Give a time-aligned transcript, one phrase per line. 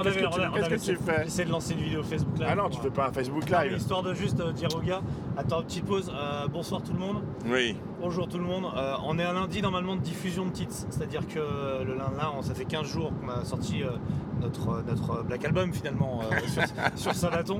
[0.00, 2.46] Qu'est-ce que On tu- qu'est-ce que fais J'essaie de lancer une vidéo Facebook Live.
[2.48, 3.74] Ah non, tu euh, fais pas un Facebook Live.
[3.78, 5.00] Histoire de juste euh, dire aux gars,
[5.36, 7.76] attends, petite pause, euh, bonsoir tout le monde, Oui.
[8.00, 8.66] bonjour tout le monde.
[8.76, 11.40] Euh, on est un lundi normalement de diffusion de titres, c'est-à-dire que
[11.84, 13.88] le lundi là, on- ça fait 15 jours qu'on a sorti euh,
[14.40, 16.62] notre, notre Black Album finalement euh, sur,
[16.94, 17.58] sur Sabaton.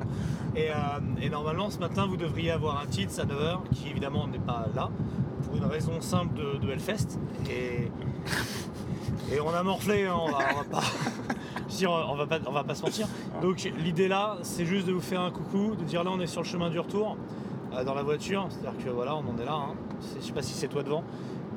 [0.54, 0.74] Et, euh,
[1.20, 4.66] et normalement ce matin vous devriez avoir un titre à 9h qui évidemment n'est pas
[4.76, 4.90] là,
[5.42, 7.18] pour une raison simple de, de Hellfest.
[7.50, 7.90] Et,
[9.34, 10.84] et on a morflé, hein, on va, on va pas.
[11.68, 13.06] je veux dire, on va pas, on va pas se mentir.
[13.42, 16.26] Donc l'idée là, c'est juste de vous faire un coucou, de dire là on est
[16.26, 17.16] sur le chemin du retour
[17.74, 19.52] euh, dans la voiture, c'est-à-dire que voilà, on en est là.
[19.54, 19.74] hein.
[20.20, 21.02] Je sais pas si c'est toi devant.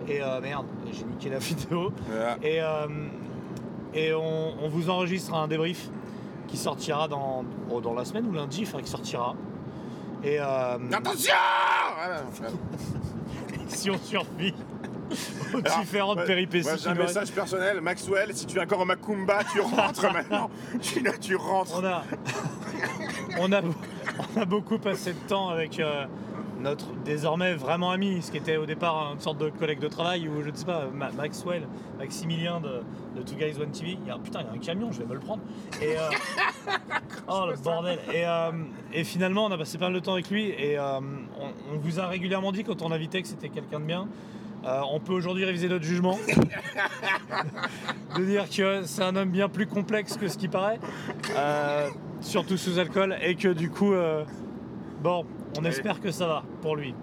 [0.07, 1.91] Et euh, merde, j'ai niqué la vidéo.
[2.41, 2.88] Et, euh,
[3.93, 5.90] et on, on vous enregistre un débrief
[6.48, 9.35] qui sortira dans, oh, dans la semaine ou lundi, enfin qui sortira.
[10.23, 10.38] Et
[10.91, 11.34] Attention
[13.68, 14.54] si on survit
[15.53, 16.67] aux Alors, différentes péripéties.
[16.67, 17.81] Moi, qui j'ai un message personnel.
[17.81, 20.49] Maxwell, si tu es encore au Macumba, tu rentres maintenant.
[20.81, 21.71] Tu, tu rentres.
[21.79, 22.03] On a,
[23.39, 23.61] on, a,
[24.35, 26.05] on a beaucoup passé de temps avec euh,
[26.59, 30.27] notre désormais vraiment ami, ce qui était au départ une sorte de collègue de travail
[30.27, 31.68] ou je ne sais pas, Ma- Maxwell,
[31.99, 32.81] Maximilien de,
[33.20, 33.98] de Two Guys One TV.
[34.01, 35.41] Il y a, putain, il y a un camion, je vais me le prendre.
[35.81, 36.09] Et, euh,
[37.27, 37.99] oh le bordel.
[38.13, 38.51] Et, euh,
[38.93, 41.01] et finalement, on a passé pas mal de temps avec lui et on,
[41.73, 44.07] on vous a régulièrement dit quand on invitait que c'était quelqu'un de bien.
[44.63, 46.17] Euh, on peut aujourd'hui réviser notre jugement.
[48.17, 50.79] de dire que c'est un homme bien plus complexe que ce qui paraît,
[51.35, 54.23] euh, surtout sous alcool, et que du coup, euh,
[55.01, 55.26] bon,
[55.57, 56.93] on espère que ça va pour lui.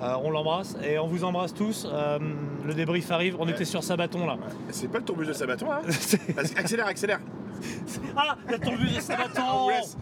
[0.00, 1.86] On l'embrasse et on vous embrasse tous.
[2.64, 3.36] Le débrief arrive.
[3.38, 4.38] On était sur Sabaton là.
[4.70, 7.20] C'est pas le tourbus de Sabaton là C'est- Vas-y, Accélère, accélère.
[8.16, 9.96] ah, la tourbus de Sabaton Oh, yes.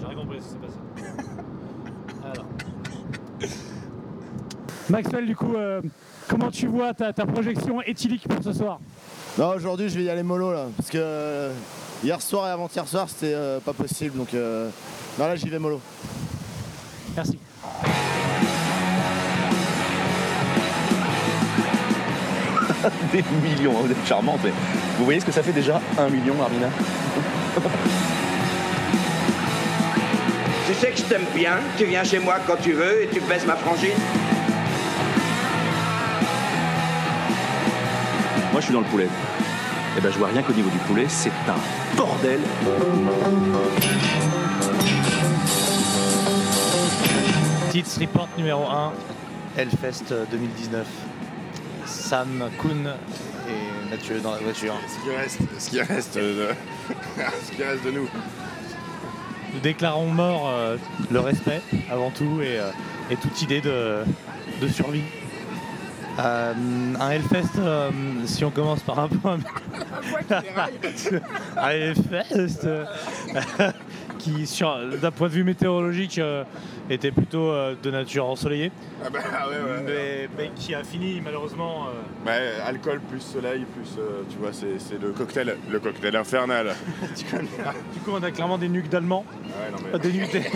[0.00, 0.78] J'ai rien compris ce qui s'est passé.
[2.24, 2.46] Alors.
[4.88, 5.80] Maxwell, du coup, euh,
[6.28, 8.80] comment tu vois ta, ta projection éthylique pour ce soir?
[9.38, 10.66] Non, aujourd'hui, je vais y aller mollo là.
[10.76, 11.52] Parce que euh,
[12.02, 14.16] hier soir et avant-hier soir, c'était euh, pas possible.
[14.16, 14.68] Donc, euh,
[15.18, 15.80] non, là, j'y vais mollo.
[17.14, 17.38] Merci.
[23.12, 24.52] Des millions, hein, vous êtes charmante, mais
[24.98, 26.68] vous voyez ce que ça fait déjà Un million, Armina?
[30.68, 33.20] Tu sais que je t'aime bien, tu viens chez moi quand tu veux et tu
[33.20, 33.96] baisses ma frangine.
[38.52, 39.08] Moi, je suis dans le poulet.
[39.96, 42.40] Et ben, je vois rien qu'au niveau du poulet, c'est un bordel.
[47.70, 48.92] Titre report numéro 1,
[49.56, 50.86] Hellfest 2019.
[51.86, 52.92] Sam, Kuhn
[53.48, 54.74] et Mathieu dans la voiture.
[54.86, 56.48] Ce qui reste, ce qui reste de,
[57.46, 58.08] ce qui reste de nous.
[59.58, 60.76] Nous déclarons mort euh,
[61.10, 61.60] le respect
[61.90, 62.70] avant tout et, euh,
[63.10, 64.04] et toute idée de,
[64.62, 65.02] de survie.
[66.20, 66.52] Euh,
[67.00, 67.90] un Hellfest, euh,
[68.24, 69.40] si on commence par un point.
[71.56, 72.84] un Hellfest euh,
[74.18, 74.44] qui,
[75.00, 76.44] d'un point de vue météorologique, euh,
[76.90, 78.70] était plutôt euh, de nature ensoleillée,
[79.04, 79.82] Ah bah ouais, ouais.
[79.86, 81.86] mais, mais qui a fini malheureusement.
[81.86, 83.96] euh, Ouais, alcool plus soleil plus,
[84.30, 86.74] tu vois, c'est le cocktail, le cocktail infernal.
[87.30, 87.42] connais
[87.94, 89.24] du coup, on a clairement des nuques d'Allemands.
[89.44, 89.94] Mais.
[89.94, 90.40] Euh, des nuques des,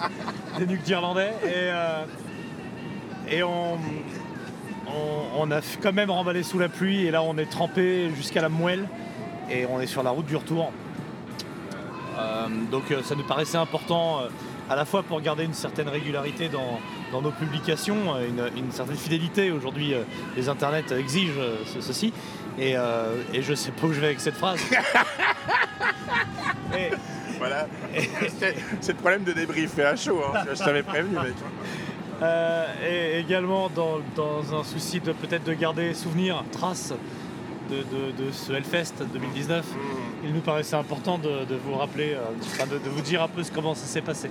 [0.58, 3.78] des nuques d'Irlandais et, et on,
[5.38, 8.48] on, a quand même remballé sous la pluie et là on est trempé jusqu'à la
[8.48, 8.86] moelle
[9.50, 10.72] et on est sur la route du retour.
[12.18, 14.28] Euh, donc euh, ça nous paraissait important euh,
[14.68, 16.80] à la fois pour garder une certaine régularité dans,
[17.12, 19.50] dans nos publications, une, une certaine fidélité.
[19.52, 19.94] Aujourd'hui
[20.36, 21.40] les internets exigent
[21.72, 22.12] ce- ceci
[22.58, 22.72] et,
[23.32, 24.60] et je sais pas où je vais avec cette phrase.
[26.76, 26.90] Et-
[27.38, 27.66] Voilà.
[28.80, 30.40] C'est le problème de débriefer à chaud, hein.
[30.52, 31.34] je t'avais prévenu, mec.
[32.20, 36.92] Euh, et également dans, dans un souci de peut-être de garder souvenir, trace
[37.70, 39.64] de, de- de ce Hellfest 2019,
[40.24, 43.74] il nous paraissait important de, de vous rappeler, euh, de, vous dire un peu comment
[43.74, 44.30] ça s'est passé.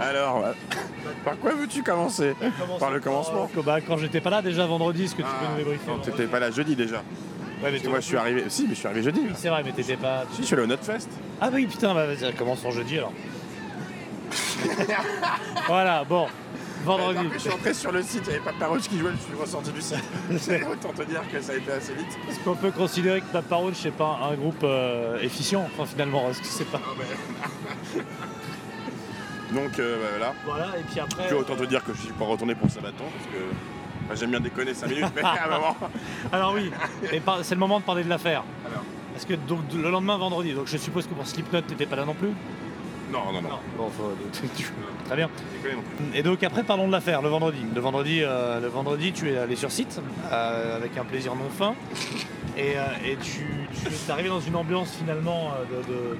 [0.00, 0.52] Alors, euh,
[1.24, 2.34] par quoi veux-tu commencer
[2.78, 5.50] Par le commencement Euh, bah, Quand j'étais pas là déjà vendredi, est-ce que tu peux
[5.52, 7.02] nous débriefer Non, t'étais pas là jeudi déjà.
[7.62, 8.44] Ouais, mais moi je suis arrivé.
[8.48, 9.20] Si, mais je suis arrivé jeudi.
[9.22, 10.24] Oui, c'est vrai, mais t'étais pas.
[10.32, 11.08] Si, je suis allé au Notfest.
[11.40, 13.12] Ah oui, putain, bah, vas-y, commençons jeudi alors.
[15.66, 16.26] voilà, bon,
[16.86, 17.18] vendredi.
[17.18, 19.24] Après, je suis rentré sur le site, il n'y avait pas Parouche qui jouait, je
[19.24, 19.98] suis ressorti du site.
[20.72, 22.06] Autant te dire que ça a été assez vite.
[22.28, 26.30] Est-ce qu'on peut considérer que Papa Roach c'est pas un groupe euh, efficient, enfin finalement,
[26.30, 26.80] est-ce que c'est pas.
[29.52, 30.34] Donc euh, bah, voilà.
[30.44, 31.26] Voilà, et puis après.
[31.26, 33.26] Puis autant te dire que je suis pas retourné pour Sabaton parce
[34.16, 35.76] que j'aime bien déconner 5 minutes, mais à un moment.
[36.32, 36.70] Alors oui,
[37.24, 38.42] par- c'est le moment de parler de l'affaire.
[38.66, 38.82] Alors.
[39.12, 42.04] Parce que donc le lendemain vendredi, donc je suppose que pour Slipknot t'étais pas là
[42.04, 42.32] non plus.
[43.12, 43.48] Non, non, non.
[43.78, 44.16] Bon, faut-
[45.06, 45.30] Très bien.
[45.62, 46.18] Déconne non plus.
[46.18, 47.58] Et donc après, parlons de l'affaire, le vendredi.
[47.74, 50.00] Le vendredi, euh, le vendredi, tu es allé sur site
[50.32, 51.74] euh, avec un plaisir non fin.
[52.56, 52.82] Et, euh,
[53.12, 53.44] et tu,
[53.82, 56.16] tu es arrivé dans une ambiance finalement euh, de, de-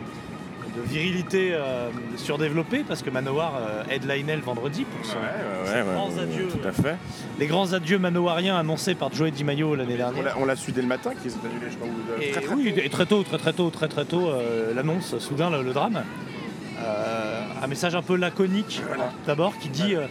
[0.77, 1.89] de virilité euh,
[2.19, 6.11] surdéveloppée parce que Manowar euh, headlinait le vendredi pour son- Ouais, ouais, ouais, ouais, grands
[6.11, 6.49] ouais, adieux.
[6.49, 6.97] Tout à fait.
[7.39, 10.23] les grands adieux manowariens annoncés par Joey DiMaggio l'année On dernière.
[10.25, 11.89] l'a- on l'a su dès le matin qu'ils s'est annulé, je crois.
[11.89, 12.81] ou de- Et très, très oui, tôt.
[12.85, 16.03] et très tôt, très très tôt, très très tôt, euh, l'annonce, soudain le, le drame.
[16.87, 19.11] Euh, un message un peu laconique Voilà.
[19.27, 20.07] d'abord qui dit, euh,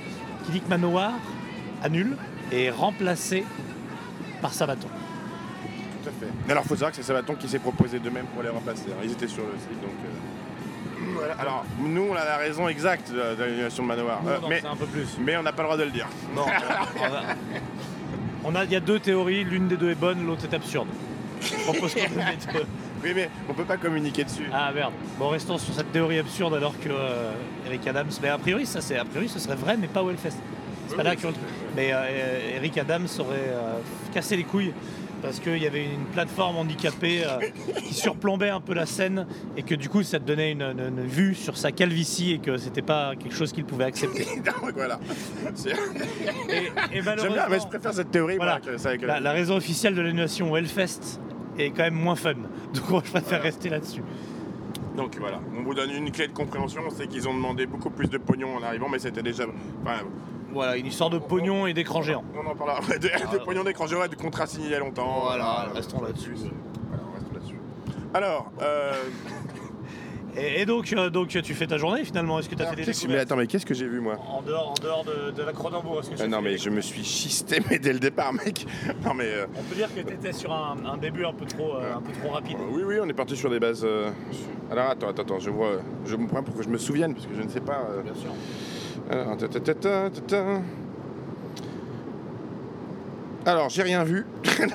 [0.45, 1.13] qui dit que Manowar
[1.83, 2.17] annule
[2.51, 3.43] et est remplacé
[4.41, 4.87] par Sabaton.
[6.03, 6.31] Tout à fait.
[6.45, 8.83] Mais alors, faut savoir que c'est Sabaton qui s'est proposé d'eux-mêmes pour les remplacer.
[8.89, 9.01] hein.
[9.03, 9.91] Ils étaient sur le site, donc.
[10.05, 11.33] euh, Voilà.
[11.35, 14.21] Alors, nous, on a la raison exacte de de l'annulation de Manoir.
[14.27, 15.07] Euh, Non, mais, un peu plus.
[15.19, 16.07] mais on n'a pas le droit de le dire.
[16.35, 17.35] Non, on a-
[18.51, 20.87] on a, il y a deux théories, l'une des deux est bonne, l'autre est absurde.
[21.41, 22.63] Je propose qu'on le mette, euh,
[23.05, 24.49] Oui, mais on peut pas communiquer dessus.
[24.51, 24.91] Ah merde.
[25.19, 27.31] Bon, restons sur cette théorie absurde alors que euh,
[27.67, 28.09] Eric Adams.
[28.21, 30.33] Mais a priori, ça c'est a priori, ce serait vrai, mais pas au Hellfest.
[30.87, 31.35] C'est pas là truc.
[31.75, 33.73] Mais euh, Eric Adams aurait euh,
[34.13, 34.73] cassé les couilles
[35.21, 37.23] parce qu'il y avait une plateforme handicapée
[37.87, 39.25] qui surplombait un peu la scène
[39.57, 42.37] et que du coup ça te donnait une, une- une vue sur sa calvitie et
[42.39, 44.25] que c'était pas quelque chose qu'il pouvait accepter.
[44.45, 44.99] Donc, voilà.
[45.47, 48.35] Et, J'aime bien, mais je malheureusement, préfère cette théorie.
[48.37, 48.59] Voilà.
[48.63, 51.19] moi, que ça, que- la, la raison officielle de l'annulation au Hellfest
[51.57, 52.33] est quand même moins fun.
[52.73, 54.03] Donc moi, je préfère rester là-dessus.
[54.95, 58.07] Donc voilà, on vous donne une clé de compréhension, c'est qu'ils ont demandé beaucoup plus
[58.09, 59.43] de pognon en arrivant, mais c'était déjà.
[59.83, 60.05] Enfin,
[60.53, 62.23] Voilà, une histoire de pognon et d'écran géant.
[62.33, 62.79] on en parlera.
[62.97, 62.97] De,
[63.37, 65.19] de pognon d'écran géant et de contrat signé il y a longtemps.
[65.23, 66.35] Voilà, restons là-dessus.
[66.87, 67.03] Voilà,
[67.33, 67.59] là-dessus.
[68.13, 68.93] Alors, euh,
[70.37, 72.71] Et, et donc, euh, donc tu fais ta journée finalement Est-ce que tu as alors,
[72.75, 74.17] fait des qu'est-ce que- mais découvertes attends, mais qu'est-ce que j'ai vu moi?
[74.29, 76.81] En dehors, en dehors de, de la Cronenbourg, est-ce que Euh, Non, mais je me
[76.81, 78.65] suis schisté mais dès le départ, mec.
[79.05, 79.25] Non, mais.
[79.25, 81.95] euh, On peut dire que tu étais sur un, un début un peu trop, euh,
[81.95, 82.57] un peu trop rapide.
[82.71, 83.83] oui, oui, on est parti sur des bases.
[83.85, 84.11] euh,
[84.71, 85.77] Alors attends, attends, attends, je vois.
[86.05, 87.87] Je me prends pour que je me souvienne, parce que je ne sais pas.
[87.91, 88.31] euh, Bien sûr.
[89.09, 90.61] Alors, ta, ta, ta, ta, ta, ta.
[93.45, 94.25] Alors, j'ai rien vu.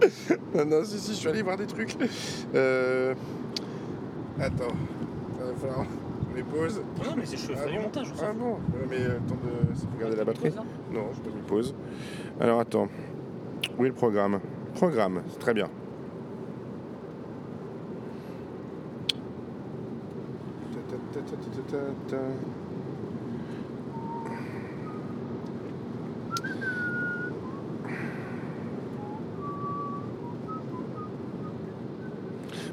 [0.54, 1.96] non, non, si, si, je suis allé voir des trucs.
[2.54, 3.14] Euh...
[4.40, 4.74] Attends.
[5.38, 5.86] Il va falloir
[6.34, 6.82] je les pause.
[7.04, 8.08] Non, mais c'est je Ah fais du bon montage.
[8.20, 10.50] Ah bon Ouais, Mais euh, attends de pour regarder la batterie.
[10.50, 11.74] Pause, là Non, je pas mis pause.
[12.40, 12.88] Alors, attends.
[13.78, 14.40] Où est le programme?
[14.74, 15.68] Programme, c'est très bien.
[20.72, 22.22] Ta, ta, ta, ta, ta, ta, ta.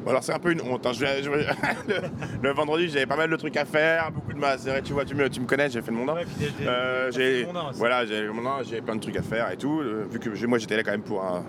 [0.04, 0.86] Bon alors c'est un peu une honte.
[0.86, 0.92] hein.
[0.94, 1.30] Je je
[1.88, 1.96] le,
[2.42, 5.14] le vendredi j'avais pas mal de trucs à faire, beaucoup de vrai, tu vois, tu
[5.16, 6.10] me, tu me connais, j'ai fait le monde.
[6.10, 8.04] Ouais, puis t'es- t'es- Euh, j'ai voilà,
[8.34, 9.80] mon plein de trucs à faire et tout.
[9.82, 11.44] euh, vu que moi j'étais là quand même pour un-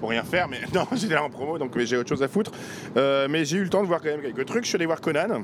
[0.00, 2.50] pour rien faire, mais non, j'étais là en promo, donc j'ai autre chose à foutre.
[2.96, 4.64] Euh, mais j'ai eu le temps de voir quand même quelques trucs.
[4.64, 5.42] Je suis allé voir Conan.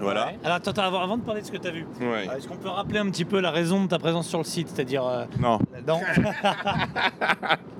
[0.00, 0.26] Voilà.
[0.28, 0.38] Ouais.
[0.44, 2.28] Alors attends, attends, avant, avant de parler de ce que tu as vu, Ouais.
[2.30, 4.44] euh, est-ce qu'on peut rappeler un petit peu la raison de ta présence sur le
[4.44, 5.04] site C'est-à-dire.
[5.06, 5.58] euh, Non.
[5.86, 6.00] non.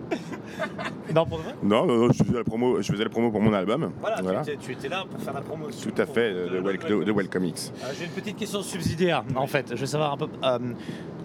[1.14, 3.40] non, pour vrai Non, non, non, je faisais la promo, je faisais la promo pour
[3.40, 3.92] mon album.
[4.00, 5.90] Voilà, tu étais- Tu, étais là pour faire la promotion.
[5.90, 7.72] Tout à fait, de, de, Wel- de- de Welcome X.
[7.82, 9.66] Euh, J'ai une petite question subsidiaire en fait.
[9.74, 10.58] Je veux savoir un peu euh,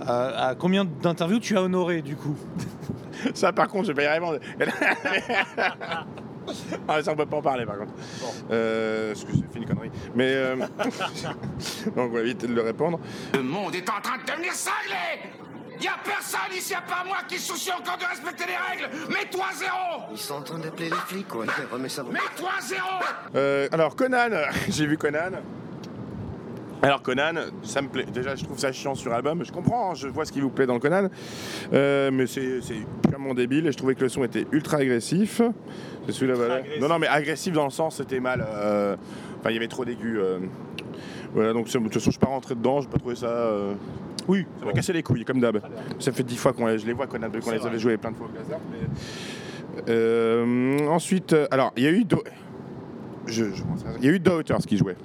[0.07, 2.35] euh, à combien d'interviews tu as honoré du coup
[3.33, 4.39] Ça, par contre, je vais pas y répondre.
[6.87, 7.91] ah, ça, on peut pas en parler, par contre.
[8.51, 9.91] Euh, que j'ai fait une connerie.
[10.15, 10.31] Mais.
[10.33, 10.67] euh, donc,
[11.97, 12.99] on va éviter de le répondre.
[13.33, 15.29] Le monde est en train de devenir cinglé
[15.81, 18.95] Y a personne ici à part moi qui se soucie encore de respecter les règles
[19.09, 21.45] Mets-toi zéro Ils sont en train d'appeler les flics, ouais.
[21.71, 22.03] Remets ça.
[22.03, 22.87] Mets-toi zéro
[23.35, 24.29] Euh, alors, Conan,
[24.69, 25.31] j'ai vu Conan.
[26.81, 28.05] Alors Conan, ça me plaît.
[28.05, 29.43] Déjà, je trouve ça chiant sur album.
[29.43, 31.09] Je comprends, hein, je vois ce qui vous plaît dans le Conan,
[31.73, 32.59] Euh, mais c'est
[33.09, 33.65] purement débile.
[33.67, 35.41] Et je trouvais que le son était ultra agressif.
[36.09, 36.55] C'est là voilà.
[36.55, 36.81] agressif.
[36.81, 38.45] Non, non, mais agressif dans le sens, c'était mal.
[38.47, 38.95] euh,
[39.39, 40.17] Enfin, il y avait trop d'aigus.
[40.19, 40.39] euh.
[41.33, 42.81] Voilà, donc de toute façon, je suis pas rentré dedans.
[42.81, 43.27] J'ai pas trouvé ça.
[44.27, 45.59] Oui, ça m'a cassé les couilles, comme d'hab.
[45.99, 47.65] Ça fait dix fois qu'on les- je les vois qu'on les vrai.
[47.65, 48.29] avait joués plein de fois au
[48.71, 52.05] mais- Euh, ensuite, euh, alors, il y a eu.
[52.05, 52.23] Do-
[53.27, 53.63] je- je-
[53.99, 54.95] Il y a eu Daughters qui jouait.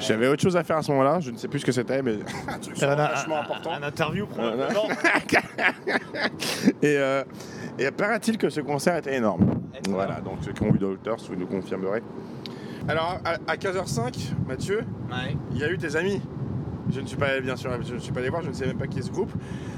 [0.00, 2.02] J'avais autre chose à faire à ce moment-là, je ne sais plus ce que c'était,
[2.02, 2.14] mais
[2.48, 3.72] un truc Un, vachement un- important.
[3.74, 4.88] un interview probablement.
[6.82, 7.22] Et, euh,
[7.78, 9.60] et paraît-il que ce concert était énorme.
[9.74, 9.94] Excellent.
[9.96, 12.02] Voilà, donc ceux qui ont vu Daughters, vous nous confirmerez.
[12.88, 14.78] Alors, à, à 15h05, Mathieu,
[15.10, 15.36] Ouais.
[15.52, 16.20] il y a eu tes amis.
[16.92, 18.54] Je ne suis pas allé, bien sûr, je ne suis pas allé voir, je ne
[18.54, 19.32] sais même pas qui est ce groupe.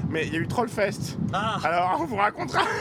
[0.09, 1.17] Mais il y a eu Trollfest.
[1.33, 2.61] Ah Alors, on vous racontera.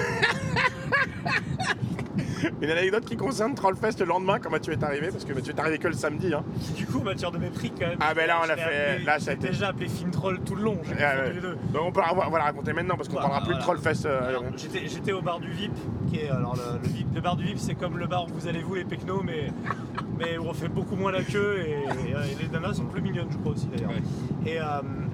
[2.62, 5.60] Une anecdote qui concerne Trollfest le lendemain, comment tu es arrivé Parce que tu es
[5.60, 6.32] arrivé que le samedi.
[6.32, 6.44] Hein.
[6.76, 7.98] Du coup, matière de mépris, quand même.
[8.00, 8.68] Ah, ben là, on je a l'ai fait-
[8.98, 10.78] appelé- là, ça a été- déjà appelé film troll tout le long.
[10.86, 11.32] Ah, ouais.
[11.34, 11.56] les deux.
[11.72, 13.60] Donc on peut la, la raconter maintenant parce qu'on parlera plus de.
[13.60, 14.06] Trollfest.
[14.06, 14.38] euh,
[14.86, 15.72] J'étais au bar du VIP,
[16.10, 18.28] qui est alors le, le VIP- le bar du VIP, c'est comme le bar où
[18.38, 19.50] vous allez vous les pecnos, mais
[20.18, 23.02] mais où on fait beaucoup moins la queue et, et, et les nanas sont plus
[23.02, 23.90] mignonnes, je crois aussi d'ailleurs.
[23.90, 24.50] Ouais.
[24.52, 24.64] Et euh,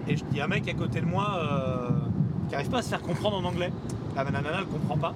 [0.08, 1.88] et il y a un mec à côté de moi euh,
[2.48, 3.72] qui arrive pas à se faire comprendre en anglais.
[4.16, 5.14] La nana elle comprend pas.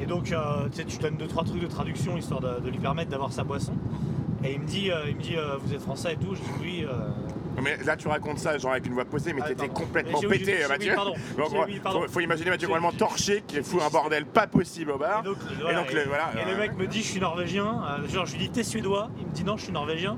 [0.00, 2.70] Et donc euh, tu sais, tu donnes deux trois trucs de traduction histoire de, de
[2.70, 3.72] lui permettre d'avoir sa boisson.
[4.44, 6.34] Et il me dit, euh, il me dit, vous êtes français et tout.
[6.34, 6.86] Je dis oui.
[7.60, 10.58] Mais là, tu racontes ça genre avec une voix posée, mais Ah, t'étais complètement pété,
[10.68, 10.90] Mathieu.
[10.90, 11.14] oui, pardon.
[11.66, 12.02] Oui, pardon.
[12.02, 15.22] faut, faut imaginer Mathieu complètement torché qui fout un bordel pas possible au bar.
[15.22, 17.20] Et donc, Et voilà, donc, le, voilà, et euh, le mec me dit je suis
[17.20, 17.66] norvégien.
[17.66, 19.10] Euh, genre je lui dis t'es suédois.
[19.20, 20.16] Il me dit non je suis norvégien.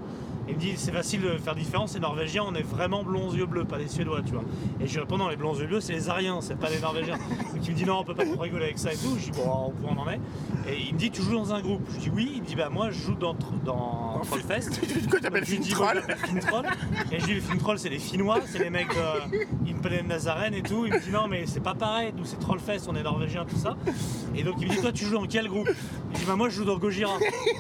[0.51, 1.93] Il me dit c'est facile de faire différence.
[1.93, 2.43] C'est norvégien.
[2.47, 4.43] On est vraiment blonds yeux bleus, pas les suédois, tu vois.
[4.81, 6.81] Et je lui réponds non les blonds yeux bleus c'est les ariens, c'est pas les
[6.81, 7.17] norvégiens.
[7.55, 9.17] Donc il me dit non on peut pas trop rigoler avec ça et tout.
[9.19, 10.21] Je dis bon on en est.
[10.69, 11.87] Et il me dit tu joues dans un groupe.
[11.95, 12.33] Je dis oui.
[12.35, 14.81] Il me dit bah moi je joue dans dans Trollfest.
[15.11, 16.03] Quoi, t'appelles lui dis, Fintroll.
[17.13, 20.63] Et je dis, les Fintroll, c'est les Finnois, c'est les mecs de Impelen Nazaren et
[20.63, 20.87] tout.
[20.87, 23.57] Il me dit, non, mais c'est pas pareil, nous c'est Trollfest, on est norvégiens, tout
[23.57, 23.77] ça.
[24.35, 25.69] Et donc il me dit, toi, tu joues dans quel groupe?
[26.13, 27.15] Je dis, bah, moi, je joue dans Gojira.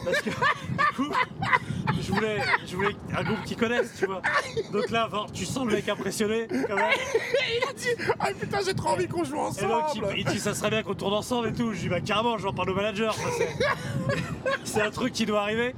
[0.04, 1.12] Parce que, du coup,
[2.00, 4.22] je voulais, je voulais un groupe qu'ils connaissent, tu vois.
[4.72, 6.84] Donc là, tu sens le mec impressionné, quand même.
[8.18, 10.70] Ah putain, j'ai trop envie qu'on joue Et donc, ensemble il, il dit, ça serait
[10.70, 11.72] bien qu'on tourne ensemble et tout.
[11.72, 13.14] Je dis, bah, carrément, j'en parle au manager.
[13.14, 13.48] ça, c'est-
[14.64, 15.74] C'est un truc qui doit arriver.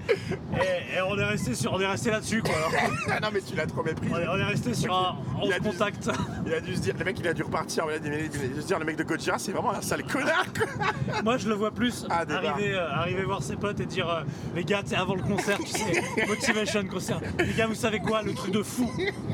[0.54, 2.54] Et, et on est resté sur, on est resté là-dessus, quoi.
[2.57, 2.73] Alors,
[3.11, 4.09] Ah non, mais tu l'as trop mépris.
[4.12, 5.88] on est, on est resté sur un Il 11 a.
[6.47, 8.45] Il a dû se dire, le mec il a dû repartir, il a dû, il
[8.45, 11.23] a dû se dire le mec de Gojira c'est vraiment un sale connard quoi.
[11.23, 14.09] Moi, je le vois plus Ah, des arriver, euh, arriver voir ses potes et dire
[14.09, 14.23] euh,
[14.54, 17.21] Les gars, sais, avant le concert, tu sais, Motivation concert.
[17.38, 18.90] Les gars, vous savez quoi Le truc de fou.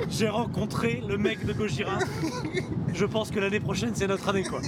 [0.09, 1.99] J'ai rencontré le mec de Gojira.
[2.95, 4.61] Je pense que l'année prochaine, c'est notre année, quoi.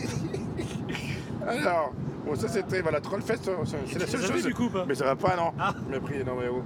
[1.46, 1.92] Alors,
[2.26, 4.44] bon ça c'était, voilà, Trollfest, c'est c'est la seule chose.
[4.46, 5.74] du coup, ou pas Mais ça va pas non Ah.
[5.90, 6.62] Mépris, non mais oh.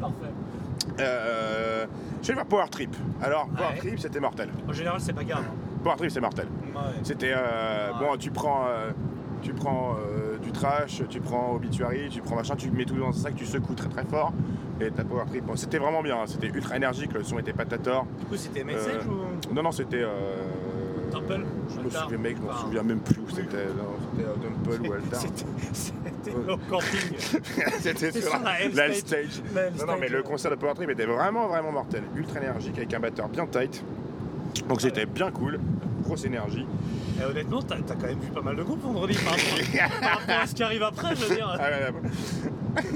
[0.00, 0.14] Parfait.
[1.00, 1.86] Euh,
[2.22, 2.94] je vais voir Power Trip.
[3.22, 3.78] Alors, Power Ouais.
[3.78, 4.50] Trip c'était mortel.
[4.68, 5.40] En général, c'est bagarre.
[5.40, 5.54] hein.
[5.82, 6.46] Power Trip c'est mortel.
[6.74, 6.80] Ouais.
[7.02, 7.98] C'était, euh, Ouais.
[8.00, 8.90] bon tu prends, euh,
[9.46, 13.10] tu prends euh, du trash, tu prends Obituary, tu prends machin, tu mets tout dans
[13.10, 14.32] un sac, tu secoues très très fort
[14.80, 15.44] et t'as Power Trip.
[15.44, 16.26] Bon, c'était vraiment bien, hein.
[16.26, 18.06] c'était ultra énergique, le son était patator.
[18.18, 20.02] Du coup, c'était Message Euh, ou Non, non, c'était.
[20.02, 20.10] Euh...
[21.12, 23.66] Temple Je me souviens, mec, je Enfin, souviens même plus où c'était.
[23.66, 24.28] Non, c'était
[24.74, 25.20] Temple ou Altar.
[25.72, 27.16] C'était au camping.
[27.78, 29.42] C'était sur sur la, Stage.
[29.54, 32.02] Non, non, mais le concert de Power Trip était vraiment, vraiment mortel.
[32.16, 33.84] Ultra énergique avec un batteur bien tight.
[34.68, 35.60] Donc c'était bien cool.
[36.06, 36.66] Grosse énergie.
[37.20, 40.42] Et honnêtement, t'as quand même vu pas mal de groupes vendredi par rapport, par rapport
[40.42, 41.56] à ce qui arrive après, je veux dire.
[41.58, 42.80] Ah.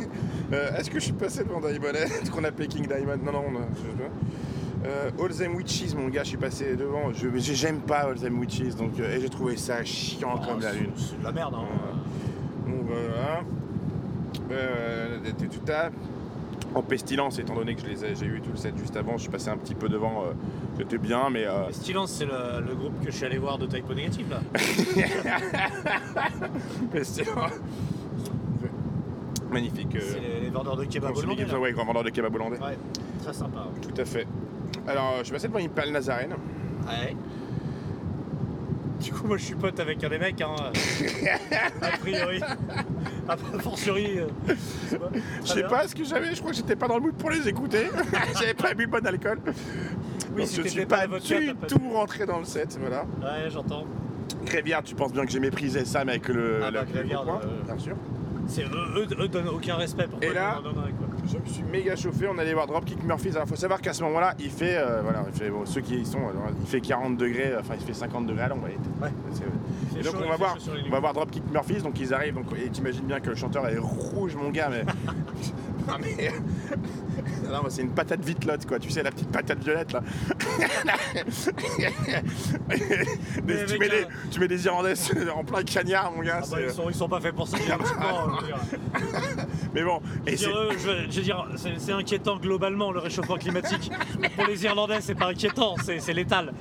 [0.53, 1.93] Euh, Est-ce que je suis passé devant Diamond
[2.33, 3.19] qu'on appelait King Diamond?
[3.25, 7.13] Non, non, on a- euh, All Them Witches, mon gars, je suis passé devant.
[7.13, 10.61] Je J'aime pas All Them Witches, donc euh, et j'ai trouvé ça chiant Oh, comme
[10.61, 10.91] la c'est- lune.
[10.97, 11.67] C'est de la merde, hein.
[12.67, 13.43] Donc voilà.
[14.51, 15.91] Euh, t'es tout à
[16.75, 19.17] en pestilence, étant donné que je les ai- j'ai eu tout le set juste avant,
[19.17, 20.23] je suis passé un petit peu devant.
[20.25, 20.33] euh,
[20.79, 23.67] J'étais bien, mais euh, Pestilence, c'est le, le groupe que je suis allé voir de
[23.67, 24.41] Typo Négatif là.
[26.93, 27.53] pestilence.
[29.51, 29.97] Magnifique.
[29.97, 32.59] euh, C'est les, les vendeurs de kebab Consul hollandais, ouais, grand vendeur de kebab hollandais.
[32.61, 32.79] Ouais,
[33.23, 33.67] très sympa.
[33.83, 34.27] Tout à fait.
[34.87, 36.35] Alors, je suis passé devant Impal Nazarene.
[36.87, 37.17] Ouais.
[39.01, 40.55] Du coup, moi je suis pote avec un des mecs, hein.
[41.83, 42.41] a priori.
[43.29, 44.19] A fortiori.
[44.19, 44.27] euh,
[45.43, 45.89] je sais pas.
[45.89, 47.87] Ce que j'avais, je crois que j'étais pas dans le mood pour les écouter.
[48.39, 49.39] J'avais pas bu le bon alcool.
[50.35, 53.03] Oui, Donc, si je suis pas du tout rentré dans le set, voilà.
[53.23, 53.85] Ouais, j'entends.
[54.45, 57.03] Gréviard, tu penses bien que j'ai méprisé Sam avec le, Ah bah, euh,
[57.65, 57.97] bien sûr.
[58.47, 60.73] C'est eux, eux, eux donnent aucun respect pour Et là- quoi.
[61.33, 63.31] Je me suis méga chauffé, on allait voir Dropkick Murphys.
[63.37, 65.99] Alors faut savoir qu'à ce moment-là, il fait, euh, voilà, il fait bon, ceux qui
[65.99, 68.65] y sont, euh, il fait 40 degrés, enfin il fait 50 degrés à l'ombre.
[68.65, 69.11] Ouais.
[69.95, 70.57] Il Et donc chaud, on il va voir,
[70.87, 73.69] on va voir Dropkick Murphys, donc ils arrivent, donc, et t'imagines bien que le chanteur
[73.69, 74.83] est rouge mon gars, mais...
[75.87, 76.33] non mais...
[77.51, 80.03] Non, c'est une patate vitelotte quoi, tu sais la petite patate violette là.
[83.45, 84.95] Des- tu, mets des, tu mets des Irlandais
[85.35, 86.41] en plein cagnard mon gars.
[86.43, 87.57] Ah bah, ils, sont, ils sont pas faits pour ça.
[89.75, 92.93] Mais bon, Je veux dire, eux, je veux- je veux dire, c'est c'est inquiétant globalement
[92.93, 93.91] le réchauffement climatique.
[94.37, 96.53] Pour les Irlandais, c'est pas inquiétant, c'est c'est létal.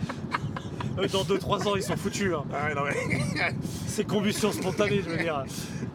[1.02, 2.34] Eux, dans 2-3 ans, ils sont foutus.
[2.34, 2.44] hein.
[2.54, 3.54] Ah non, mais...
[3.88, 5.44] C'est combustion spontanée, je veux dire.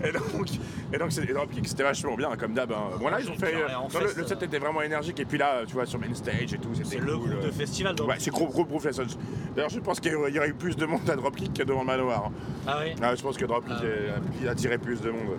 [0.04, 0.49] Et donc,
[0.92, 2.70] et donc c'est- et Dropkick c'était vachement bien comme d'ab.
[2.73, 2.90] hein.
[3.00, 5.25] Bon là ils ont fait, non, fait, le, ça- le set était vraiment énergique et
[5.25, 7.06] puis là tu vois sur main stage et tout c'était C'est cool.
[7.06, 8.08] le groupe de festival, donc.
[8.08, 9.08] Ouais c'est gros gros groupe festival.
[9.54, 11.87] D'ailleurs je pense qu'il y aurait eu plus de monde à Dropkick que devant le
[11.87, 12.25] manoir.
[12.26, 12.32] hein.
[12.66, 13.84] Ah oui Ah, je pense que Dropkick Ah.
[13.84, 15.38] est- il a attiré plus de monde.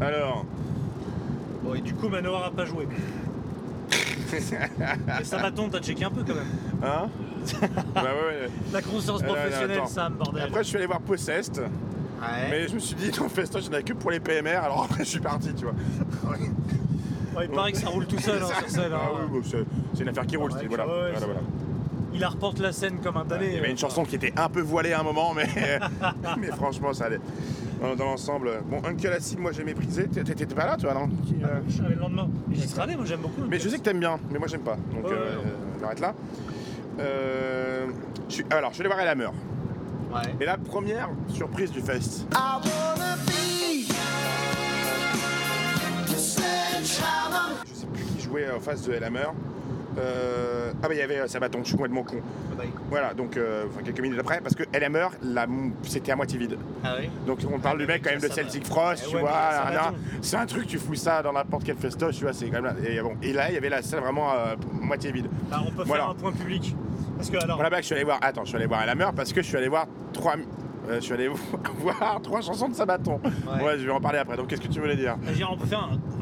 [0.00, 0.44] Alors,
[1.62, 2.86] Bon, et du coup, Manoir a pas joué.
[5.20, 6.46] Et Sabaton, t'as checké un peu quand même.
[6.82, 7.08] hein?
[7.94, 8.50] Bah ouais, ouais.
[8.72, 9.80] La conscience Euh, professionnelle.
[9.86, 10.42] Sam, bordel.
[10.42, 11.58] Après je suis allé voir Possessed.
[11.58, 12.48] Ouais.
[12.50, 14.56] Mais je me suis dit, le festoche, il n'y en a que pour les PMR,
[14.64, 15.74] alors après, je suis parti, tu vois.
[17.36, 18.90] Ouais, il paraît que ça roule tout seul hein, sur scène.
[18.92, 19.28] Ah hein.
[19.30, 19.40] oui,
[19.94, 20.86] c'est une affaire qui roule, voilà.
[20.88, 21.40] ouais, voilà, voilà.
[22.12, 23.46] Il la reporte la scène comme un damné.
[23.46, 25.46] Il y avait une chanson qui était un peu voilée à un moment, mais,
[26.40, 27.20] mais franchement, ça allait.
[27.80, 28.50] Dans, dans l'ensemble.
[28.68, 30.08] Bon, Uncle Acid, moi j'ai méprisé.
[30.08, 31.06] T'étais pas là, toi, non?
[31.26, 32.28] Qui, euh, Je suis arrivé le lendemain.
[32.50, 33.42] J'y serai allé, moi j'aime beaucoup.
[33.48, 34.76] Mais je sais que t'aimes bien, mais moi j'aime pas.
[34.92, 35.36] Donc euh, euh,
[35.80, 36.14] on arrête là.
[36.98, 37.86] Euh,
[38.28, 39.28] je suis- alors, je suis allé voir Hammer.
[40.12, 40.34] Ouais.
[40.40, 42.26] Et la première surprise du fest.
[47.66, 49.26] Je sais plus qui jouait en face de Hammer.
[49.98, 52.18] Euh, ah bah il y avait euh, Sabaton, je suis complètement con.
[52.56, 55.46] Bah, Voilà, donc euh, enfin, quelques minutes après, parce que Hammer, la-
[55.82, 56.56] c'était à moitié vide.
[56.84, 58.28] Ah oui Donc on parle du mec quand même de.
[58.28, 59.32] Celtic Frost, Eh tu ouais, vois,
[60.22, 62.66] c'est un truc, tu fous ça dans n'importe quel festoche, tu vois, c'est quand même
[62.66, 62.74] là.
[62.88, 65.26] Et, bon, et là, il y avait la salle vraiment euh, moitié vide.
[65.50, 66.04] Bah, on peut Voilà.
[66.04, 66.76] faire un point public.
[67.18, 67.56] Parce que alors.
[67.56, 69.46] Voilà, bah, je suis allé voir, attends, je suis allé voir Hammer parce que je
[69.48, 70.34] suis allé voir trois,
[70.88, 71.28] euh, je suis allé
[71.80, 73.20] voir trois chansons de Sabaton.
[73.24, 73.62] Ouais.
[73.64, 74.36] Ouais, je vais en parler après.
[74.36, 75.16] Donc qu'est-ce que tu voulais dire?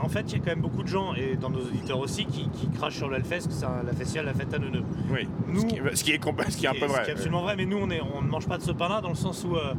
[0.03, 2.25] En fait, il y a quand même beaucoup de gens, et dans nos auditeurs aussi,
[2.26, 4.83] qui, qui crachent sur le Hellfest, que c'est un- la festival, la fête à neuneux.
[5.11, 5.29] Oui.
[5.49, 7.03] Nous- ce, qui, ce qui est, comp- ce qui est un peu Ce vrai.
[7.05, 9.00] qui est absolument vrai, mais nous, on, est, on ne mange pas de ce pain-là,
[9.00, 9.75] dans le sens où euh,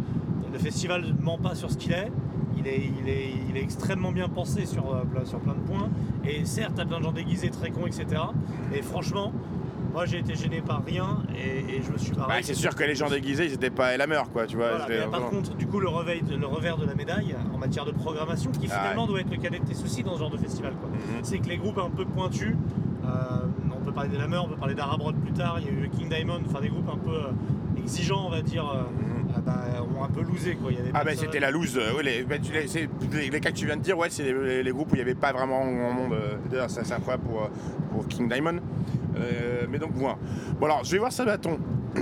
[0.54, 2.12] le festival ne ment pas sur ce qu'il est.
[2.60, 5.60] Il est, il, est, il est extrêmement bien pensé sur, euh, plein- sur plein de
[5.60, 5.90] points.
[6.26, 8.06] Et certes, t'as plein de gens déguisés, très cons, etc.
[8.74, 9.32] Et franchement,
[9.98, 12.36] moi j'ai été gêné par rien et, et je me suis barré.
[12.36, 14.70] Ouais, c'est sûr que les gens déguisés, ils étaient pas Hammer, quoi, tu vois.
[14.70, 16.94] Voilà, c'était mais par vraiment- contre, du coup, le, réveil de- le revers de la
[16.94, 20.04] médaille en matière de programmation, qui Ah finalement doit être le cadet de tes soucis
[20.04, 20.88] dans ce genre de festival, quoi.
[20.90, 21.24] Mhm.
[21.24, 22.56] c'est que les groupes un peu pointus,
[23.06, 23.08] euh,
[23.76, 25.72] on peut parler des Lamer, on peut parler d'Arab Road plus tard, il y a
[25.86, 28.82] eu King Diamond, enfin des groupes un peu euh, exigeants, on va dire, euh,
[29.36, 29.64] euh, bah,
[30.00, 30.72] ont un peu loosé, quoi.
[30.72, 30.92] Il y Mhm.
[30.94, 33.66] Ah bah c'était la loose, euh, ouais, les, bah, tu- les, les- cas que tu
[33.66, 35.92] viens de dire, ouais, c'est les, les groupes où il n'y avait pas vraiment grand
[35.92, 36.14] monde.
[36.14, 37.48] euh, D'ailleurs, ça, c'est incroyable pour, euh,
[37.92, 38.60] pour King Diamond.
[39.22, 40.18] Euh, mais donc voilà.
[40.60, 41.60] Bon alors, je vais voir Sabaton.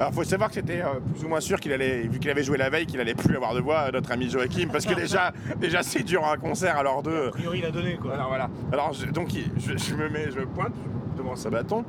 [0.00, 2.42] Alors faut savoir que c'était euh, plus ou moins sûr qu'il allait, vu qu'il avait
[2.42, 4.94] joué la veille, qu'il allait plus avoir de voix, euh, notre ami Joachim, parce que
[4.98, 5.30] déjà,
[5.60, 7.28] déjà c'est dur un concert alors deux.
[7.28, 8.14] A priori, il a donné, quoi.
[8.14, 8.48] Alors voilà.
[8.72, 9.28] Alors je- donc
[9.58, 10.72] je, je me mets, je me pointe
[11.18, 11.84] devant Sabaton.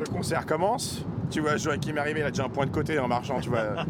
[0.00, 1.04] Le concert commence.
[1.30, 3.60] Tu vois Joachim arriver, il a déjà un point de côté en marchant, tu vois.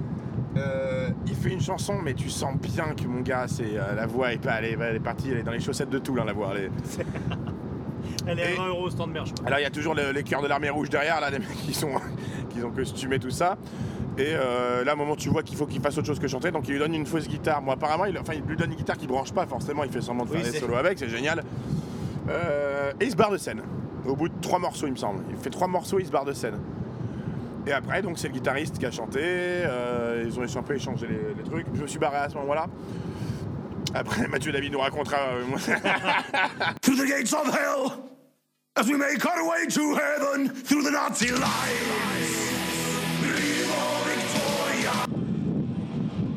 [0.59, 4.33] Euh, il fait une chanson, mais tu sens bien que mon gars, c'est la voix
[4.33, 6.25] est pas, elle est, elle est partie, elle est dans les chaussettes de tout, hein,
[6.25, 6.53] la voix.
[6.57, 6.71] elle est-
[8.27, 9.31] Elle est Et- à 20 euros au stand merch.
[9.45, 11.49] Alors il y a toujours le- les cœurs de l'armée rouge derrière, là, les mecs
[11.65, 11.93] qui sont,
[12.51, 13.57] qui ont costumé tout ça.
[14.19, 16.27] Et euh, là, à un moment, tu vois qu'il faut qu'il fasse autre chose que
[16.27, 17.61] chanter, donc il lui donne une fausse guitare.
[17.61, 20.01] Moi, apparemment, il, enfin, il lui donne une guitare qui branche pas forcément, il fait
[20.01, 21.45] semblant de Oui, faire des solos avec, c'est génial.
[22.29, 23.61] Euh, et il se barre de scène.
[24.07, 25.23] Au bout de trois morceaux, il me semble.
[25.31, 26.59] Il fait trois morceaux, il se barre de scène.
[27.67, 29.21] Et après, donc, c'est le guitariste qui a chanté.
[29.23, 31.67] euh, ils ont un peu échangé les, les trucs.
[31.75, 32.67] Je me suis barré à ce moment-là.
[33.95, 35.17] Après, Mathieu David nous racontera.
[35.17, 35.43] euh,
[36.81, 37.93] Through the gates of hell,
[38.77, 41.43] as we make our way to heaven, through the Nazi lines.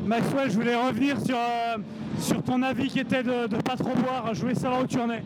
[0.06, 1.76] Maxwell, je voulais revenir sur, euh,
[2.18, 4.30] sur ton avis qui était de ne pas trop boire.
[4.34, 5.22] Je voulais savoir où tu en es.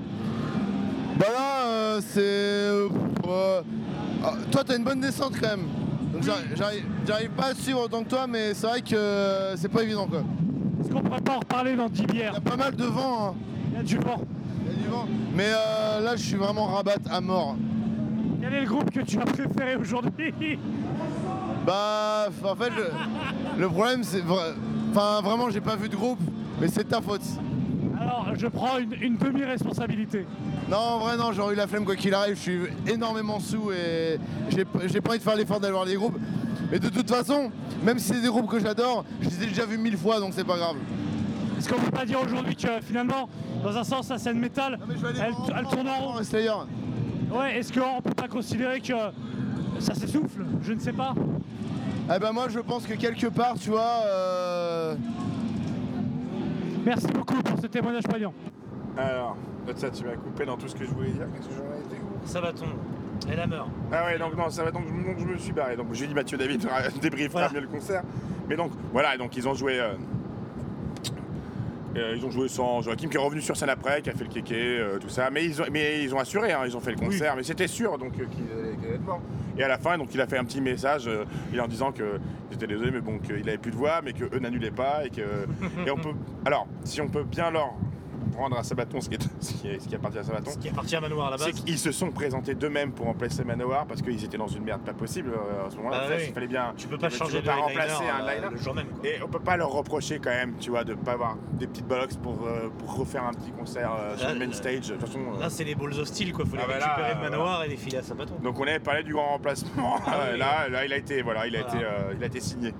[1.18, 2.20] Bah là, euh, c'est.
[2.20, 2.88] euh,
[3.26, 3.62] euh,
[4.22, 5.66] ah, toi, t'as une bonne descente quand même.
[6.12, 6.22] Donc
[6.54, 10.06] j'arrive- pas à suivre autant que toi, mais c'est vrai que euh, c'est pas évident
[10.06, 10.22] quoi.
[10.80, 12.84] Est-ce qu'on pourrait pas en reparler dans 10 Il y bières a pas mal de
[12.84, 13.34] vent, hein.
[13.72, 14.20] Il y a du vent.
[14.64, 15.06] Il y a du vent.
[15.34, 17.56] Mais euh, là, je suis vraiment rabat à mort.
[18.40, 20.58] Quel est le groupe que tu as préféré aujourd'hui
[21.66, 24.20] Bah, en fait, le, le problème, c'est.
[24.20, 24.54] vra-
[24.90, 26.20] Enfin, vraiment, j'ai pas vu de groupe,
[26.60, 27.22] mais c'est ta faute.
[28.00, 30.24] Alors, je prends une, une demi-responsabilité.
[30.70, 32.36] Non, en vrai, non, j'aurais eu la flemme quoi qu'il arrive.
[32.36, 34.18] Je suis énormément sous et
[34.50, 36.16] j'ai j'ai pas envie de faire l'effort d'aller voir les groupes.
[36.70, 37.50] Mais de toute façon,
[37.82, 40.32] même si c'est des groupes que j'adore, je les ai déjà vus mille fois donc
[40.32, 40.76] c'est pas grave.
[41.64, 43.26] Est-ce qu'on peut pas dire aujourd'hui que finalement,
[43.62, 44.78] dans un sens, la scène métal,
[45.18, 46.50] elle, elle tourne en rond Slayer.
[47.32, 48.92] Ouais, est-ce qu'on peut pas considérer que
[49.78, 50.44] ça s'essouffle?
[50.60, 51.14] Je ne sais pas.
[52.14, 54.02] Eh ben moi je pense que quelque part, tu vois.
[54.04, 54.94] euh,
[56.84, 58.34] Merci beaucoup pour ce témoignage poignant.
[58.98, 59.34] Alors,
[59.74, 61.24] ça, tu m'as coupé dans tout ce que je voulais dire.
[61.34, 61.96] Qu'est-ce que j'en ai été
[62.26, 62.66] Sabaton,
[63.32, 63.68] elle a meurt.
[63.90, 65.76] Ah ouais, donc non, ça va donc, donc je me suis barré.
[65.76, 66.60] Donc j'ai dit Mathieu David
[67.00, 67.54] débriefera Voilà.
[67.54, 68.02] mieux le concert.
[68.50, 69.80] Mais donc voilà, donc ils ont joué.
[69.80, 69.94] euh,
[71.96, 74.24] euh, ils ont joué sans Joachim qui est revenu sur scène après, qui a fait
[74.24, 75.30] le kéké, euh, tout ça.
[75.30, 77.36] Mais ils ont, mais ils ont assuré, hein, ils ont fait le concert.
[77.36, 79.20] Mais c'était sûr donc euh, qu'il allait, être mort.
[79.56, 81.92] Et à la fin, donc il a fait un petit message, euh, il en disant
[81.92, 82.18] que
[82.50, 85.10] j'étais désolé, mais bon, qu'il avait plus de voix, mais que eux n'annulaient pas et
[85.10, 85.46] que
[85.86, 86.14] et on peut.
[86.44, 87.74] Alors, si on peut bien leur
[88.36, 90.58] rendre à Sabaton ce qui, est, ce qui, est- ce qui appartient à Sabaton, Ce
[90.58, 94.02] qui appartient à Manoir la c'est qu'ils se sont présentés d'eux-mêmes pour remplacer Manoir parce
[94.02, 96.08] qu'ils étaient dans une merde pas possible euh, à ce moment-là.
[96.08, 96.24] Bah oui.
[96.28, 96.72] Il fallait bien.
[96.76, 98.46] Tu peux pas tu changer peux de pas remplacer un euh, liner.
[98.50, 98.86] le jour même.
[98.88, 99.08] Quoi.
[99.08, 101.86] Et on peut pas leur reprocher quand même, tu vois, de pas avoir des petites
[101.86, 104.88] bollocks pour, euh, pour refaire un petit concert sur le main stage.
[104.88, 106.44] De toute façon, Là, c'est les balls steel, quoi.
[106.44, 108.34] Faut les Ah bah là, récupérer de Manoir et les filer à Sabaton.
[108.42, 109.96] donc on avait parlé du grand remplacement.
[110.06, 110.38] Ah oui.
[110.38, 111.76] là, là, il a été, voilà, il a Voilà.
[111.78, 111.86] été,
[112.18, 112.72] il a été signé.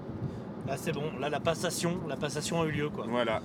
[0.67, 3.05] Là c'est bon, là la passation, la passation a eu lieu quoi.
[3.09, 3.43] Voilà.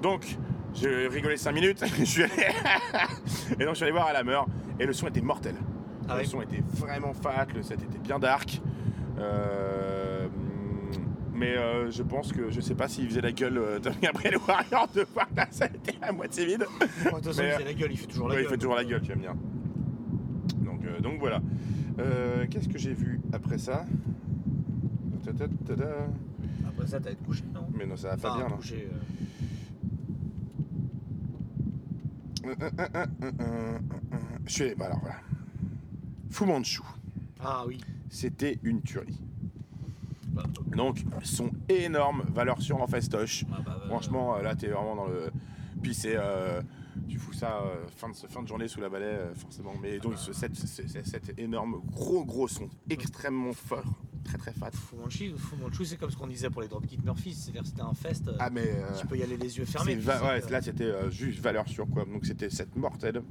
[0.00, 0.36] Donc,
[0.76, 1.84] j'ai rigolé 5 minutes.
[1.98, 2.32] je suis allé-
[3.58, 4.46] et donc, je suis allé voir à la meur.
[4.78, 5.54] Et le son était mortel.
[6.08, 7.46] Ah le son était vraiment fat.
[7.54, 8.60] Le set était bien dark.
[9.18, 10.26] Euh,
[11.34, 14.38] mais euh, je pense que je sais pas s'il faisait la gueule euh, après le
[14.38, 16.60] Warrior de voir la salle était à moitié vide.
[16.60, 18.50] De toute façon il fait la gueule, il fait toujours la Ouais, gueule.
[18.50, 19.36] il fait toujours la gueule, tu aimes bien.
[20.60, 21.40] Donc, euh, donc voilà.
[22.50, 23.84] Qu'est-ce que j'ai vu après ça?
[26.68, 27.66] Après ça t'as été couché non?
[27.76, 28.46] Mais non, ça va pas bien.
[28.56, 28.88] couché,
[34.46, 34.74] Je suis allé.
[34.74, 35.16] bah alors voilà.
[36.30, 36.80] Fu Manchu.
[37.40, 37.78] Ah oui.
[38.10, 39.20] C'était une tuerie.
[40.28, 40.44] Bah,
[40.76, 43.44] Donc, son énorme valeur sûre en festoche.
[43.52, 45.30] ah bah, euh, Franchement, euh, là, t'es vraiment dans le.
[45.82, 46.14] Puis c'est.
[46.16, 46.60] euh,
[47.08, 49.72] Tu fous ça euh, fin, de, fin de journée sous la balai, forcément.
[49.80, 53.84] Mais donc, c'est c'est cet énorme, gros, gros son, extrêmement fort,
[54.24, 54.70] très, très fat.
[54.72, 57.94] Fu Manchu, Manchu, c'est comme ce qu'on disait pour les Dropkick Murphys, c'est-à-dire c'était un
[57.94, 58.62] fest, euh, Ah, mais.
[58.68, 59.94] euh, tu peux y aller les yeux fermés.
[59.96, 62.04] va- ouais, là, c'était euh, juste valeur sûre, quoi.
[62.04, 63.22] Donc, c'était set mortel.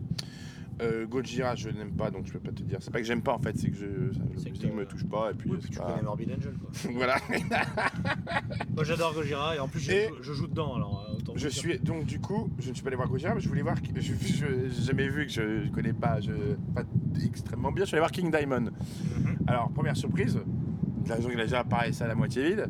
[0.81, 2.79] Euh, Gojira, je n'aime pas, donc je peux pas te dire.
[2.81, 5.05] C'est pas que j'aime pas en fait, c'est que je, la que musique me touche
[5.05, 6.69] pas et puis Oui, puis tu pas- connais Morbid Angel quoi.
[6.95, 7.15] voilà.
[8.75, 11.57] Moi j'adore Gojira et en plus je, Et- je joue dedans alors euh, Je dire.
[11.57, 13.77] suis donc du coup, je ne suis pas allé voir Gojira, mais je voulais voir.
[13.95, 16.17] Je je- j'ai jamais vu que je, je connais pas,
[16.73, 16.83] pas
[17.23, 17.85] extrêmement bien.
[17.85, 18.69] Je suis allé voir King Diamond.
[19.17, 19.37] Mhm.
[19.47, 20.39] Alors première surprise,
[21.09, 22.67] la il a déjà pareil ça à la moitié vide.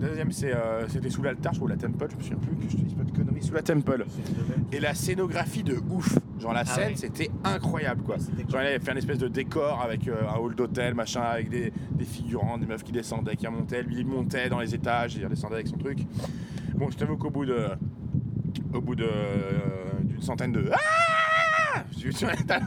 [0.00, 2.38] La deuxième c'est euh, c'était sous l'altar, je crois, ou la temple, je me souviens
[2.38, 4.04] plus que je te dise pas de conneries, sous la temple.
[4.72, 6.96] Et la scénographie de ouf, genre la Ah scène ouais.
[6.96, 8.16] c'était incroyable quoi.
[8.18, 11.48] Genre il avait fait un espèce de décor avec euh, un hall d'hôtel, machin, avec
[11.48, 13.82] des, des figurants, des meufs qui descendaient, qui remontaient.
[13.82, 16.00] Lui il montait dans les étages, il redescendait avec son truc.
[16.74, 17.68] Bon, je t'avoue qu'au bout de.
[18.74, 19.04] Au bout de.
[19.04, 20.68] euh, d'une centaine de.
[20.72, 21.84] Ah
[22.46, 22.60] T'as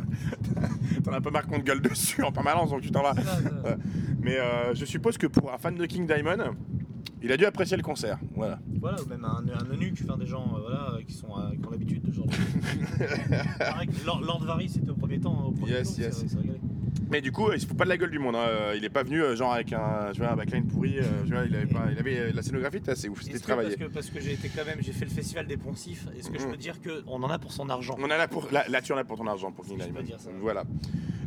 [1.01, 3.13] t'en as un peu marre qu'on te gueule dessus en permanence, donc tu t'en vas.
[4.21, 6.55] Mais euh, je suppose que pour un fan de King Diamond,
[7.21, 8.19] il a dû apprécier le concert.
[8.35, 8.59] Voilà.
[8.79, 11.49] Voilà, ou même un, un eunuque, enfin, des gens euh, voilà, euh, qui, sont, euh,
[11.59, 12.27] qui ont l'habitude de genre
[14.05, 15.47] Lord, Varys c'était au premier temps.
[15.47, 16.25] Au premier Yes, yes.
[16.97, 17.11] C'est- c'est.
[17.11, 18.35] Mais du coup, il se fout pas de la gueule du monde.
[18.35, 18.73] hein.
[18.75, 20.99] Il est pas venu euh, genre avec un, tu vois, un backline pourri.
[20.99, 23.21] euh, tu vois, il avait pas, il avait la scénographie, assez ouf.
[23.23, 23.75] C'était travaillé.
[23.75, 26.05] Parce que, parce que j'ai été quand même, j'ai fait le festival des poncifs.
[26.17, 26.51] Est-ce que je Mhm.
[26.51, 27.95] peux dire qu'on en a pour son argent?
[27.99, 29.99] On a là pour là, là, tu en as pour ton argent pour King Diamond.
[30.41, 30.63] Voilà.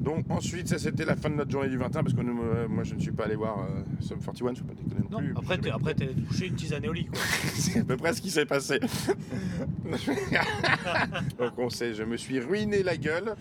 [0.01, 2.67] Donc ensuite ça c'était la fin de notre journée du 21 parce que nous, euh,
[2.69, 5.13] moi je ne suis pas allé voir euh, Sum 41, je peux pas déconner non,
[5.19, 5.35] Non, plus.
[5.37, 7.21] après Je- t'es après, t'es touché une tisane au lit quoi.
[7.55, 8.81] c'est à peu près ce qui s'est passé.
[11.39, 13.35] Donc on sait, je me suis ruiné la gueule.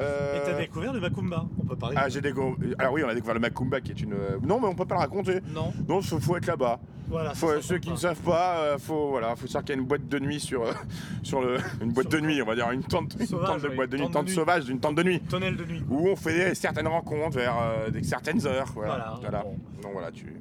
[0.00, 2.54] Euh, Et t'as découvert le Macumba On peut parler Ah j'ai découvert.
[2.78, 4.14] Alors oui on a découvert le Macumba qui est une.
[4.14, 5.40] euh, Non mais on peut pas le raconter.
[5.54, 6.78] Non, Non faut, faut être là-bas.
[7.08, 7.34] voilà.
[7.34, 7.94] Faut- ça, ça ceux qui pas.
[7.94, 10.40] ne savent pas, euh, faut voilà, faut savoir qu'il y a une boîte de nuit
[10.40, 10.72] sur euh,
[11.22, 13.62] sur le une boîte Sur de nuit, on va dire une tente, une Sauvage, tente
[13.62, 14.34] de boîte de nuit, une tente de tente nuit.
[14.34, 15.20] sauvage, d'une tente de nuit.
[15.28, 15.82] Tonnelle de nuit.
[15.90, 18.68] où on fait des- certaines rencontres vers euh, des certaines heures.
[18.74, 19.16] Voilà.
[19.20, 19.56] Voilà, bon.
[19.82, 20.34] Donc voilà, tu,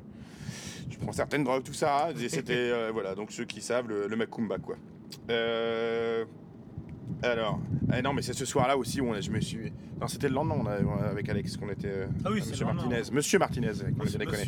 [0.90, 2.10] tu prends certaines drogues, tout ça.
[2.30, 4.76] C'était euh, voilà, donc ceux qui savent le, le Macumba quoi.
[5.30, 6.24] Euh,
[7.24, 7.60] alors,
[7.92, 9.72] ah non mais c'est ce soir-là aussi où on a- je me suis.
[10.00, 11.88] Non, c'était le lendemain on a- avec Alex qu'on était.
[11.88, 14.46] euh, Ah oui, c'est Monsieur Martinez, Monsieur Martinez, qu'on les a Monsieur, déconné.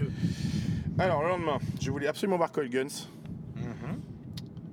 [1.00, 2.84] Alors le lendemain, je voulais absolument voir Cole Guns.
[2.84, 3.21] Mhm.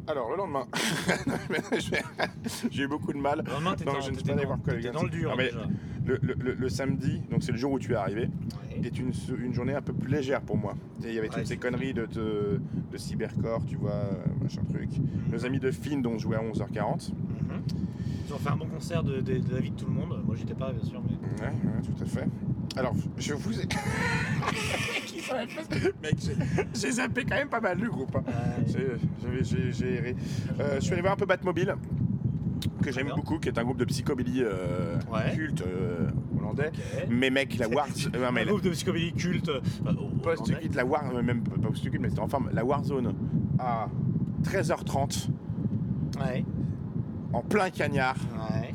[0.09, 0.66] Alors le lendemain,
[2.71, 3.42] j'ai- eu beaucoup de mal.
[3.44, 5.66] Le lendemain, t'étais je dans- dans le dur mais déjà.
[6.07, 8.87] Le, le- le- le samedi, donc c'est le jour où tu es arrivé, Ouais.
[8.87, 10.75] est une, une journée un peu plus légère pour moi.
[11.03, 14.62] Il y avait Ouais, toutes ces conneries de, de, de cybercore, tu vois, euh, machin
[14.73, 14.88] truc.
[15.31, 17.11] Nos amis de Finn dont on jouait à 11h40.
[17.12, 17.62] Mhm.
[18.27, 20.23] Ils ont fait un bon concert de, de, de la vie de tout le monde.
[20.25, 21.44] Moi j'étais pas bien sûr, mais.
[21.44, 22.27] Ouais, ouais, tout à fait.
[22.77, 23.65] Alors, je vous ai.
[26.03, 26.17] Mec,
[26.75, 28.15] j'ai- zappé quand même pas mal du groupe.
[28.17, 28.23] hein.
[28.67, 28.97] J'ai-
[29.97, 30.17] erré.
[30.61, 31.75] Euh, je suis allé voir un peu Batmobile,
[32.83, 35.35] que j'aime beaucoup, qui est un groupe de psychobilly euh, Ouais.
[35.35, 36.71] culte euh, hollandais.
[37.11, 37.87] Mais mec, la War.
[38.33, 39.51] mais un groupe de psychobilly culte.
[39.51, 43.15] au- post la War, même pas post mais c'était en forme, la Warzone
[43.59, 43.89] à
[44.45, 45.29] 13h30,
[46.21, 46.45] Ouais.
[47.33, 48.17] en plein cagnard.
[48.51, 48.75] Ouais.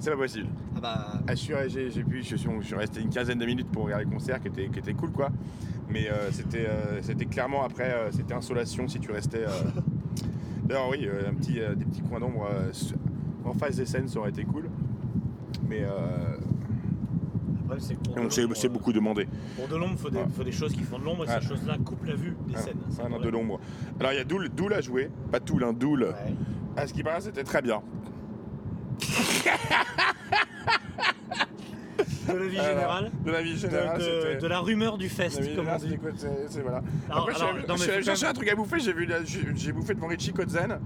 [0.00, 0.48] C'est pas possible.
[0.78, 1.06] Ah bah.
[1.26, 3.68] Ah, je, suis, j'ai, j'ai pu- je, suis, je suis resté une quinzaine de minutes
[3.70, 5.30] pour regarder le concert qui était, qui était cool quoi.
[5.90, 9.44] Mais euh, c'était, euh, c'était clairement après, euh, c'était insolation si tu restais.
[9.44, 9.48] euh.
[10.64, 12.70] D'ailleurs, oui, euh, un petit, euh, des petits coins d'ombre euh,
[13.44, 14.68] en face des scènes ça aurait été cool.
[15.66, 16.36] Mais euh,
[17.66, 19.26] problème, c'est pour de donc c'est, l'ombre, c'est beaucoup demandé.
[19.56, 20.24] Pour de l'ombre, il faut, des- Ouais.
[20.36, 22.60] faut des choses qui font de l'ombre et ces choses-là coupent la vue des Ah,
[22.60, 22.76] scènes.
[23.04, 23.58] ah, non, de l'ombre.
[23.98, 26.04] Alors il y a Doul, Doul à jouer, pas Toul, un Doul.
[26.04, 26.34] Ouais.
[26.76, 27.80] À ce qui paraît, c'était très bien.
[32.28, 33.10] De la vie générale.
[33.24, 34.36] De la vie De, générale, de- c'était.
[34.36, 35.96] de la rumeur du fest, comme on dit.
[36.48, 36.82] c'est- voilà.
[37.10, 37.28] Alors-
[37.68, 40.78] Après, chercher quand un truc à bouffer, j'ai, j'ai, j'ai bouffé de mon Richie Kotzen.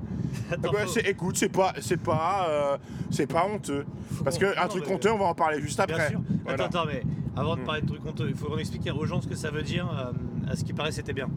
[0.86, 2.76] C'est- écoute, c'est pas, c'est pas, euh,
[3.10, 3.84] c'est pas honteux.
[4.24, 6.10] Parce qu'un non, truc honteux, on va en parler juste Bien après.
[6.10, 6.20] sûr.
[6.44, 6.64] Voilà.
[6.64, 7.02] Attends, attends, mais
[7.34, 7.64] Avant de Mm.
[7.64, 9.88] parler de trucs honteux, il faut qu'on explique aux gens ce que ça veut dire.
[9.90, 11.28] euh, à ce qui paraît, c'était bien.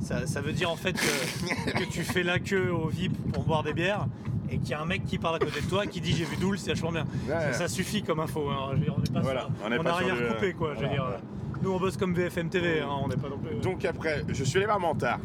[0.00, 3.44] Ça, ça veut dire en fait que, que tu fais la queue au VIP pour
[3.44, 4.06] boire des bières
[4.50, 6.24] et qu'il y a un mec qui parle à côté de toi qui dit j'ai
[6.24, 7.04] vu Doul, c'est vachement bien.
[7.28, 7.34] Ouais.
[7.34, 8.48] Ça, ça suffit comme info.
[8.48, 8.70] hein.
[8.72, 10.74] Je veux dire, on n'est pas Voilà, on n'est on pas rien le- recoupé quoi.
[10.74, 11.20] Je veux dire, voilà.
[11.62, 13.56] nous on bosse comme BFM TV, hein, on n'est pas non plus.
[13.60, 15.18] Donc après, je suis allé voir Mentard.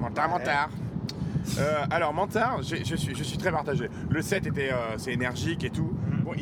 [0.00, 0.38] Mentard, Ouais.
[0.38, 0.70] Mentard.
[1.58, 3.88] Euh, alors Mentard, j'ai- je suis, je suis très partagé.
[4.10, 5.92] Le set était, euh, c'est énergique et tout.
[6.10, 6.20] Mhm.
[6.24, 6.32] Bon,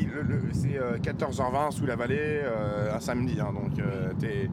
[0.52, 4.50] c'est euh, 14h20 sous la vallée, euh, un samedi, hein, donc euh, t'es-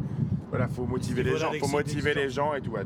[0.49, 2.71] voilà, faut motiver les gens, faut motiver les gens et tout.
[2.71, 2.85] ouais,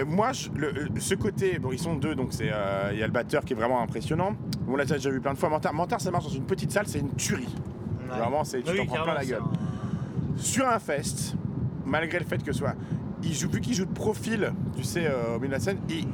[0.00, 2.98] Euh, moi, je- le- euh, ce côté, bon, ils sont deux, donc c'est, euh, il
[2.98, 4.32] y a le batteur qui est vraiment impressionnant.
[4.68, 5.48] On l'a déjà vu plein de fois.
[5.48, 7.48] Mentard, Mentard, ça marche dans une petite salle, c'est une tuerie.
[8.10, 8.18] Ouais.
[8.18, 9.42] Vraiment, c'est, tu Oui, t'en prends plein la gueule
[10.36, 11.34] sur un fest,
[11.84, 12.74] malgré le fait que ce soit.
[13.22, 15.78] Il joue, vu qu'il joue de profil, tu sais, euh, au milieu de la scène,
[15.88, 16.06] il,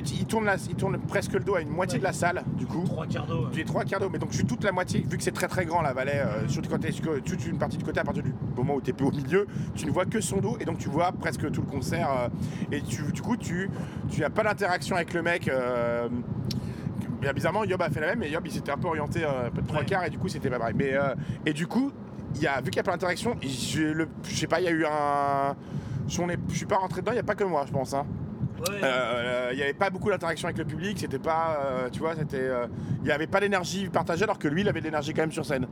[0.00, 2.00] il, tourne la- il tourne presque le dos à une moitié Ouais.
[2.00, 2.82] de la salle, du coup.
[2.84, 3.48] Trois quarts d'eau.
[3.52, 5.32] Tu es trois quarts d'eau, mais donc je suis toute la moitié, vu que c'est
[5.32, 8.00] très très grand la vallée, euh, surtout quand tu es toute une partie du côté,
[8.00, 10.56] à partir du moment où tu es au milieu, tu ne vois que son dos,
[10.60, 12.28] et donc tu vois presque tout le concert, euh,
[12.70, 13.68] et tu, du coup tu
[14.10, 15.48] tu n'as pas d'interaction avec le mec.
[15.48, 16.08] euh,
[17.20, 19.46] bien bizarrement, Yob a fait la même, mais Yob il s'était un peu orienté euh,
[19.46, 19.86] un peu de trois Ouais.
[19.86, 20.74] quarts, et du coup c'était pas pareil.
[20.76, 20.94] Mais,
[21.46, 21.92] et du coup,
[22.34, 23.94] il y a, vu qu'il n'y a pas d'interaction, je
[24.34, 25.54] sais pas, il y a eu un.
[26.08, 27.94] Je je suis pas rentré dedans, il n'y a pas que moi, je pense.
[27.94, 28.04] hein.
[28.70, 31.88] Euh, Il n'y avait pas beaucoup d'interaction avec le public, euh,
[32.34, 32.66] euh,
[32.98, 35.32] il n'y avait pas d'énergie partagée alors que lui, il avait de l'énergie quand même
[35.32, 35.66] sur scène.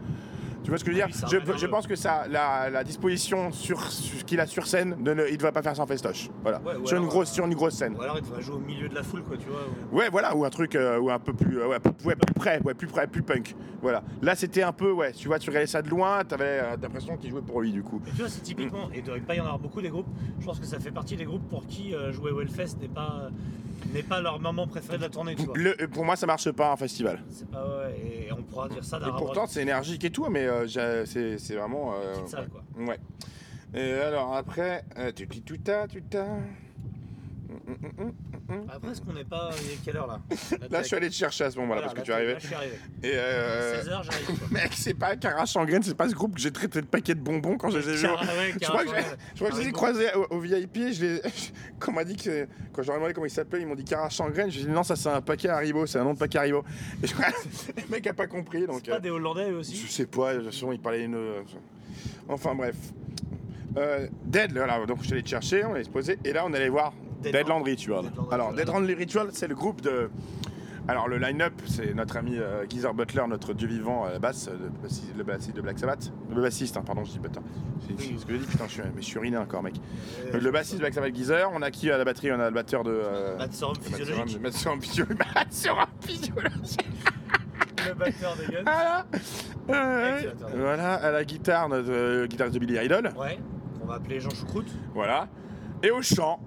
[0.62, 3.50] Tu vois ce que je veux dire oui, je, pense que ça, la, la disposition
[3.50, 3.82] sur,
[4.26, 6.28] qu'il a sur scène, de ne- il ne devrait pas faire sans festoche.
[6.42, 6.60] Voilà.
[6.60, 7.94] Ouais, sur, une grosse, sur une grosse scène.
[7.96, 9.60] Ou alors il devrait jouer au milieu de la foule, quoi, tu vois.
[9.90, 12.14] ou- Ouais, voilà, ou un truc euh, ou un peu plus, euh, ouais, plus, ouais,
[12.14, 13.56] plus près, ouais, plus près, plus punk.
[13.80, 14.02] Voilà.
[14.20, 17.16] Là, c'était un peu, ouais, tu vois, tu regardais ça de loin, t'avais euh, l'impression
[17.16, 18.00] qu'il jouait pour lui, du coup.
[18.06, 20.08] Et tu vois, c'est typiquement, et il devrait pas y en avoir beaucoup des groupes,
[20.38, 23.30] je pense que ça fait partie des groupes pour qui jouer au Hellfest n'est pas,
[23.92, 25.54] n'est pas leur moment préféré de la tournée, tu vois.
[25.56, 27.22] Le- pour moi, ça marche pas en festival.
[27.30, 30.28] C'est pas, ouais, et on pourra dire ça d'un Et pourtant, c'est énergique et tout,
[30.30, 31.94] mais euh, j'ai- c'est c'est vraiment.
[31.94, 32.62] euh, petite salle, quoi.
[32.76, 32.98] Ouais.
[33.74, 36.24] Et alors après, euh, tu dis tout ta, tout ta.
[36.24, 36.40] Hum,
[37.66, 38.39] hum, hum, hum.
[38.72, 39.50] Après, est-ce qu'on n'est pas.
[39.64, 40.20] Il est quelle heure là?
[40.70, 42.34] Là, je suis allé te chercher à ce moment-là parce que tu arrivais.
[42.34, 42.74] Là, je suis arrivé.
[43.02, 44.40] Et euh, 16h, j'arrive.
[44.52, 47.14] mec, c'est pas Carache en graines, c'est pas ce groupe que j'ai traité de paquet
[47.14, 48.02] de bonbons quand je les ai vus.
[48.02, 49.16] Car- ouais, Je crois que, Carache, j'ai- ouais.
[49.34, 50.76] je crois que je les ai croisés au, au VIP.
[50.92, 51.20] Je les,
[51.78, 53.74] quand on m'a dit que quand je leur ai demandé comment ils s'appelaient, ils m'ont
[53.74, 54.50] dit Carache en graines.
[54.50, 56.64] Je dit non, ça c'est un paquet Haribo, c'est un nom de paquet Haribo.
[57.02, 57.26] Et je crois
[57.76, 58.80] le mec a pas compris donc.
[58.84, 61.04] C'est pas euh, des Hollandais eux je aussi sais pas, de toute façon, il parlait
[61.04, 61.14] une.
[61.14, 61.40] euh,
[62.28, 62.76] Enfin bref.
[63.76, 66.44] Euh, Dead, voilà, donc je suis allé te chercher, on allait se poser, et là
[66.44, 68.02] on allait voir Deadland Land- Ritual.
[68.04, 68.52] Deadland Alors.
[68.52, 70.10] Deadland Ritual, c'est le groupe de.
[70.88, 74.48] Alors, le line-up, c'est notre ami euh, Geezer Butler, notre dieu vivant à la basse,
[74.48, 74.56] euh,
[75.16, 76.10] le bassiste, le de Black Sabbath.
[76.34, 77.42] Le bassiste, hein, pardon, je dis Butler.
[77.86, 79.74] C'est ce que j'ai dit, putain, je suis, mais je suis encore, mec.
[80.34, 82.32] Euh, le bassiste de Black Sabbath Geezer, on a qui à la batterie?
[82.32, 82.90] On a le batteur de.
[82.92, 85.04] Euh, Matt Sorum physiologique, Matt Sorum physio-
[85.34, 86.88] Matt Sorum physiologique.
[87.86, 88.62] le batteur des Guns.
[88.64, 89.06] Voilà.
[89.68, 90.22] Euh,
[90.56, 93.10] voilà, à la guitare, notre euh, guitariste de Billy Idol.
[93.16, 93.38] Ouais,
[93.78, 94.66] qu'on va appeler Jean Choucroute.
[94.94, 95.28] Voilà.
[95.82, 96.40] Et au chant.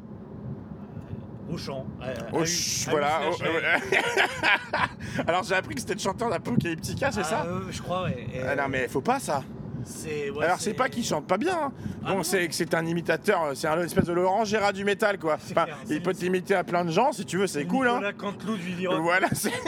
[1.54, 1.86] Au chant.
[2.02, 3.20] euh, Au à ch- U- à voilà.
[3.26, 3.62] U au- slash, ouais.
[3.64, 8.04] euh, Alors j'ai appris que c'était le chanteur d'Apocalyptica, c'est Ah, ça euh, Je crois,
[8.04, 8.28] ouais.
[8.34, 9.44] Et, Ah non mais faut pas ça.
[10.06, 11.56] ouais, Alors c'est pas qu'il chante pas bien.
[11.66, 11.72] hein.
[12.06, 15.18] Ah bon c'est que c'est un imitateur, c'est un espèce de Laurent Gérard du métal
[15.20, 15.38] quoi.
[15.40, 17.88] C'est Enfin, clair, il peut t'imiter à plein de gens si tu veux, c'est cool
[17.88, 18.02] hein.
[18.18, 18.88] Canteloup du.
[18.88, 19.52] Voilà, c'est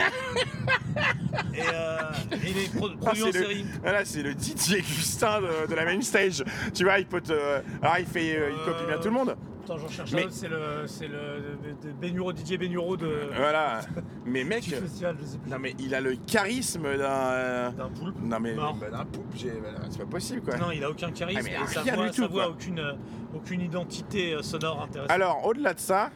[1.54, 2.00] Et, euh,
[2.34, 3.66] et pro- Ah, en le- série.
[3.82, 6.44] voilà, c'est le Didier Gustin de, de la main stage.
[6.74, 7.34] Tu vois, il peut te.
[7.82, 9.36] Alors il fait, euh, il copie bien tout le monde.
[9.66, 12.96] Attends, j'en cherche Mais- un autre, c'est le, c'est le, de- de Benuro, Didier Benuro
[12.98, 13.82] de, Voilà.
[14.26, 15.50] Mais mec, du festival, je sais plus.
[15.52, 17.72] non mais il a le charisme d'un.
[17.72, 18.16] D'un poulpe.
[18.22, 20.58] Non mais bah, d'un poupe, j'ai- bah, c'est pas possible quoi.
[20.58, 22.50] Non, il a aucun charisme Ah, mais et sa rien voix, du tout, sa voix
[22.50, 22.94] aucune, euh,
[23.36, 25.12] aucune identité euh, sonore intéressante.
[25.12, 26.12] Alors au-delà de ça,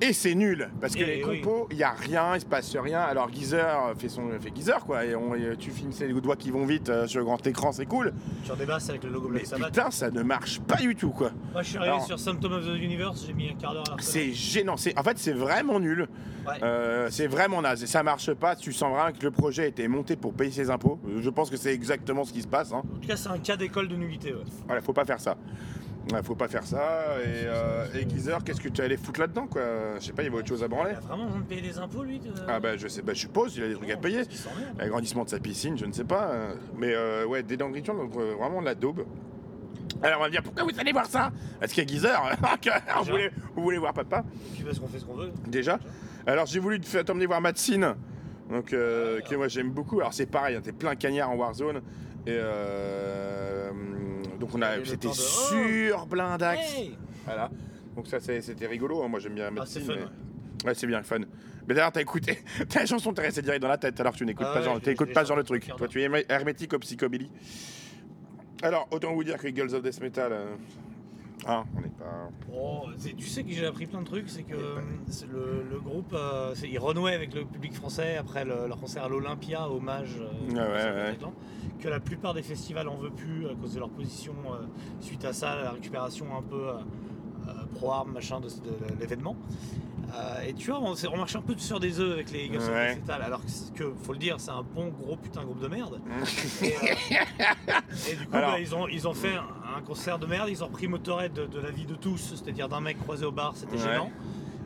[0.00, 2.74] et c'est nul parce que Et les compos, il y a rien, il se passe
[2.76, 3.00] rien.
[3.00, 6.50] Alors Geezer fait son fait Geezer quoi et, on- et tu filmes ses doigts qui
[6.50, 8.12] vont vite euh, sur le grand écran, c'est cool.
[8.44, 9.66] Sur des basses avec le logo Black Sabbath.
[9.72, 11.30] putain, ça ne marche pas du tout quoi.
[11.52, 13.84] Moi, je suis arrivé Alors- sur Symptom of the Universe, j'ai mis un quart d'heure
[13.92, 14.74] à la C'est gênant.
[14.74, 16.08] En fait c'est vraiment nul.
[16.46, 16.52] Ouais.
[16.62, 17.82] Euh, c'est vraiment naze.
[17.82, 18.54] Et ça marche pas.
[18.54, 21.00] Tu sens vraiment que le projet a été monté pour payer ses impôts.
[21.20, 22.70] Je pense que c'est exactement ce qui se passe.
[22.72, 22.82] Hein.
[22.84, 24.34] En tout cas, c'est un cas d'école de nullité.
[24.34, 24.42] Ouais.
[24.66, 25.36] Voilà, faut pas faire ça.
[26.12, 27.16] Ouais, faut pas faire ça.
[27.24, 29.62] Et, euh, et Geezer, qu'est-ce que tu allais foutre là-dedans quoi?
[29.98, 30.90] Je sais pas, il y avait autre chose à Il branler.
[30.92, 33.20] a vraiment besoin de payer des impôts, lui de- Ah bah je sais, bah je
[33.20, 34.20] suppose, il a des trucs à payer.
[34.30, 34.80] Il s'emmerde.
[34.80, 36.30] Agrandissement de sa piscine, je ne sais pas.
[36.76, 39.04] Mais euh, ouais, des rituel, donc euh, vraiment de la daube.
[40.02, 41.30] Alors on va me dire pourquoi vous allez voir ça?
[41.58, 42.20] Parce qu'il y a Geezer.
[42.86, 45.30] Alors, vous, voulez, vous voulez voir papa Et puis parce qu'on fait ce qu'on veut.
[45.46, 45.78] Déjà.
[46.26, 47.94] Alors j'ai voulu te faire t'emmener voir Matsine,
[48.50, 50.00] donc euh, que moi j'aime beaucoup.
[50.00, 51.78] Alors c'est pareil, hein, t'es plein cagnard en Warzone.
[52.26, 53.63] Et euh,
[54.46, 56.60] donc on a, le c'était sur blindax.
[56.76, 57.50] Hey Voilà.
[57.96, 59.02] Donc ça c'était rigolo.
[59.02, 59.82] hein, Moi j'aime bien Ah, Matsine.
[59.86, 59.98] c'est fun,
[60.62, 61.18] mais- Ouais, c'est bien fun.
[61.66, 64.46] Mais d'ailleurs, t'as écouté, ta chanson t'est restée direct dans la tête alors tu n'écoutes
[64.48, 64.78] Ah pas, ouais, genre,
[65.08, 65.68] l'ai pas genre de chanté truc.
[65.68, 67.30] le Toi, tu es hermétique au psychobilly.
[68.62, 70.54] Alors, autant vous dire que Girls of Death Metal, euh,
[71.46, 72.28] hein, on n'est pas.
[72.56, 76.54] Oh, tu sais que j'ai appris plein de trucs, c'est que le, le groupe, euh,
[76.64, 80.58] ils renouaient avec le public français après le- leur concert à l'Olympia, hommage euh, ouais,
[80.60, 81.04] ouais.
[81.06, 81.32] Bataclan,
[81.80, 84.64] que la plupart des festivals en veulent plus à cause de leur position euh,
[85.00, 86.72] suite à ça, la récupération un peu euh,
[87.48, 89.36] euh, pro-armes, machin de, de l'événement.
[90.14, 92.68] Euh, et tu vois, on, on marche un peu sur des œufs avec les of
[92.68, 92.96] Ouais.
[93.10, 93.40] Alors
[93.74, 96.00] que, faut le dire, c'est un bon gros putain groupe de merde.
[96.62, 96.94] Et, euh,
[98.12, 99.34] et du coup, Alors- bah, ils, ont, ils ont fait
[99.76, 102.68] un, concert de merde, ils ont repris Motorhead de, de la vie de tous, c'est-à-dire
[102.68, 103.82] d'un mec croisé au bar, c'était Ouais.
[103.82, 104.10] gênant.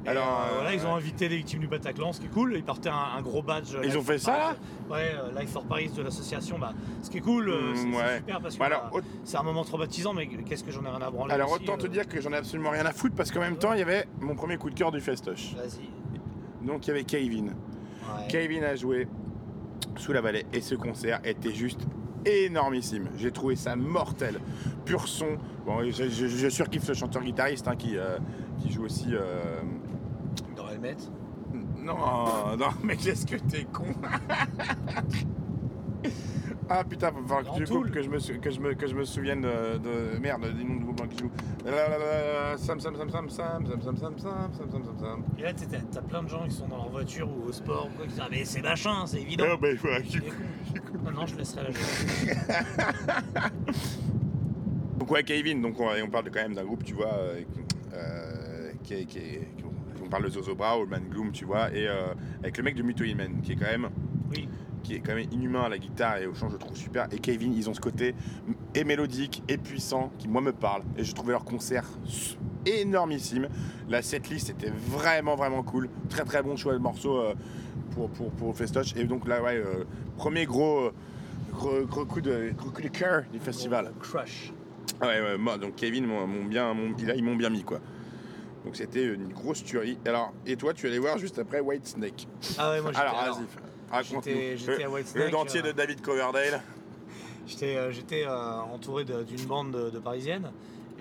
[0.06, 0.96] Et, Alors, euh, euh, voilà, ils ont ouais.
[0.96, 2.54] invité les victimes du Bataclan, ce qui est cool.
[2.56, 3.74] Ils partaient un, un gros badge.
[3.82, 4.54] Ils Life ont fait ça, là
[4.88, 5.02] Paris.
[5.02, 7.98] Ouais, euh, Life for Paris de l'association, bah, ce qui est cool, euh, Mm, c'est
[7.98, 8.16] ouais.
[8.18, 11.02] super parce que Bah bah, c'est un moment traumatisant, mais qu'est-ce que j'en ai rien
[11.02, 11.34] à branler.
[11.34, 13.40] Alors aussi, autant te euh, dire que j'en ai absolument rien à foutre parce qu'en
[13.40, 15.54] même temps il y avait mon premier coup de cœur du festoche.
[15.56, 15.90] Vas-y.
[16.66, 17.48] Donc il y avait Kevin.
[17.48, 18.26] Ouais.
[18.28, 19.08] Kevin a joué
[19.96, 21.80] sous la vallée et ce concert était juste
[22.28, 23.08] énormissime.
[23.16, 24.40] J'ai trouvé ça mortel.
[24.84, 25.36] Pur son.
[25.66, 28.18] Bon, je, je, je surkiffe ce chanteur guitariste hein, qui, euh,
[28.60, 29.08] qui joue aussi.
[29.14, 29.60] euh,
[30.56, 30.96] Dans Helmet?
[31.78, 31.96] Non,
[32.58, 33.86] non, mais qu'est-ce que t'es con
[36.70, 37.66] Ah putain, falloir que Rantoul.
[37.84, 40.42] coupes, que je me, sou- que je me, que je me souvienne de, de- Merde,
[40.54, 41.30] des noms de groupes qui jouent.
[41.64, 44.84] La, la, la, la, Sam, Sam, Sam, Sam, Sam, Sam, Sam, Sam, Sam, Sam, Sam,
[44.84, 45.24] Sam, Sam.
[45.38, 47.52] Et là, t'as- t'as t'as plein de gens qui sont dans leur voiture ou au
[47.52, 49.44] sport, ou quoi, qui disent Ah, mais c'est machin, c'est évident.
[49.48, 50.98] Ah, bah, Il est con.
[51.04, 52.06] Non, non, je laisserai la chose.
[54.98, 57.40] Donc ouais, Kevin, donc on, on parle quand même d'un groupe, tu vois, euh,
[57.94, 59.64] euh, qui est, qui est- qui-
[60.04, 62.08] on parle de Zozobra, Old Man Gloom, tu vois, et euh,
[62.42, 63.88] avec le mec de Mutoid Man, qui est quand même.
[64.82, 67.08] Qui est quand même inhumain à la guitare et au chant, je trouve super.
[67.12, 68.14] Et Kevin, ils ont ce côté
[68.74, 70.82] et mélodique et puissant qui moi me parle.
[70.96, 71.84] Et j'ai trouvé leur concert
[72.66, 73.48] énormissime.
[73.88, 75.88] La setlist était vraiment vraiment cool.
[76.08, 77.34] Très très bon choix de morceaux euh,
[77.92, 78.94] pour, pour, pour festoche.
[78.96, 79.84] Et donc là, ouais, euh,
[80.16, 80.92] premier gros, euh,
[81.52, 83.92] gros, gros coup de, gros coup de cœur du festival.
[84.00, 84.52] Crush.
[85.00, 86.74] Ouais, ouais, moi, donc Kevin m'ont m'ont bien,
[87.14, 87.80] ils m'ont bien mis quoi.
[88.64, 89.98] Donc c'était une grosse tuerie.
[90.04, 92.26] Alors, et toi, tu allais voir juste après White Snake.
[92.58, 93.02] Ah ouais, moi j'étais.
[93.06, 93.46] Alors, alors, vas-y.
[94.56, 96.60] J'étais- à White Le Snake, dentier euh, de David Coverdale.
[97.46, 100.50] J'étais euh, euh, entouré d'une bande de, de parisiennes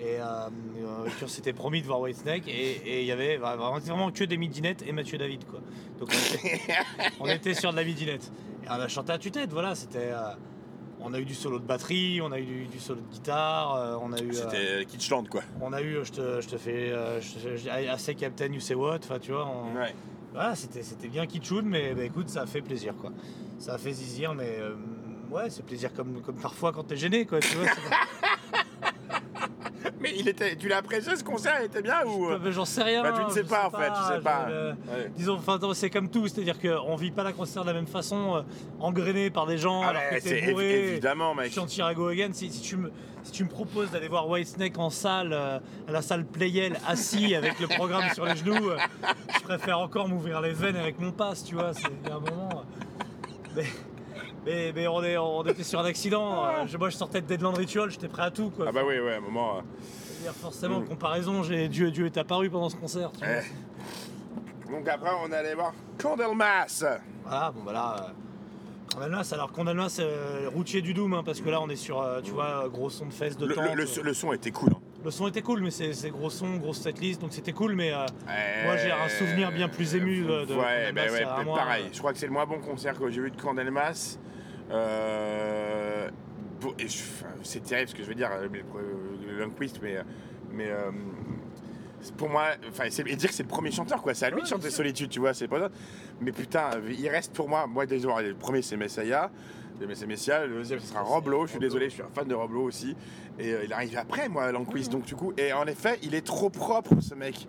[0.00, 0.48] et euh,
[0.82, 4.24] euh, s'était promis de voir Whitesnake et et il y avait vra- vraiment, vraiment que
[4.24, 5.60] des midinettes et Mathieu David quoi.
[5.98, 6.60] Donc on était,
[7.20, 8.30] on était sur de la midinette.
[8.64, 10.10] Et on a chanté à tue-tête, voilà, c'était.
[10.12, 10.20] euh,
[11.00, 13.74] on a eu du solo de batterie, on a eu du, du solo de guitare,
[13.76, 14.30] euh, on a eu.
[14.30, 15.42] euh, C'était Kitschland quoi.
[15.60, 18.60] on a eu, euh, je te, je te fais, euh, je te- say Captain, you
[18.60, 19.46] say what, enfin tu vois.
[19.46, 19.94] on- Ouais.
[20.32, 23.12] Voilà, c'était, bien kitschoun, mais bah, écoute, ça a fait plaisir, quoi.
[23.58, 24.74] Ça a fait zizir, mais euh,
[25.30, 27.66] ouais, c'est plaisir comme, comme parfois quand t'es gêné, quoi, tu vois.
[30.16, 33.02] il était, tu l'as apprécié ce concert, il était bien ou j'en sais rien.
[33.02, 34.46] Bah, tu ne sais pas, en fait, tu sais pas.
[34.48, 35.10] Ouais.
[35.16, 38.36] Disons, enfin, c'est comme tout, c'est-à-dire qu'on vit pas la concert de la même façon,
[38.36, 38.42] euh,
[38.80, 40.64] engrainé par des gens, Ah alors que bourré.
[40.66, 41.52] évi- évidemment, mec.
[41.52, 42.90] Chantier à go again, si, si tu me,
[43.22, 47.34] si tu me proposes d'aller voir Whitesnake en salle, euh, à la salle Playel, assis
[47.34, 48.76] avec le programme sur les genoux, euh,
[49.34, 51.72] je préfère encore m'ouvrir les veines avec mon pass, tu vois.
[51.74, 52.48] C'est un moment.
[52.52, 52.82] euh,
[53.56, 53.64] mais,
[54.48, 56.44] mais, mais on, est, on était sur un accident.
[56.44, 58.66] euh, je- moi, je sortais de Deadland Ritual, j'étais prêt à tout, quoi.
[58.68, 59.58] Ah bah oui, ouais, à un moment.
[59.58, 59.60] euh,
[60.06, 60.84] C'est-à-dire, forcément, Mm.
[60.86, 63.10] comparaison, j'ai, Dieu, Dieu est apparu pendant ce concert.
[63.12, 63.28] tu vois.
[63.28, 64.70] eh.
[64.72, 66.84] Donc après, on allait voir Candlemas.
[67.24, 67.96] Voilà, bon bah là.
[68.00, 68.12] euh,
[68.92, 72.00] Condalmas, alors Condalmas, c'est euh, routier du Doom, hein, parce que là on est sur,
[72.00, 73.64] euh, tu vois, euh, gros son de fesses de Le, tente.
[73.74, 74.70] le- le- le son était cool.
[74.74, 74.78] hein.
[75.04, 77.92] Le son était cool, mais c'est c'est gros son, grosse setlist, donc c'était cool, mais
[77.92, 78.04] euh,
[78.64, 81.84] Moi, j'ai un souvenir bien plus ému de- de ouais, Candlemas, bah ouais, pareil.
[81.84, 84.18] euh, Je crois que c'est le moins bon concert que j'ai vu de Candlemas.
[84.70, 86.08] Euh,
[87.42, 88.62] c'est terrible ce que je veux dire, euh, mais
[89.26, 89.96] le, Lundqvist, mais,
[90.52, 90.90] mais euh,
[92.16, 94.14] pour moi, enfin, c'est- et dire que c'est le premier chanteur, quoi.
[94.14, 94.70] C'est à lui de chanter.
[94.70, 95.34] Solitude, tu vois.
[95.34, 95.68] C'est pas ça.
[96.20, 97.66] Mais putain, il reste pour moi.
[97.66, 99.30] Moi, désolé, le premier c'est Messiah.
[99.80, 102.34] C'est Messia, le deuxième ce sera Roblo, je suis désolé, je suis un fan de
[102.34, 102.96] Roblo aussi.
[103.38, 106.26] Et euh, il arrive après moi, Lanquist, donc du coup, et en effet, il est
[106.26, 107.46] trop propre ce mec.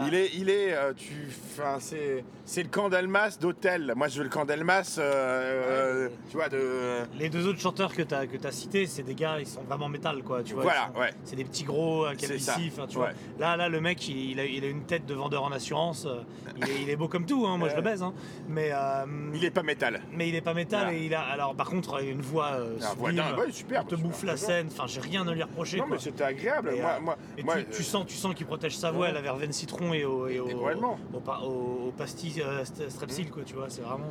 [0.00, 0.04] Ah.
[0.06, 1.12] Il est, il est, euh, tu,
[1.58, 3.92] enfin, c'est, c'est le camp d'Almas d'hôtel.
[3.96, 6.12] Moi, je veux le camp d'Almas, euh, euh, Ouais.
[6.30, 6.60] tu vois, de.
[7.18, 9.62] Les deux autres chanteurs que tu as, que as cités, c'est des gars, ils sont
[9.62, 10.42] vraiment métal, quoi.
[10.42, 11.10] Tu vois, Voilà, sont- ouais.
[11.24, 13.04] C'est des petits gros, calvitie, enfin, tu ouais.
[13.04, 13.10] vois.
[13.38, 16.06] Là, là, le mec, il, il a, il a une tête de vendeur en assurance.
[16.56, 18.02] Il est, il est beau comme tout, hein, moi je le baise.
[18.02, 18.12] hein.
[18.48, 20.00] Mais, euh, Il est pas métal.
[20.12, 20.96] mais il est pas métal Voilà.
[20.98, 21.20] et il a.
[21.22, 22.50] Alors, par contre, une voix
[22.82, 23.82] Ah, ouais, ouais, super.
[23.82, 24.68] il te bouffe la scène.
[24.70, 25.78] Enfin, j'ai rien à lui reprocher.
[25.78, 25.96] Non, quoi.
[25.96, 26.72] mais c'était agréable.
[26.74, 29.12] Et, moi, moi, Et moi, tu, tu sens, tu sens qu'il protège sa voix à
[29.12, 30.46] la verveine citron et au, et au,
[31.12, 34.06] au, au- au pastis euh, st- strepsil, quoi, tu vois, c'est vraiment.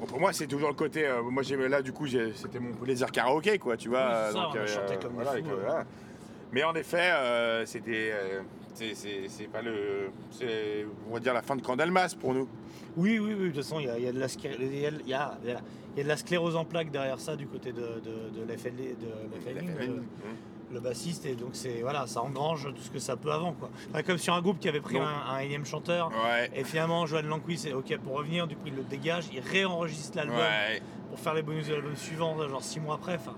[0.00, 1.06] bon, pour moi, c'est toujours le côté.
[1.06, 4.06] euh, moi, j'ai, là, du coup, c'était mon plaisir karaoké, quoi, tu vois.
[4.08, 5.56] Oui, c'est ça, donc, on a chanté comme voilà, fous, euh.
[5.64, 5.84] voilà.
[6.52, 8.40] Mais en effet, euh, c'était, euh,
[8.74, 10.08] c'est- pas le.
[10.30, 12.48] C'est, on va dire, la fin de Candalmas pour nous.
[12.96, 14.78] Oui, oui, oui, de toute façon, il y a, y a de la sclé- il
[14.80, 14.90] y a-
[15.46, 15.60] y a-
[16.02, 18.56] de la sclérose en plaques derrière ça du côté de, de, de de La
[20.72, 23.52] le, bassiste, et donc c'est voilà, ça engrange tout ce que ça peut avant.
[23.52, 23.70] Quoi.
[23.90, 26.50] Enfin, comme sur un groupe qui avait pris un, un énième chanteur, Ouais.
[26.54, 30.16] et finalement, Johan Lanqui, c'est ok pour revenir, du coup, il le dégage, il réenregistre
[30.16, 30.82] l'album Ouais.
[31.10, 33.14] pour faire les bonus de l'album suivant, genre six mois après.
[33.16, 33.34] Enfin,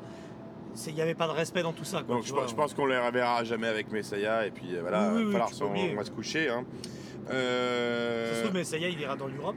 [0.86, 2.02] il n'y avait pas de respect dans tout ça.
[2.02, 2.42] Quoi, Donc je, vois.
[2.42, 5.32] pense- je pense qu'on les reverra jamais avec Messiah et puis euh, voilà, Oui, oui,
[5.32, 5.50] falloir
[5.92, 6.48] on va se coucher.
[6.48, 6.64] Hein.
[7.26, 8.42] Ça se Euh...
[8.44, 9.56] trouve, ça est, il ira dans l'Europe.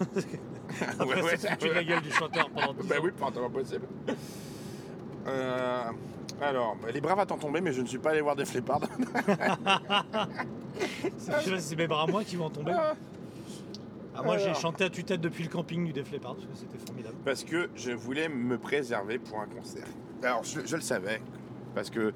[0.98, 3.02] Après, Ouais, de la gueule du chanteur pendant 10 Bah ans.
[3.02, 3.10] oui,
[3.48, 3.86] possible.
[5.26, 5.82] Euh,
[6.40, 8.80] alors, bah, les braves attendent tomber, mais je ne suis pas allé voir des flépards.
[11.02, 12.72] Je sais pas si c'est mes bras à moi qui vont en tomber.
[14.14, 14.60] Ah, moi, j'ai Alors.
[14.60, 17.14] chanté à tue-tête depuis le camping du Def Leppard parce que c'était formidable.
[17.24, 19.86] parce que je voulais me préserver pour un concert.
[20.22, 21.22] Alors, je, je le savais,
[21.74, 22.12] parce que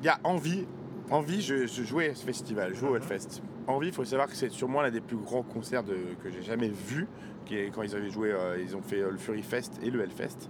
[0.00, 0.66] il y a envie.
[1.10, 3.42] Envie, je, je jouais à ce festival, je jouais au Hellfest.
[3.66, 6.42] Envie, il faut savoir que c'est sûrement l'un des plus grands concerts de- que j'ai
[6.42, 7.06] jamais vu.
[7.44, 9.90] Qui est, quand ils avaient joué, euh, ils ont fait euh, le Fury Fest et
[9.90, 10.48] le Hellfest.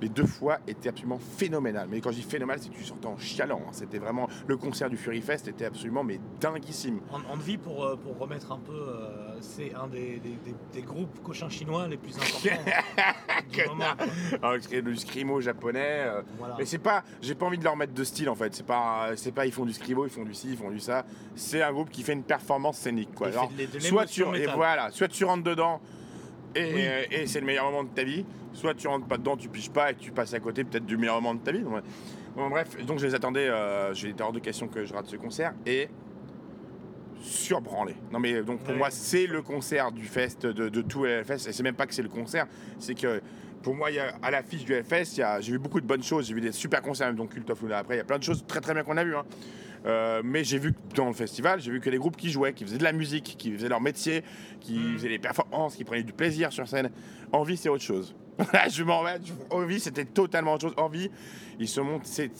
[0.00, 1.88] Les deux fois étaient absolument phénoménales.
[1.90, 3.62] Mais quand je dis phénoménal, c'est que tu sortais en chialant.
[3.66, 3.70] hein.
[3.72, 7.00] C'était vraiment le concert du Fury Fest était absolument mais dinguissime.
[7.12, 7.20] En,
[7.58, 8.72] pour, euh, pour remettre un peu,
[9.40, 12.62] c'est un des, des- des- des groupes cochins chinois les plus importants
[13.50, 13.84] du moment.
[14.42, 16.04] Alors, le scrimo japonais.
[16.38, 16.56] Voilà.
[16.58, 18.54] Mais c'est pas, j'ai pas envie de leur mettre de style en fait.
[18.54, 20.80] C'est pas, c'est pas ils font du scrimo, ils font du ci, ils font du
[20.80, 21.04] ça.
[21.34, 23.28] C'est un groupe qui fait une performance scénique quoi.
[23.28, 25.80] Alors, de l'é- de soit tu, l'émotion et voilà, soit tu rentres dedans
[26.54, 26.80] et, Oui.
[26.86, 28.24] euh, et c'est le meilleur moment de ta vie.
[28.52, 30.96] Soit tu rentres pas dedans, tu piges pas et tu passes à côté peut-être du
[30.96, 31.60] meilleur moment de ta vie.
[31.60, 31.82] Donc.
[32.36, 33.48] Bon, bref, donc je les attendais.
[33.48, 35.88] Euh, J'ai été hors de question que je rate ce concert et
[37.20, 37.94] surbranlé.
[38.12, 38.76] Non mais donc pour Ouais.
[38.78, 41.94] moi c'est le concert du fest de, de tout Hellfest et c'est même pas que
[41.94, 42.46] c'est le concert,
[42.78, 43.22] c'est que
[43.62, 46.34] pour moi y a, à l'affiche du a- j'ai vu beaucoup de bonnes choses, j'ai
[46.34, 48.22] vu des super concerts même donc Cult of Luna après, il y a plein de
[48.22, 49.16] choses très très bien qu'on a vu.
[49.16, 49.24] hein.
[49.86, 52.54] Euh, mais j'ai vu que dans le festival, j'ai vu que les groupes qui jouaient,
[52.54, 54.22] qui faisaient de la musique, qui faisaient leur métier,
[54.60, 54.94] qui Mm.
[54.96, 56.90] faisaient des performances, qui prenaient du plaisir sur scène.
[57.32, 58.14] Envie, c'est autre chose.
[58.70, 59.16] je m'en vais.
[59.50, 60.74] Envie, c'était totalement autre chose.
[60.78, 61.10] Envie,
[61.58, 62.30] ils se montent, c'est,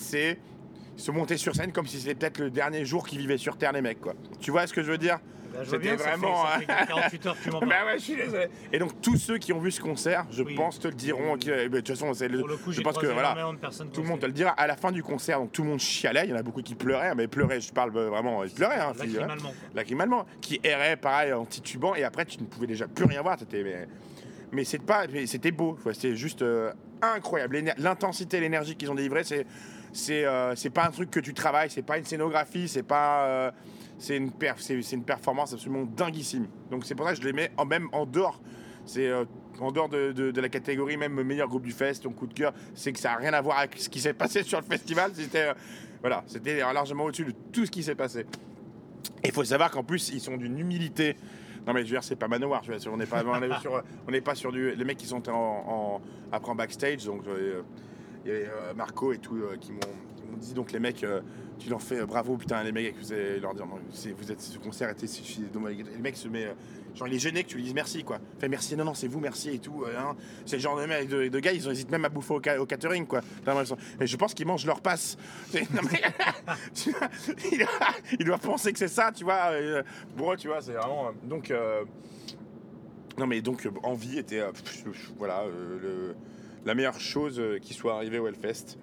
[0.96, 3.82] se sur scène comme si c'était peut-être le dernier jour qu'ils vivaient sur Terre, les
[3.82, 4.14] mecs, quoi.
[4.40, 5.18] Tu vois ce que je veux dire?
[5.64, 6.60] C'était ça fait- vraiment, ça hein.
[6.60, 7.70] fait 48 heures que tu m'en parles.
[7.70, 8.46] Bah ouais, je suis désolé.
[8.72, 10.54] Et donc tous ceux qui ont vu ce concert, je Oui.
[10.54, 11.36] pense te le diront.
[11.36, 13.36] qui- bah, De toute façon, c'est le- Pour le coup, je pense que voilà,
[13.92, 14.50] tout le monde te le dira.
[14.50, 16.24] À la fin du concert, donc tout le monde chialait.
[16.24, 17.60] Il y en a beaucoup qui pleuraient, mais pleuraient.
[17.60, 18.78] Je parle euh, vraiment, ils pleuraient.
[18.80, 18.98] Hein, hein.
[18.98, 19.54] lacrimalement.
[19.74, 21.94] Lacrimalement, qui erraient pareil en titubant.
[21.94, 23.38] Et après, tu ne pouvais déjà plus rien voir.
[23.38, 23.86] C'était,
[24.52, 25.78] mais, c'est pas, c'était beau.
[25.92, 27.62] C'était juste euh, incroyable.
[27.78, 29.46] L'intensité, l'énergie qu'ils ont délivrée, c'est,
[29.92, 31.70] c'est, euh, c'est pas un truc que tu travailles.
[31.70, 32.68] C'est pas une scénographie.
[32.68, 33.24] C'est pas.
[33.26, 33.50] euh,
[33.98, 36.46] c'est une, perf- une performance absolument dinguissime.
[36.70, 38.40] Donc c'est pour ça que je les mets en, même en dehors.
[38.86, 39.24] C'est euh,
[39.60, 42.92] en dehors de, la catégorie même meilleur groupe du fest, ton coup de cœur, c'est
[42.92, 45.12] que ça n'a rien à voir avec ce qui s'est passé sur le festival.
[45.14, 45.54] C'était euh,
[46.00, 46.24] voilà,
[46.72, 48.26] largement au-dessus de tout ce qui s'est passé.
[49.22, 51.16] Et il faut savoir qu'en plus ils sont d'une humilité.
[51.66, 54.34] Non mais je veux dire c'est pas dire, on n'est pas sur on n'est pas
[54.34, 57.22] sur du les mecs qui sont en, après en backstage donc
[58.24, 61.04] il y avait Marco et tout euh, qui m'ont dit donc les mecs
[61.64, 63.78] tu leur fais euh, bravo putain les mecs vous allez leur dire non,
[64.18, 66.52] vous êtes ce concert était suffisant le mec se met euh,
[66.94, 68.18] genre il est gêné que tu lui dises merci quoi.
[68.38, 70.14] Fait merci non non c'est vous merci et tout euh, hein.
[70.44, 73.06] c'est le genre de, mec, de, gars ils hésitent même à bouffer au, au catering
[73.06, 73.22] quoi.
[73.98, 75.16] Et je pense qu'ils mangent leur passe.
[76.74, 77.08] Tu vois,
[78.18, 79.52] il, doit, penser que c'est ça tu vois
[80.16, 81.52] pour tu vois c'est vraiment donc
[83.16, 84.42] non mais donc envie était
[85.16, 86.14] voilà le-
[86.66, 88.76] la meilleure chose qui soit arrivée au Hellfest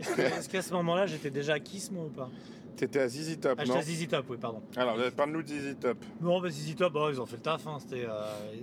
[0.00, 2.28] Est-ce qu'à ce moment-là, j'étais déjà à Kiss, moi, ou pas?
[2.76, 4.62] T'étais à ZZ Top Ah, non j'étais à ZZ Top, oui, pardon.
[4.76, 7.66] alors parle-nous de ZZ Top Non, bah, ZZ Top, bah, ils ont fait le taf,
[7.66, 8.12] hein, c'était euh,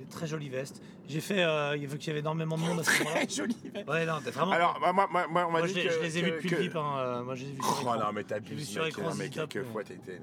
[0.09, 0.81] très jolie veste.
[1.09, 3.25] J'ai fait, euh, il vu qu'il y avait énormément de monde à ce moment-là.
[3.25, 3.57] Très joli
[3.87, 4.53] Ouais, non, t'es vraiment.
[4.53, 6.21] alors moi, moi, moi, moi, on m'a moi, dit je, les- que- je les ai
[6.21, 7.99] vus depuis que- le clip, hein, euh, moi, je les ai vus sur Oh écran.
[8.05, 10.19] non mais J'ai vu sur écran, non, mais quelques fois t'étais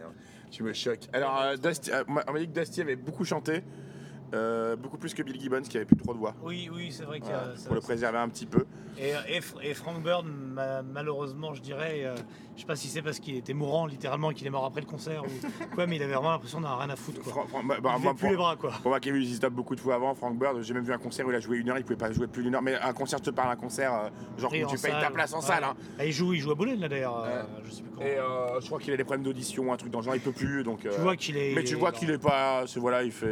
[0.50, 3.62] tu me choques alors euh, Dusty- euh, on m'a dit que Dusty avait beaucoup chanté
[4.34, 7.04] euh, beaucoup plus que Bill Gibbons qui avait plus trop de voix Oui, oui, c'est
[7.04, 7.38] vrai qu'il y a.
[7.44, 8.64] Voilà, pour le préserver un petit peu
[8.98, 12.14] Et, et, Fr- et Frank Bird, ma- malheureusement, je dirais, euh,
[12.56, 14.80] je sais pas si c'est parce qu'il était mourant littéralement et qu'il est mort après
[14.80, 15.28] le concert ou
[15.74, 17.20] quoi, mais il avait vraiment l'impression d'en rien à foutre.
[17.22, 17.32] Quoi.
[17.32, 18.70] Fran- Fran- bah, bah, il levait plus pour- les bras, quoi.
[18.82, 20.98] Pour moi qui ai vu beaucoup de fois avant, Frank Bird, j'ai même vu un
[20.98, 22.62] concert où il a joué une heure, il pouvait pas jouer plus d'une heure.
[22.62, 24.08] Mais un concert, je te parle, un concert, euh,
[24.38, 25.46] genre où tu payes ta place en ouais.
[25.46, 25.64] salle.
[25.64, 25.74] hein.
[25.98, 27.22] Ah, il joue, il joue à Boulogne là d'ailleurs.
[27.24, 28.02] euh, je sais plus quand.
[28.02, 28.16] Et
[28.60, 30.62] je crois qu'il a des problèmes d'audition, un truc dans le genre, il peut plus.
[30.64, 31.54] Donc, tu vois qu'il est.
[31.54, 32.64] mais tu vois qu'il est pas.
[32.66, 33.26] c'est- Voilà, il fait.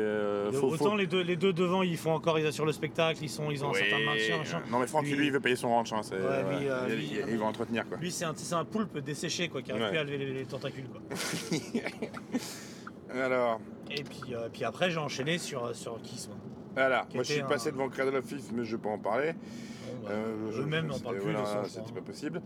[0.52, 3.50] faut- les deux, les deux devant, ils font encore, ils assurent le spectacle, ils sont,
[3.50, 4.62] ils ont Oui, un certain maintien, machin.
[4.66, 5.92] euh, Non, mais Franck, lui, Lui- il veut payer son ranch.
[5.92, 7.98] hein, Ouais, euh, lui, euh, il, il- il va entretenir quoi.
[7.98, 9.90] Lui, c'est un, poulpe desséché, quoi, qui arrive Ouais.
[9.90, 11.00] plus à lever les, les tentacules, quoi.
[13.14, 13.60] Alors,
[13.90, 16.28] Et puis, euh, puis après, j'ai enchaîné sur, sur Kiss.
[16.28, 16.36] moi.
[16.76, 18.98] Voilà, moi je suis passé un- devant Cradle of Filth, mais je vais pas en
[18.98, 19.32] parler.
[19.32, 21.32] Bon, bah, Euh, je- Eux-mêmes n'en parlent plus.
[21.32, 22.40] voilà, C'était pas possible.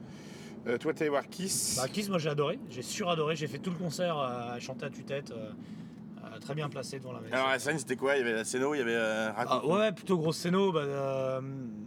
[0.66, 1.76] Euh, toi, t'es allé voir Kiss.
[1.76, 4.90] Bah, Kiss, moi j'ai adoré, j'ai suradoré, j'ai fait tout le concert à chanter à
[4.90, 5.30] tue-tête,
[6.41, 7.35] très bien placé devant la maison.
[7.35, 8.16] Alors la scène, c'était quoi?
[8.16, 8.95] Il y avait la scéno, il y avait.
[8.95, 11.41] euh, Ah, ouais, plutôt gros scéno, bah, euh,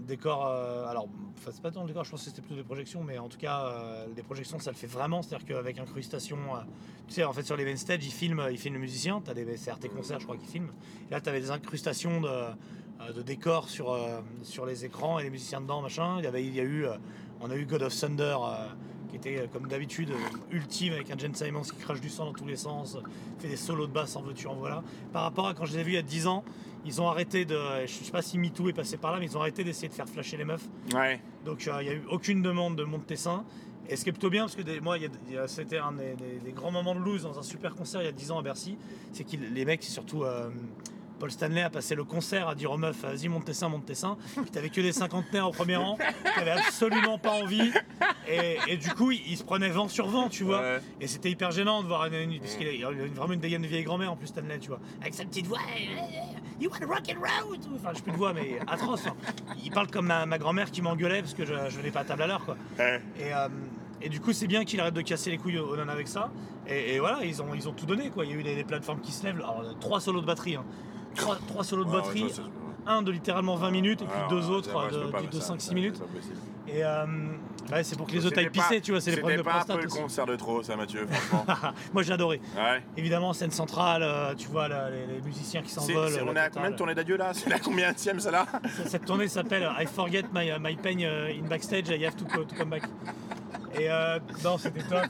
[0.08, 0.48] décor.
[0.48, 1.08] euh, alors,
[1.50, 3.38] c'est pas tant le décor, je pense que c'était plutôt des projections, mais en tout
[3.38, 5.22] cas, euh, des projections, ça le fait vraiment.
[5.22, 6.60] C'est-à-dire qu'avec incrustation, euh,
[7.08, 9.22] tu sais, en fait, sur les main stage, ils filment, ils filment le musicien.
[9.24, 10.72] T'as des CRT concerts, je crois, qu'ils filment.
[11.10, 15.24] Et là, t'avais des incrustations de, euh, de décors sur, euh, sur les écrans et
[15.24, 16.16] les musiciens dedans, machin.
[16.20, 16.96] Il y avait, il y a eu, euh,
[17.40, 18.36] on a eu God of Thunder.
[18.44, 18.68] euh,
[19.18, 20.16] qui était euh, comme d'habitude euh,
[20.56, 22.98] ultime avec un Jen Simons qui crache du sang dans tous les sens,
[23.40, 24.84] fait des solos de basse en veux-tu en voilà.
[25.14, 26.44] Par rapport à quand je les ai vus il y a 10 ans,
[26.86, 27.58] ils ont arrêté de.
[27.86, 29.94] Je sais pas si MeToo est passé par là, mais ils ont arrêté d'essayer de
[29.94, 30.68] faire flasher les meufs.
[30.94, 31.20] Ouais.
[31.46, 33.44] Donc euh, il n'y a eu aucune demande de monte tes seins.
[33.90, 34.98] Et ce qui est plutôt bien, parce que des- moi,
[35.48, 38.10] c'était un des, des- des grands moments de loose dans un super concert il y
[38.10, 38.78] a 10 ans à Bercy,
[39.14, 40.50] c'est que les mecs, surtout euh,
[41.20, 43.86] Paul Stanley, a passé le concert à dire aux meufs vas-y, monte tes seins, monte
[43.86, 44.18] tes seins.
[44.36, 47.72] Puis t'avais que des cinquantenaires au premier rang, qui avaient absolument pas envie.
[48.28, 50.60] Et, et du coup, il, il se prenait vent sur vent, tu vois.
[50.62, 50.80] Ouais.
[51.02, 53.40] Et c'était hyper gênant de voir une, une- parce qu'il a, il a vraiment une
[53.40, 55.60] dégaine de vieille grand-mère en plus Stanley, tu vois, avec sa petite voix.
[56.60, 57.58] You want rock and roll?
[57.76, 59.06] Enfin, j'ai plus de voix, mais atroce.
[59.08, 59.16] hein.
[59.64, 62.06] Il parle comme ma, ma grand-mère qui m'engueulait parce que je, je venais pas à
[62.06, 62.58] table à l'heure, quoi.
[62.80, 63.02] Ouais.
[63.20, 63.48] Et, euh,
[64.02, 66.32] et du coup, c'est bien qu'il arrête de casser les couilles au nanan avec ça.
[66.68, 68.26] Et, et voilà, ils ont, ils ont tout donné, quoi.
[68.26, 69.36] Il y a eu des, des plateformes qui se lèvent.
[69.38, 70.56] Alors, trois solos de batterie.
[70.56, 70.66] hein.
[71.18, 72.24] Trois, trois solos de Ouais, batterie.
[72.24, 74.96] ouais, ça, c'est- un de littéralement 20 minutes et puis Alors, deux euh, autres je
[74.98, 76.02] de, peux pas, de mais ça, 5-6 ça, minutes.
[76.70, 77.06] Et euh,
[77.72, 79.44] ouais, c'est pour que les autres C'était aillent pisser, tu vois, c'est les problèmes de
[79.44, 79.96] C'était pas un peu prostate.
[79.98, 81.46] le concert de trop, ça, Mathieu, franchement.
[81.94, 82.42] Moi j'ai adoré.
[82.58, 82.84] ouais.
[82.98, 86.14] Évidemment, scène centrale, euh, tu vois là, les, les musiciens qui s'envolent.
[86.14, 87.32] la on est à combien de tournées d'adieu là?
[87.34, 88.46] C'est la combien de ça là
[88.86, 92.44] Cette tournée s'appelle I Forget My, my Pain euh, in Backstage, I Have to, co-
[92.44, 92.84] to Come Back.
[93.80, 95.06] Et euh, non, c'était top.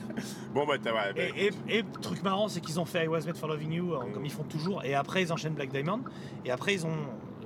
[0.52, 3.08] Bon, bah, t'as ouais, bah, Et, et, et truc marrant, c'est qu'ils ont fait I
[3.08, 4.84] Was Made for Loving You, euh, comme ils font toujours.
[4.84, 6.00] Et après, ils enchaînent Black Diamond.
[6.44, 6.96] Et après, ils ont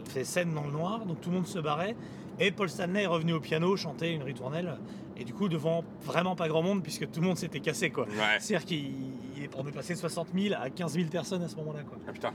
[0.09, 1.95] fait scène dans le noir, donc tout le monde se barrait.
[2.39, 4.77] Et Paul Stanley est revenu au piano chanter une ritournelle.
[5.17, 8.07] Et du coup, devant vraiment pas grand monde, puisque tout le monde s'était cassé, quoi.
[8.07, 8.39] Ouais.
[8.41, 8.67] C'est-à-dire
[9.51, 11.99] qu'on est passé de 60 000 à 15 000 personnes à ce moment-là, quoi.
[12.09, 12.33] Ah putain.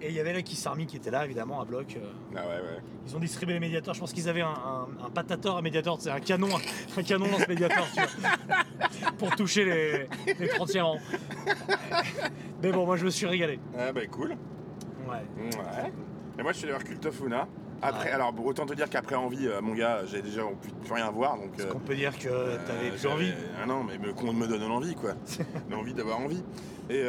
[0.00, 1.96] Et il y avait la Kiss Army qui était là, évidemment, à bloc.
[1.96, 2.00] euh,
[2.34, 2.82] Ah ouais, ouais.
[3.06, 3.94] ils ont distribué les médiateurs.
[3.94, 6.48] Je pense qu'ils avaient un, un, un patator à médiator, c'est un canon,
[6.96, 8.58] un canon dans ce médiator, tu vois,
[9.18, 10.08] pour toucher les,
[10.40, 10.98] les 30e rangs.
[12.62, 13.58] Mais bon, moi je me suis régalé.
[13.78, 14.30] Ah bah, cool.
[15.08, 15.22] Ouais.
[15.38, 15.92] Ouais.
[16.38, 17.46] Et moi, je suis allé voir Cult of Luna.
[17.82, 18.14] Après, Ouais.
[18.14, 21.36] alors, autant te dire qu'après Envie, euh, mon gars, j'ai déjà pu plus rien voir.
[21.36, 22.28] Donc, euh, On peut dire que
[22.66, 23.32] t'avais Euh, plus j'avais- envie.
[23.60, 25.14] Ah non, mais qu'on me donne l'envie, quoi.
[25.70, 26.42] L'envie d'avoir envie.
[26.90, 27.02] Et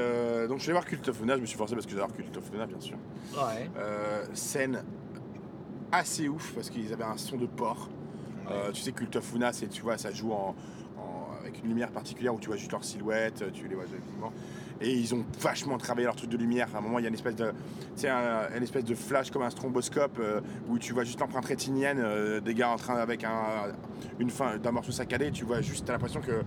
[0.47, 2.13] donc je suis allé voir Cult of Luna, je me suis forcé parce que j'adore
[2.13, 2.95] Cult of Luna, bien sûr.
[3.35, 3.69] Ouais.
[4.33, 4.83] Scène
[5.91, 7.89] assez ouf parce qu'ils avaient un son de porc.
[8.49, 10.55] Euh, tu sais, Cult of Luna, c'est, tu vois, ça joue en,
[10.97, 14.31] en- avec une lumière particulière où tu vois juste leur silhouette, tu les vois effectivement.
[14.83, 16.67] Et ils ont vachement travaillé leur truc de lumière.
[16.75, 17.53] À un moment, il y a une espèce de,
[18.07, 21.99] un- une espèce de flash comme un stromboscope euh, où tu vois juste l'empreinte rétinienne
[22.03, 23.71] euh, des gars en train avec un,
[24.19, 25.31] une fin d'un morceau saccadé.
[25.31, 26.43] Tu vois juste, t'as l'impression que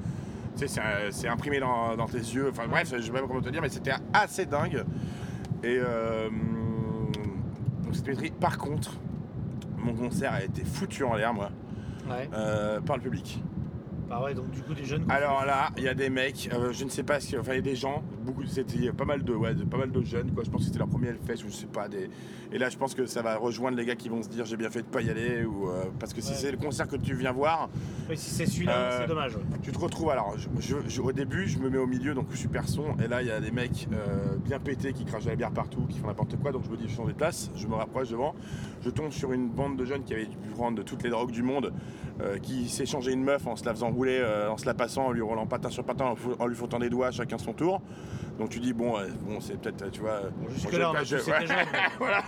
[0.55, 0.66] sais,
[1.11, 2.49] c'est, imprimé dans, dans tes yeux.
[2.51, 4.84] Enfin bref, je sais pas comment te dire, mais c'était assez dingue.
[5.64, 6.28] Et euh,
[7.84, 8.32] donc c'était maîtrise.
[8.39, 8.93] Par contre,
[9.78, 11.51] mon concert a été foutu en l'air, moi,
[12.09, 12.28] Ouais.
[12.34, 13.43] euh, par le public.
[14.09, 15.04] Bah ouais, donc du coup, des jeunes.
[15.09, 17.52] Alors là, il y a des mecs, euh, je ne sais pas ce que, enfin
[17.52, 20.00] il y a des gens, beaucoup, c'était pas mal de, ouais, de- pas mal de
[20.02, 20.44] jeunes, quoi.
[20.44, 21.88] Je pense que c'était leur premier Hellfest ou je sais pas.
[21.88, 22.09] Des...
[22.52, 24.57] Et là, je pense que ça va rejoindre les gars qui vont se dire j'ai
[24.57, 26.36] bien fait de pas y aller ou euh, parce que si Ouais.
[26.36, 27.68] c'est le concert que tu viens voir,
[28.09, 29.34] Oui, si c'est celui-là, Euh, c'est dommage.
[29.34, 29.42] ouais.
[29.62, 30.34] tu te retrouves alors.
[30.38, 33.22] je- je- je- au début, je me mets au milieu, donc super son, et là
[33.22, 33.88] il y a des mecs
[34.44, 36.52] bien pétés qui crachent de la bière partout, qui font n'importe quoi.
[36.52, 38.34] Donc je me dis je change de place, je me rapproche devant,
[38.82, 41.42] je tombe sur une bande de jeunes qui avaient dû prendre toutes les drogues du
[41.42, 41.72] monde,
[42.22, 45.06] euh, qui s'échangeaient une meuf en se la faisant rouler, euh, en se la passant,
[45.06, 47.80] en lui roulant patin sur patin, en, lui foutant des doigts, chacun son tour.
[48.38, 50.20] Donc tu dis bon, euh, bon c'est peut-être, tu vois.
[50.36, 51.22] Bon, Jusque-là, je- ouais.
[51.98, 52.22] voilà,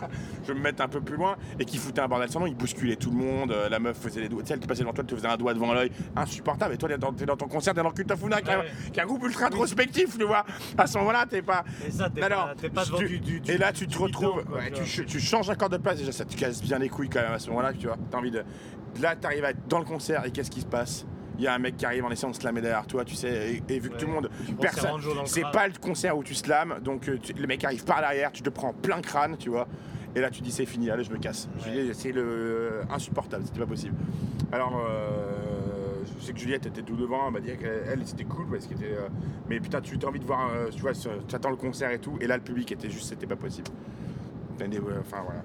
[0.46, 2.54] vais me mettre un peu plus loin et qui foutait un bordel sans nom, il
[2.54, 4.92] bousculait tout le monde, la meuf faisait les doigts, tu sais, elle te passait devant
[4.92, 6.74] toi, elle te faisait un doigt devant l'œil, insupportable.
[6.74, 8.66] Et toi, t'es dans, dans ton concert, t'es dans of Luna, qui, un- Ouais.
[8.92, 10.44] qui est un groupe ultra introspectif, tu vois.
[10.78, 11.64] À ce moment-là, t'es pas.
[11.86, 13.86] Et ça, t'es Alors, pas, t'es pas devant tu- du, du- du- et là, tu
[13.86, 14.72] te retrouves, ouais,
[15.06, 17.38] tu changes encore de place, déjà, ça te casse bien les couilles quand même à
[17.38, 17.96] ce moment-là, tu vois.
[18.10, 18.42] T'as envie de.
[19.00, 21.06] Là, t'arrives à être dans le concert et qu'est-ce qui se passe?
[21.38, 23.52] Il y a un mec qui arrive en essayant de slammer derrière toi, tu sais,
[23.68, 24.00] et, et vu que Ouais.
[24.00, 24.30] tout le monde.
[24.60, 24.90] Personne.
[25.26, 28.32] C'est pas le concert où tu slams, donc euh, tu- le mec arrive par derrière,
[28.32, 29.68] tu te prends plein crâne, tu vois.
[30.16, 31.48] Et là, tu dis c'est fini, allez, je me casse.
[31.64, 31.90] Ouais.
[31.92, 33.94] C'est le euh, insupportable, c'était pas possible.
[34.50, 38.24] Alors, euh, je sais que Juliette était tout devant, elle m'a dit qu'elle elle, c'était
[38.24, 38.94] cool parce qu'elle était.
[38.94, 39.06] euh,
[39.48, 42.00] mais putain, tu as envie de voir, euh, tu vois, tu attends le concert et
[42.00, 43.70] tout, et là, le public était juste, c'était pas possible.
[44.60, 45.42] Enfin, voilà.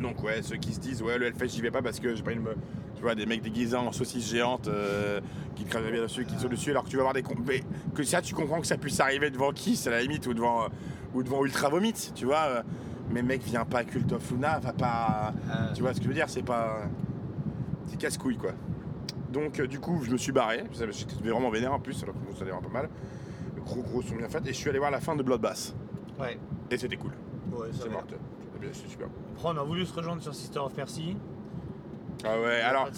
[0.00, 2.22] Donc, ouais, ceux qui se disent, ouais, le Hellfest, j'y vais pas parce que j'ai
[2.22, 2.42] pas une.
[2.42, 2.56] me-
[2.96, 5.20] Tu vois, des mecs déguisés en saucisses géantes euh,
[5.54, 7.22] qui te crèvent bien dessus, qui te sautent dessus, alors que tu vas voir des.
[7.46, 7.62] Mais
[7.94, 10.64] que ça, tu comprends que ça puisse arriver devant Kiss à la limite ou devant,
[10.64, 10.68] euh,
[11.14, 12.44] ou devant Ultra Vomit, tu vois.
[12.46, 12.62] euh,
[13.10, 15.34] Mais mec, viens pas à Cult of Luna, va pas.
[15.74, 16.84] Tu vois ce que je veux dire C'est pas.
[17.86, 18.52] C'est casse-couille quoi.
[19.32, 20.64] Donc du coup, je me suis barré.
[20.72, 22.88] J'étais vraiment vénère en plus, alors que ça allait un peu mal.
[23.54, 24.44] Les gros gros sont bien faits.
[24.46, 25.74] Et je suis allé voir la fin de Bloodbath.
[26.18, 26.38] Ouais.
[26.70, 27.12] Et c'était cool.
[27.52, 28.02] Ouais, C'est va.
[28.72, 29.08] C'est super.
[29.36, 31.16] Après, on a voulu se rejoindre sur Sister of Mercy.
[32.24, 32.88] Ah ouais, alors.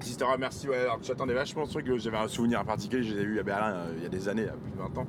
[0.00, 3.14] Sister of Merci, ouais, alors j'attendais vachement ce truc, euh, j'avais un souvenir particulier, je
[3.14, 4.70] les ai vus à Berlin euh, il y a des années, il y a plus
[4.70, 5.06] de 20 ans.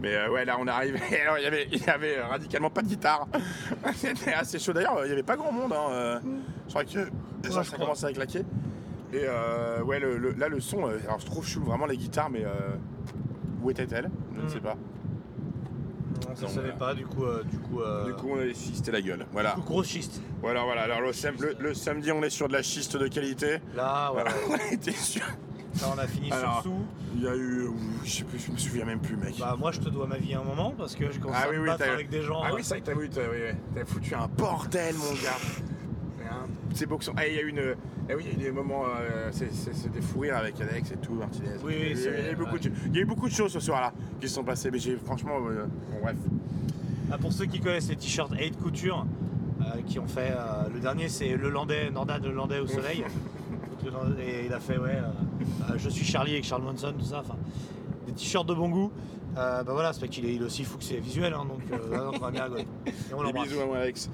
[0.00, 2.70] Mais euh, ouais, là on arrive, et alors il y avait, il y avait radicalement
[2.70, 3.26] pas de guitare.
[3.94, 5.72] C'était assez chaud d'ailleurs, il y avait pas grand monde.
[5.72, 6.20] Hein,
[6.66, 8.40] je crois que ça, je ça commençait à claquer.
[9.12, 12.30] Et euh, ouais, le- le- là le son, alors je trouve chou vraiment les guitares,
[12.30, 12.44] mais
[13.62, 14.48] où était-elle Je ne Mm.
[14.48, 14.76] sais pas.
[16.28, 16.72] Non, ça Donc, savait voilà.
[16.74, 17.24] pas, du coup.
[17.24, 19.26] euh, du coup, euh, Du coup, on a schisté la gueule.
[19.32, 19.50] Voilà.
[19.54, 20.20] du coup, gros schiste.
[20.40, 20.82] Voilà, voilà.
[20.82, 23.58] Alors le, sam- le- le samedi, on est sur de la schiste de qualité.
[23.74, 25.24] Là, Voilà, on était sûr.
[25.80, 26.86] Là, on a fini Alors, sur sous.
[27.16, 27.68] Il y a eu,
[28.04, 29.34] je sais plus, je me souviens même plus, mec.
[29.38, 31.46] Bah, moi, je te dois ma vie à un moment parce que j'ai commencé Ah
[31.46, 32.40] à oui, me oui, battre avec des gens.
[32.42, 33.58] Ah euh, oui, que t'as oui, t'as- oui, oui.
[33.74, 35.36] T'as foutu un bordel, mon gars.
[36.84, 37.74] Que son- Ah, il y a eu une.
[38.10, 38.84] Ah oui, il y a eu des moments.
[38.84, 41.48] euh, c'est- des fous rires avec Alex et tout, Martinez.
[41.64, 43.00] Oui, oui, il, y a, c'est- il y a eu beaucoup de, il y a
[43.02, 45.38] eu beaucoup de choses ce soir-là qui se sont passées, mais j'ai franchement.
[45.48, 46.16] euh, bon, bref.
[47.10, 49.06] Ah, pour ceux qui connaissent les t-shirts 8 Couture,
[49.62, 50.32] euh, qui ont fait.
[50.32, 53.04] euh, le dernier, c'est le Landais, Nordad, le Landais au soleil.
[54.20, 54.98] Et il a fait, ouais,
[55.76, 57.20] Je suis Charlie avec Charles Manson, tout ça.
[57.20, 57.36] Enfin,
[58.06, 58.90] des t-shirts de bon goût.
[59.34, 61.60] Bah voilà, c'est qu'il est, il est aussi fou que c'est visuel, hein, donc
[62.14, 62.62] on va bien rigoler.
[62.86, 63.48] Et on Des l'embrasse.
[63.48, 64.10] bisous à moi, Alex.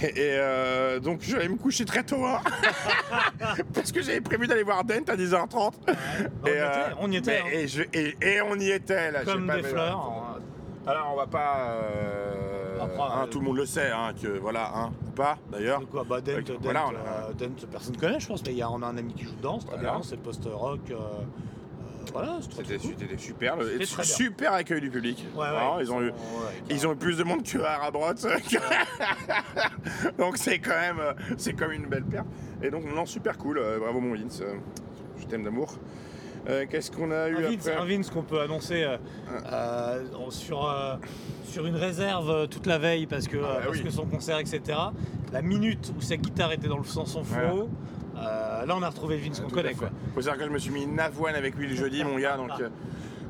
[0.00, 2.40] Et euh, donc, je vais me coucher très tôt, hein,
[3.74, 5.72] parce que j'avais prévu d'aller voir Dent à 10h30.
[5.86, 5.92] Bah,
[6.44, 7.58] on, y Et, était, euh, on y était, mais- hein.
[7.60, 9.20] et, je- et- et on y était, là.
[9.24, 9.98] j'ai comme pas- des fleurs.
[9.98, 10.40] hein.
[10.86, 11.56] Alors, on va pas.
[11.70, 15.38] euh, Après, hein, euh, tout le monde le sait, hein, que voilà, hein, ou pas
[15.50, 15.80] d'ailleurs.
[15.80, 18.52] De quoi Bah Dent, Dent, voilà, on a- euh, Dent, personne connaît je pense, mais
[18.52, 19.92] il y a, on a un ami qui joue dedans, c'est très Voilà.
[19.92, 20.80] bien, c'est post-rock.
[20.90, 20.98] euh, euh,
[22.12, 23.18] voilà, C'était cool.
[23.18, 25.24] super, le- super accueil du public.
[25.34, 26.14] Ouais, ouais, Vraiment, ils, ont eu, ouais,
[26.70, 28.12] ils ont eu plus de monde que à Rabrot.
[30.18, 32.24] Donc c'est quand même, euh, c'est comme une belle paire.
[32.62, 33.58] Et donc non, super cool.
[33.58, 34.54] euh, bravo mon Vince, euh,
[35.20, 35.74] je t'aime d'amour.
[36.48, 38.96] Euh, Qu'est-ce qu'on a eu Un Vince, après un Vince qu'on peut annoncer euh,
[39.52, 40.68] euh, sur,
[41.44, 43.84] sur une réserve toute la veille parce que, Ah bah parce oui.
[43.84, 44.60] que son concert, etc.
[45.32, 47.52] La minute où sa guitare était dans le sens son Voilà.
[48.22, 49.74] Euh, là on a retrouvé le Vince qu'on connaît.
[49.74, 49.90] Quoi.
[50.14, 52.36] Faut savoir que je me suis mis une avoine avec lui le jeudi, mon gars.
[52.36, 52.68] Donc, euh,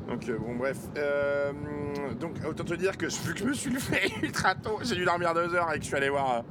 [0.07, 0.77] donc euh, bon, bref.
[2.19, 5.05] Donc, autant te dire que vu que je me suis levé ultra tôt, j'ai dû
[5.05, 6.43] dormir deux heures et que je suis allé voir.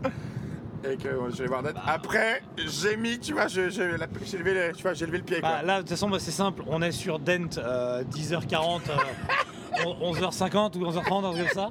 [0.85, 1.71] et que je allé voir Dent.
[1.87, 5.41] Après, j'ai mis, tu vois, j'ai levé, le- tu vois, j'ai levé le pied.
[5.41, 5.49] Quoi.
[5.49, 6.63] Bah, là, de toute façon, bah, c'est simple.
[6.67, 11.71] On est sur Dent euh, 10h40, euh, 11h50 ou 11h30, un truc comme ça.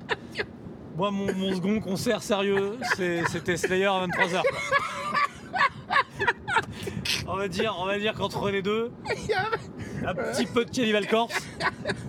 [0.95, 2.77] Moi, mon, mon second concert sérieux,
[3.29, 4.41] c'était Slayer à 23h.
[7.27, 8.91] On va dire, on va dire qu'entre les deux,
[10.05, 11.47] un petit peu de Cannibal Corpse,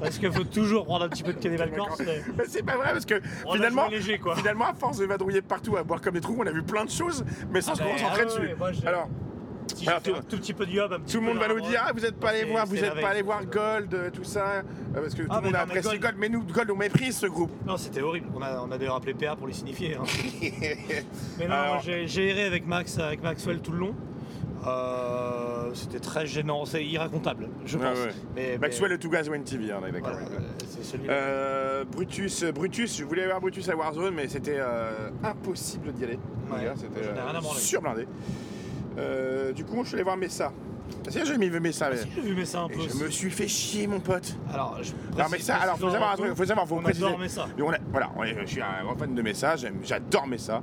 [0.01, 2.01] parce qu'il faut toujours prendre un petit peu de Cannibal Corpse.
[2.05, 4.37] mais Mais c'est pas vrai parce que On a finalement, joué léger, quoi.
[4.37, 6.85] finalement, à force de vadrouiller partout, à boire comme des trous, on a vu plein
[6.85, 8.41] de choses, mais sans Ah se concentrer ah dessus.
[8.41, 9.09] ouais, moi, j'ai- Alors,
[9.75, 11.49] si Alors, tout- un tout petit peu de yob, un petit tout le monde va
[11.49, 14.11] nous dire ah, vous n'êtes pas allé voir, vous n'êtes pas allé voir Gold, euh,
[14.11, 14.63] tout ça, euh,
[14.95, 17.27] parce que tout Ah, le monde a apprécié Gold- mais nous, Gold, on méprise ce
[17.27, 17.51] groupe.
[17.67, 18.29] Non, c'était horrible.
[18.35, 19.97] On a, on a d'ailleurs appelé PA pour les signifier.
[19.97, 20.03] hein.
[21.39, 23.95] Mais non, Alors- j'ai erré avec Max, avec Maxwell tout le long.
[24.67, 27.99] Euh, C'était très gênant, c'est irracontable, je Ah pense.
[27.99, 28.13] ouais.
[28.37, 30.13] Mais, Maxwell mais- et Two Guys One TV, hein, d'accord.
[30.13, 36.05] voilà, euh, Brutus, Brutus, je voulais voir Brutus à Warzone, mais c'était euh, impossible d'y
[36.05, 36.19] aller.
[36.53, 38.07] Ouais, C'était surblindé.
[38.99, 40.53] Euh, du coup, je suis allé voir Messa.
[41.09, 42.81] C'est j'ai mis Messa, mais Si, j'ai vu Messa un et peu.
[42.83, 44.37] je me suis fait chier, mon pote.
[44.53, 47.07] Alors, je Alors Messa, alors faut savoir un truc, faut savoir, faut on préciser.
[47.07, 47.47] adore Messa.
[47.59, 50.63] Et on est- voilà, on est- je suis un grand fan de Messa, j'adore Messa.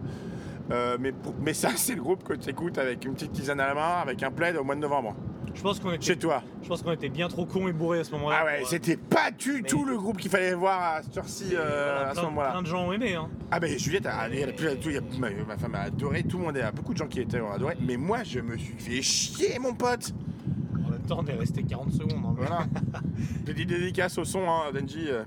[0.72, 3.68] Euh, mais pour- Messa, c'est le groupe que tu écoutes avec une petite tisane à
[3.68, 5.16] la main, avec un plaid au mois de novembre.
[5.56, 6.42] Je pense qu'on était, Chez toi.
[6.64, 8.38] je pense qu'on était bien trop cons et bourrés à ce moment-là.
[8.42, 11.50] Ah ouais, pour, c'était pas du tout le groupe qu'il fallait voir à cette heure-ci,
[11.54, 11.58] euh,
[11.94, 12.52] voilà, à ce plein- moment-là.
[12.52, 13.16] Plein de gens ont aimé.
[13.16, 13.30] Hein.
[13.52, 15.80] Ah ben Juliette, a, elle a plus- tout- il y a- ma, ma femme a
[15.82, 17.98] adoré, tout le monde, il y a beaucoup de gens qui étaient ont adoré, mais
[17.98, 20.14] moi je me suis fait chier mon pote
[20.86, 22.24] En même temps, on est resté 40 secondes.
[22.26, 22.36] hein.
[22.38, 22.66] Voilà.
[23.46, 25.08] Petite dédicace au son, hein, Denji.
[25.10, 25.24] euh.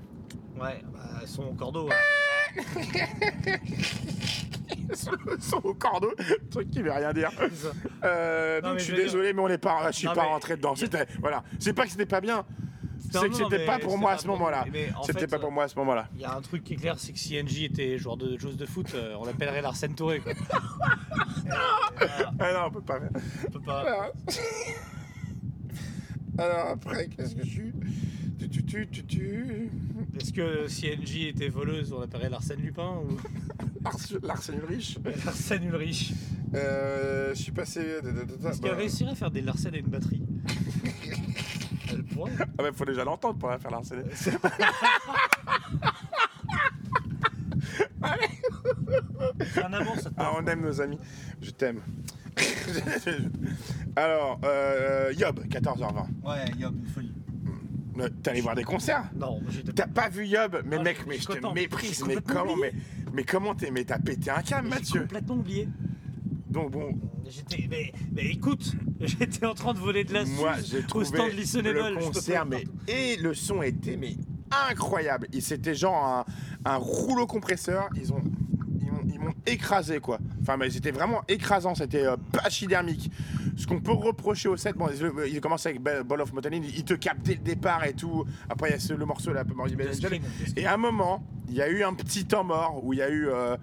[0.59, 1.89] Ouais, bah, son cordeau.
[1.91, 2.55] hein.
[5.39, 6.11] Son au cordeau,
[6.51, 7.29] truc qui veut rien dire.
[8.03, 10.55] Euh, donc je suis désolé, mais on n'est pas, je suis Non, pas mais- rentré
[10.57, 10.75] dedans.
[10.75, 12.45] C'était, voilà, c'est pas que c'était pas bien,
[13.11, 14.65] c'est que c'était pas pour moi à ce moment-là.
[15.05, 16.07] C'était pas pour moi à ce moment-là.
[16.15, 18.37] Il y a un truc qui est clair, c'est que si NJ était joueur de
[18.37, 20.19] joueuse de foot, euh, on l'appellerait l'Arsène Touré.
[20.19, 20.33] Quoi.
[22.39, 23.09] Ah non, on peut pas faire.
[23.47, 23.79] On peut pas.
[23.81, 24.11] Alors,
[26.37, 27.73] Alors après, qu'est-ce que je suis?
[28.47, 29.69] Tu, tu, tu, tu, tu.
[30.19, 33.17] Est-ce que si NJ était voleuse, on l'appellerait l'Arsène Lupin ou
[33.85, 34.97] Ars- L'arsène Ulrich.
[35.25, 36.13] l'Arsène Ulrich
[36.55, 37.81] Euh, je suis passé.
[37.81, 40.21] Est-ce qu'elle bah, réussirait à faire des Larsen à une batterie
[41.91, 42.31] Elle pourrait.
[42.39, 44.03] Ah bah faut déjà l'entendre pour la faire l'harceler.
[50.17, 50.97] Ah, on aime nos amis.
[51.41, 51.79] Je t'aime.
[53.95, 56.05] Alors, euh, Yob, 14h20.
[56.25, 57.11] Ouais, Yob, une folie.
[58.23, 59.39] T'es allé voir des concerts Non,
[59.75, 62.03] T'as pas vu Yob Mais Ah, mec, mais je te méprise.
[62.07, 62.55] J'ai Mais comment
[63.13, 65.01] mais, comment t'es Mais t'as pété un câble, J'ai Mathieu.
[65.01, 65.67] complètement oublié.
[66.49, 66.93] Donc bon,
[67.27, 71.05] J'étais, mais, mais écoute, j'étais en train de voler de la moi j'ai au trouvé
[71.05, 71.79] stand Listenable.
[71.95, 74.15] le concert, mais et le son était mais
[74.69, 75.27] incroyable.
[75.39, 76.25] C'était genre un,
[76.65, 77.89] un rouleau compresseur.
[77.95, 78.21] Ils ont
[79.07, 80.19] ils m'ont- écrasé quoi.
[80.41, 81.75] Enfin mais c'était vraiment écrasant.
[81.75, 83.11] C'était euh, pachydermique.
[83.57, 84.87] Ce qu'on peut reprocher au set, bon,
[85.27, 88.25] il, commence avec Ball of Motaline, il te capte dès le départ et tout.
[88.49, 90.23] Après il y a ce- le morceau là, The Screen.
[90.57, 93.01] Et à un moment, il y a eu un petit temps mort où il y
[93.03, 93.55] a eu, euh,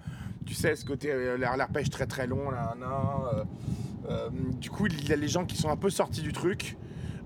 [0.45, 3.43] tu sais, ce côté euh, l'air- l'arpège très très long là, nan, euh,
[4.09, 4.29] euh,
[4.59, 6.77] du coup, il y a les gens qui sont un peu sortis du truc.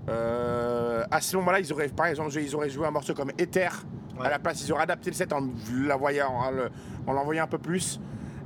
[0.08, 3.68] À ce moment-là, ils auraient, par exemple, ils auraient joué un morceau comme Ether.
[4.18, 4.26] Ouais.
[4.26, 5.40] À la place, ils auraient adapté le set en
[5.74, 6.52] l'envoyant, en
[7.06, 8.00] le- en l'envoyant un peu plus.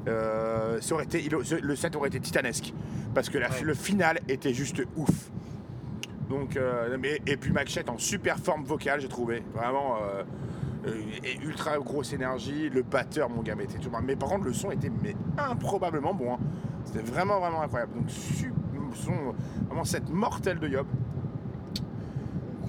[0.08, 2.72] Euh, ça aurait été, le set aurait été titanesque
[3.14, 3.62] parce que la- Ouais.
[3.62, 5.30] le final était juste ouf.
[6.28, 9.42] Donc, euh, mais- et puis Machette en super forme vocale, j'ai trouvé.
[9.54, 10.22] Vraiment, euh,
[11.24, 12.70] et ultra grosse énergie.
[12.70, 16.14] Le batteur, mon gars, mais, était tout- mais par contre, le son était mais, improbablement
[16.14, 16.34] bon.
[16.34, 16.38] hein.
[16.84, 17.92] C'était vraiment, vraiment incroyable.
[17.94, 18.08] Donc,
[18.94, 19.12] son,
[19.68, 20.86] vraiment cette mortelle de Yob.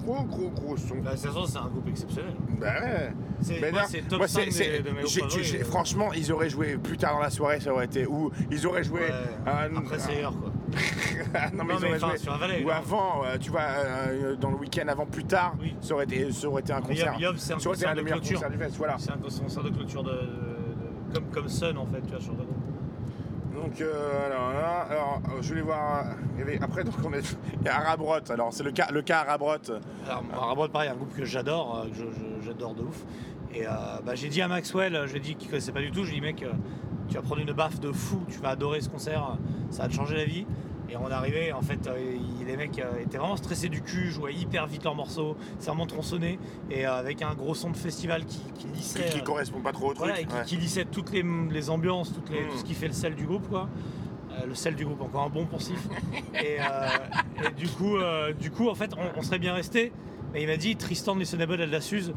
[0.04, 0.96] Gros, gros, gros son.
[0.96, 2.34] Bah, de toute façon, c'est un groupe exceptionnel.
[2.60, 3.12] Bah ouais.
[3.40, 5.64] C'est, c'est top moi, 5 c'est- c'est- des- de mes j'ai- favoris, j'ai- euh.
[5.64, 8.06] Franchement, ils auraient joué plus tard dans la soirée, ça aurait été.
[8.06, 9.00] Ou ils auraient joué.
[9.00, 9.10] Ouais,
[9.46, 10.50] un- Après, c'est ailleurs, quoi.
[11.54, 12.72] non, mais Non, ils mais auraient enfin, joué- sur la vallée, Ou non.
[12.74, 15.74] avant, euh, tu vois, euh, dans le week-end avant plus tard, Oui.
[15.80, 17.16] ça, aurait été, ça aurait été un concert.
[17.18, 18.36] Yob, c'est un concert un de meilleurs clôture.
[18.38, 18.96] concerts du fest, voilà.
[18.98, 22.20] C'est un concert de clôture de, de- de- comme, comme Sun, en fait, tu vois,
[22.20, 22.56] sur le groupe.
[23.62, 24.26] Donc, euh,
[24.90, 26.04] alors, je voulais voir.
[26.60, 28.30] après, donc, on est, il y a Arabrot.
[28.30, 29.70] Alors, c'est le cas, le cas Arabrot.
[30.04, 33.04] Alors, pareil, un groupe que j'adore, euh, que j'adore de ouf.
[33.54, 33.70] Et euh,
[34.04, 36.10] bah, j'ai dit à Maxwell, je lui ai dit qu'il connaissait pas du tout, je
[36.10, 36.44] lui ai dit, mec,
[37.08, 39.36] tu vas prendre une baffe de fou, tu vas adorer ce concert,
[39.70, 40.46] ça va te changer la vie.
[40.88, 41.98] Et on arrivé, en fait, euh,
[42.40, 45.68] il- les mecs euh, étaient vraiment stressés du cul, jouaient hyper vite leurs morceaux, c'est
[45.68, 46.38] vraiment tronçonné,
[46.70, 49.04] et euh, avec un gros son de festival qui, qui lissait.
[49.06, 50.06] Qui, qui correspond pas trop au truc.
[50.06, 50.42] voilà, et qui, ouais.
[50.44, 53.26] qui lissait toutes les, les ambiances, toutes les, tout ce qui fait le sel du
[53.26, 53.68] groupe, quoi.
[54.46, 55.78] Le sel du groupe, encore un bon poncif.
[56.34, 57.96] et, et du coup,
[58.40, 59.92] du coup, en fait, on, on serait bien resté.
[60.32, 62.14] Mais il m'a dit Tristan de Listenable a de la Suze.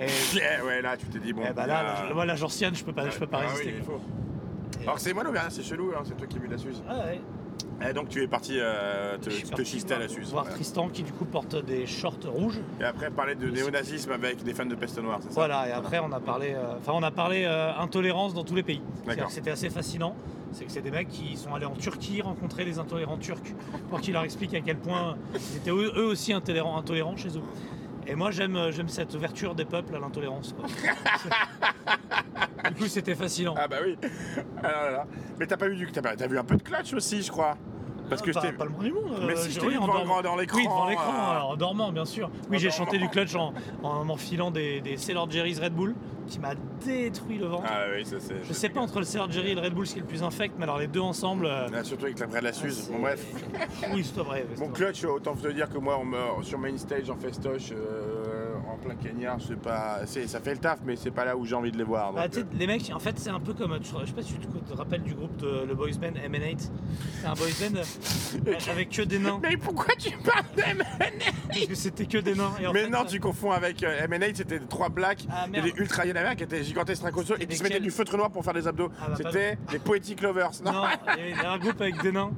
[0.00, 0.06] Et,
[0.36, 1.42] Yeah, ouais, là, tu t'es dit, bon.
[1.48, 3.68] eh bah là, moi, la Jorciane, je peux pas, je peux pas ah résister.
[3.70, 4.00] oui, il faut.
[4.82, 6.82] Alors, c'est moi l'Auvergnat, c'est chelou, hein, c'est toi qui as vu la Suze.
[6.88, 7.20] Ah ouais.
[7.88, 10.30] Et donc, tu es parti euh, te, te chister à la Suze.
[10.30, 10.48] Voir.
[10.48, 12.60] Tristan qui du coup porte des shorts rouges.
[12.80, 15.72] Et après, parler de néonazisme avec des fans de peste noire, c'est ça Voilà, et
[15.72, 18.80] après on a parlé, euh, enfin on a parlé euh, intolérance dans tous les pays.
[18.94, 19.28] C'est-à-dire D'accord.
[19.28, 20.14] que C'était assez fascinant.
[20.52, 23.54] C'est que c'est des mecs qui sont allés en Turquie rencontrer les intolérants turcs
[23.88, 27.28] pour qu'ils leur expliquent à quel point ils étaient eux eux aussi intolérants, intolérants chez
[27.30, 27.42] eux.
[28.06, 30.54] Et moi j'aime euh, j'aime cette ouverture des peuples à l'intolérance.
[30.58, 30.66] quoi.
[32.70, 33.54] du coup c'était fascinant.
[33.56, 33.96] Ah bah oui.
[34.62, 35.06] Ah là là.
[35.38, 37.30] Mais t'as pas vu du t'as pas- t'as vu un peu de clutch aussi, je
[37.30, 37.56] crois?
[38.08, 39.04] Parce que Ah, je pas, le monde du monde.
[39.26, 40.20] Mais euh, si, je devant- dormant.
[40.22, 42.30] dans l'écran, Oui, devant l'écran, euh, alors, en dormant, bien sûr.
[42.50, 45.94] Oui, j'ai chanté du clutch en, en m'enfilant des, des Sailor Jerry's Red Bull
[46.28, 47.64] qui m'a détruit le ventre.
[47.66, 48.44] Ah oui, ça c'est.
[48.44, 50.08] Je sais pas entre le Sailor Jerry et le Red Bull ce qui est le
[50.08, 51.46] plus infect, mais alors les deux ensemble.
[51.46, 52.84] euh, Ah, surtout avec la vraie de la Suze.
[52.86, 53.24] c'est- Bon bref.
[53.94, 54.46] Oui, c'est vrai.
[54.58, 58.31] Mon clutch, autant te dire que moi, on me, sur main stage en festoche, euh,
[58.72, 61.44] en plein Kenya, c'est pas, c'est, ça fait le taf, mais c'est pas là où
[61.44, 62.12] j'ai envie de les voir.
[62.12, 63.78] Bah, donc, euh, les mecs, en fait, c'est un peu comme.
[63.82, 66.70] Je sais pas si tu te rappelles du groupe de le boys band MN8.
[67.20, 67.78] C'est un boys band
[68.46, 69.40] euh, avec que des nains.
[69.42, 70.82] Mais pourquoi tu parles d'M
[71.48, 72.52] Parce que c'était que des nains.
[72.60, 75.60] Et en Mais fait, non, tu confonds avec euh, MN8, c'était trois blacks, Ah, et
[75.60, 78.44] des ultra Yanamers qui étaient gigantesques trincossos et qui se mettaient du feutre noir pour
[78.44, 78.90] faire des abdos.
[79.00, 80.50] Ah, bah, pas c'était les Poetic Lovers.
[80.64, 80.84] Non,
[81.18, 82.32] il y avait un groupe avec des nains.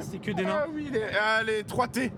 [0.00, 0.62] C'était que des nains.
[0.64, 2.10] Ah oui, les, ah, les 3T.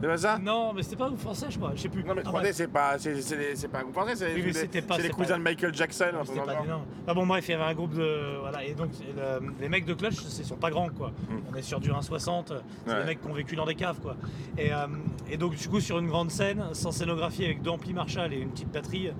[0.00, 0.38] C'est pas ça?
[0.38, 1.72] Non, mais c'était pas un groupe français, je crois.
[1.74, 2.02] Je sais plus.
[2.04, 2.54] Non mais Ah, 3D bref.
[2.56, 5.02] c'est pas c'est, c'est, c'est pas un groupe français, c'est, Oui, c'est- c'était pas- c'est
[5.02, 6.04] les c'est cousins pas- de Michael Jackson.
[6.12, 6.64] truc C'était pas.
[7.06, 9.84] Ah bon bref, il y avait un groupe de voilà et donc le- les mecs
[9.84, 11.12] de Clutch, ils sont pas grands quoi.
[11.52, 12.48] On est sur du 1,60.
[12.86, 12.94] C'est Hmm.
[12.94, 13.00] Ouais.
[13.00, 14.16] des mecs qui ont vécu dans des caves quoi.
[14.56, 14.86] Et, euh,
[15.30, 18.38] et donc du coup sur une grande scène, sans scénographie, avec deux amplis Marshall et
[18.38, 19.10] une petite batterie,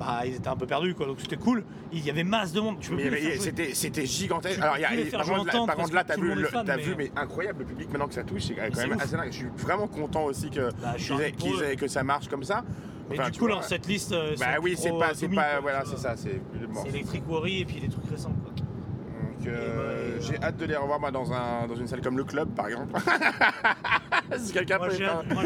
[0.00, 1.06] bah ils étaient un peu perdus quoi.
[1.06, 1.62] Donc c'était cool.
[1.92, 2.76] Il y avait masse de monde.
[2.80, 4.56] Tu peux Mais y c'était, c'était gigantesque.
[4.56, 6.34] Tu Alors, il y a, et faire par contre, là, par contre, là, t'as vu,
[6.34, 8.92] le- fan, mais- vu, mais incroyable le public maintenant que ça touche, c'est quand même
[8.96, 9.02] ouf.
[9.02, 9.30] assez dingue.
[9.30, 11.34] Je suis vraiment content aussi que, Bah, aient-
[11.72, 12.64] aient- que ça marche comme ça.
[13.10, 15.34] Mais Enfin, du coup alors cette liste, euh, Bah c'est oui, c'est pas, c'est pas,
[15.34, 16.40] quoi, voilà, c'est ça, c'est.
[16.72, 16.84] bon.
[16.84, 18.52] Electric Worry et puis des trucs récents quoi.
[18.54, 22.02] Donc, euh, bah, j'ai euh, hâte de les revoir moi, dans, un, dans une salle
[22.02, 22.94] comme le club, par exemple.
[24.38, 24.88] si quelqu'un Moi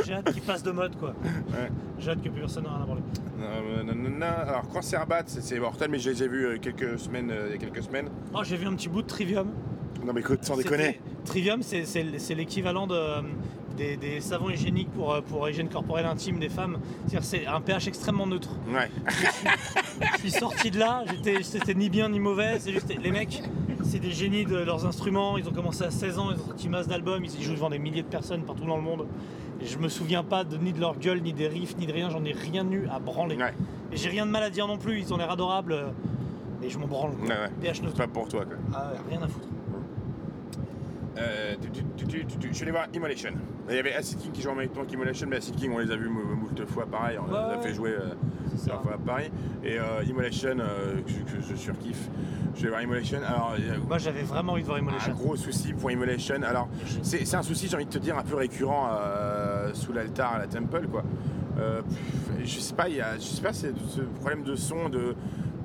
[0.05, 1.11] j'ai hâte, qu'ils passent de mode quoi.
[1.53, 1.71] Ouais.
[1.99, 3.03] J'ai hâte que plus personne n'en à branler.
[3.41, 4.21] Euh.
[4.49, 7.53] Alors, Cancer Bat, c'est, mortel, mais je les ai vus euh, quelques semaines, euh, il
[7.53, 8.09] y a quelques semaines.
[8.35, 9.49] Oh j'ai vu un petit bout de Trivium.
[10.05, 11.01] Non, mais écoute, sans déconner.
[11.25, 12.99] Trivium, c'est- l'équivalent de,
[13.77, 16.79] des, des savons hygiéniques pour, pour hygiène corporelle intime des femmes.
[17.07, 18.51] C'est-à-dire c'est un pH extrêmement neutre.
[18.73, 18.91] Ouais.
[20.15, 21.05] Je suis sorti de là,
[21.43, 22.59] c'était ni bien ni mauvais.
[22.59, 23.43] C'est juste les mecs,
[23.85, 25.39] c'est des génies de leurs instruments.
[25.39, 27.79] Ils ont commencé à 16 ans, ils ont sorti masse d'albums, ils jouent devant des
[27.79, 29.07] milliers de personnes partout dans le monde.
[29.65, 32.11] Je me souviens pas de, ni de leur gueule, ni des riffs, ni de rien.
[32.11, 33.37] J'en ai rien eu à branler.
[33.37, 33.55] Ouais.
[33.93, 34.99] Et j'ai rien de mal à dire non plus.
[35.01, 35.77] Ils ont l'air adorables.
[36.61, 37.13] Mais je m'en branle.
[37.17, 37.27] quoi.
[37.27, 37.51] Ouais, ouais.
[37.73, 38.57] PH C'est pas pour toi quoi.
[38.75, 39.49] Ah ouais, rien à foutre.
[41.17, 41.55] Euh,
[41.97, 43.31] tu- tu- tu- je suis allé voir Immolation.
[43.69, 45.79] Il y avait Acid King qui jouait en même temps qu'Immolation, mais Acid King on
[45.79, 48.15] les a vus mou- moult fois pareil, on les a fait jouer euh,
[48.51, 49.31] plusieurs fois à Paris.
[49.63, 52.09] Et euh, Immolation, euh, que, que je surkiffe.
[52.57, 53.19] Je vais voir Immolation.
[53.27, 53.55] Alors,
[53.89, 55.13] Moi j'avais vraiment envie de voir un Immolation.
[55.15, 56.43] gros souci pour Immolation.
[56.43, 56.69] Alors,
[57.03, 60.35] c'est c'est un souci, j'ai envie de te dire, un peu récurrent euh, sous l'altar
[60.35, 61.05] à la Temple, quoi.
[61.59, 64.57] Euh, pff, je sais pas, il y a, je sais pas, c'est ce problème de
[64.57, 65.15] son, de.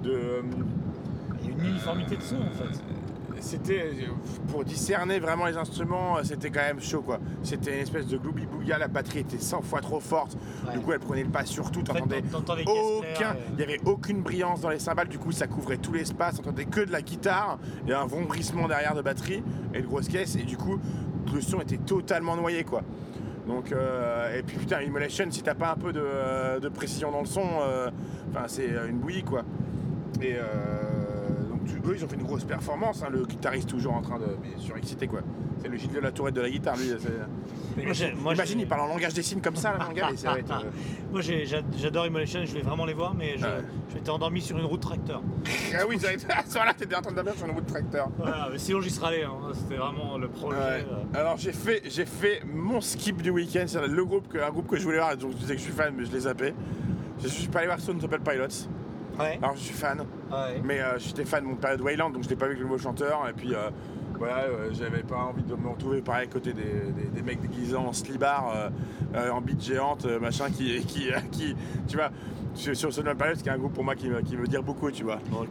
[0.04, 0.43] de
[1.41, 2.80] Il y a une uniformité de son en fait.
[3.42, 3.92] C'était
[4.50, 7.20] pour discerner vraiment les instruments, c'était quand même chaud quoi.
[7.44, 10.38] C'était une espèce de gloubi bouga, la batterie était 100 fois trop forte.
[10.66, 10.74] Ouais.
[10.74, 12.24] Du coup, elle prenait le pas sur tout, t'entendais
[12.68, 15.94] aucun, claires, il n'y avait aucune brillance dans les cymbales, du coup ça couvrait tout
[15.94, 20.08] l'espace, t'entendais que de la guitare et un vombrissement derrière de batterie et de grosses
[20.08, 20.80] caisses et du coup
[21.34, 22.82] le son était totalement noyé quoi.
[23.48, 27.12] Donc euh, et puis putain Immolation si t'as pas un peu de, euh, de précision
[27.12, 27.90] dans le son, euh,
[28.30, 29.44] enfin c'est une bouillie quoi.
[30.22, 30.99] Et euh,
[31.78, 35.08] eux ils ont fait une grosse performance, hein, le guitariste toujours en train de surexcité
[35.08, 35.22] quoi.
[35.62, 36.90] C'est le Gilles de la Tourette de la guitare lui.
[38.22, 40.40] Moi, Imagine il parle en langage des signes comme ça là gars, mais ça va
[40.40, 40.70] être, euh,
[41.12, 41.22] Moi
[41.78, 43.46] j'adore Immolation, je voulais vraiment les voir, mais je,
[43.96, 45.22] m'étais endormi sur une route tracteur.
[45.78, 46.26] Ah oui, ça va être...
[46.30, 48.10] à ce moment-là, t'étais en train de dormir sur une route de tracteur.
[48.18, 49.34] Voilà, mais sinon j'y serais allé, hein.
[49.54, 50.58] c'était vraiment le projet.
[50.58, 50.86] Ouais.
[50.92, 51.20] euh.
[51.20, 54.68] Alors j'ai fait, j'ai fait mon skip du week-end, c'est le groupe que, un groupe
[54.68, 56.54] que je voulais voir, donc je disais que je suis fan, mais je les zappé.
[57.22, 58.70] Je suis pas allé voir Stone Temple Pilots.
[59.20, 59.40] Ouais.
[59.42, 60.62] Alors je suis fan, ouais.
[60.64, 62.66] mais euh, j'étais fan de mon période Wayland, donc je l'ai pas vu avec le
[62.68, 63.28] nouveau chanteur.
[63.30, 63.70] Et puis euh,
[64.18, 67.42] voilà, euh, j'avais pas envie de me retrouver pareil à côté des, des- des mecs
[67.42, 67.92] déguisés en
[69.16, 71.56] euh, en bite géante, machin, qui, qui, qui,
[71.88, 72.10] tu vois.
[72.56, 74.48] Sur, sur Stone Temple Pilots, qui est un groupe pour moi qui, me- qui veut
[74.48, 75.20] dire beaucoup, tu vois.
[75.32, 75.50] Donc,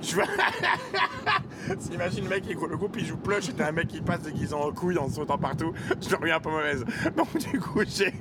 [0.00, 0.24] tu vois.
[1.92, 4.54] Imagine le mec, le groupe il joue plush et t'as un mec qui passe déguisé
[4.54, 5.72] en couille en sautant partout.
[6.00, 6.84] Je le reviens un peu mauvaise.
[7.16, 8.12] Donc du coup, j'ai.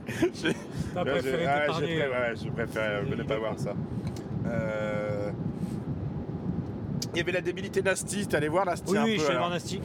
[0.93, 2.03] T'as préféré ouais, t'épargner.
[2.43, 3.73] je préfère ne pas voir ça.
[4.47, 5.31] Euh,
[7.13, 9.19] Il y avait la débilité Nasty, t'es allé voir Nasty Oui, un oui, peu je
[9.21, 9.47] suis allé alors.
[9.47, 9.79] voir Nasty.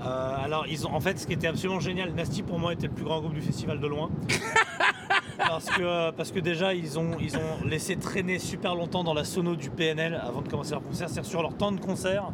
[0.00, 2.88] Euh, alors, ils ont, en fait, ce qui était absolument génial, Nasty pour moi était
[2.88, 4.10] le plus grand groupe du festival de loin.
[5.38, 9.24] parce, que, parce que déjà, ils ont, ils ont laissé traîner super longtemps dans la
[9.24, 11.08] sono du PNL avant de commencer leur concert.
[11.08, 12.30] C'est-à-dire sur leur temps de concert,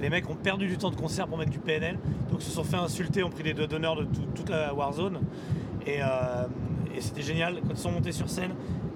[0.00, 1.96] les mecs ont perdu du temps de concert pour mettre du PNL.
[2.30, 4.74] Donc, ils se sont fait insulter, ont pris les doigts d'honneur de tout- toute la
[4.74, 5.20] Warzone.
[5.86, 6.46] Et, euh,
[6.96, 8.50] et c'était génial quand ils sont montés sur scène.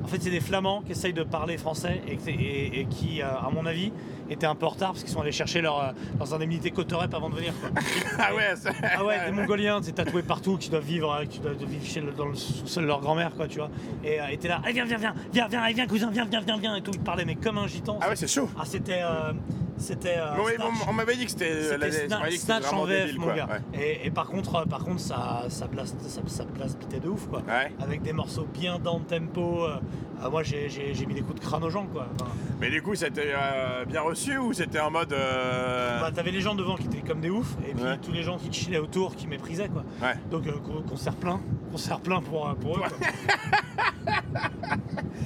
[0.07, 3.51] En fait, c'est des Flamands qui essayent de parler français et, et qui, euh, à
[3.53, 3.91] mon avis,
[4.31, 7.13] étaient un peu en retard parce qu'ils sont allés chercher leur, euh, leurs indemnités Cotorep
[7.15, 7.53] avant de venir.
[8.19, 8.55] Ah ouais,
[8.97, 12.01] Ah ouais, des Mongoliens, c'est tatoués partout, qui doivent vivre, euh, qui doivent vivre chez
[12.01, 13.71] le- dans le sous-sol de leur grand-mère, quoi, tu vois.
[14.05, 16.41] Et euh, t'es là, allez, viens, viens, viens, viens, viens, allez, viens, cousin, viens, viens,
[16.41, 16.93] viens, viens, et tout.
[16.95, 17.99] Ils parlaient, mais comme un gitan.
[18.01, 18.49] Ah ouais, c'est chaud.
[18.59, 19.01] Ah, c'était.
[19.03, 19.33] euh,
[19.79, 20.17] c'était.
[20.17, 21.77] euh, oui, on, on m'avait dit que c'était.
[21.77, 23.47] La- Sna- Snatch en VF, débile, mon gars.
[23.75, 23.81] Ouais.
[24.03, 27.27] Et, et par contre, par contre, ça, ça place, ça, ça place bitait de ouf,
[27.29, 27.43] quoi.
[27.47, 27.71] Ouais.
[27.83, 29.65] Avec des morceaux bien dans le tempo.
[29.65, 29.77] euh,
[30.23, 30.69] ah, moi, j'ai,
[31.07, 32.07] mis des coups de crâne aux gens, quoi.
[32.19, 35.13] Enfin, Mais du coup, c'était euh, bien reçu ou c'était en mode.
[35.13, 37.99] euh, bah, t'avais les gens devant qui étaient comme des oufs, et puis Ouais.
[37.99, 39.85] tous les gens qui chillaient autour, qui méprisaient, quoi.
[40.03, 40.15] Ouais.
[40.31, 41.41] Donc, euh, con- concert plein,
[41.71, 42.89] concert plein pour, euh, pour eux, quoi.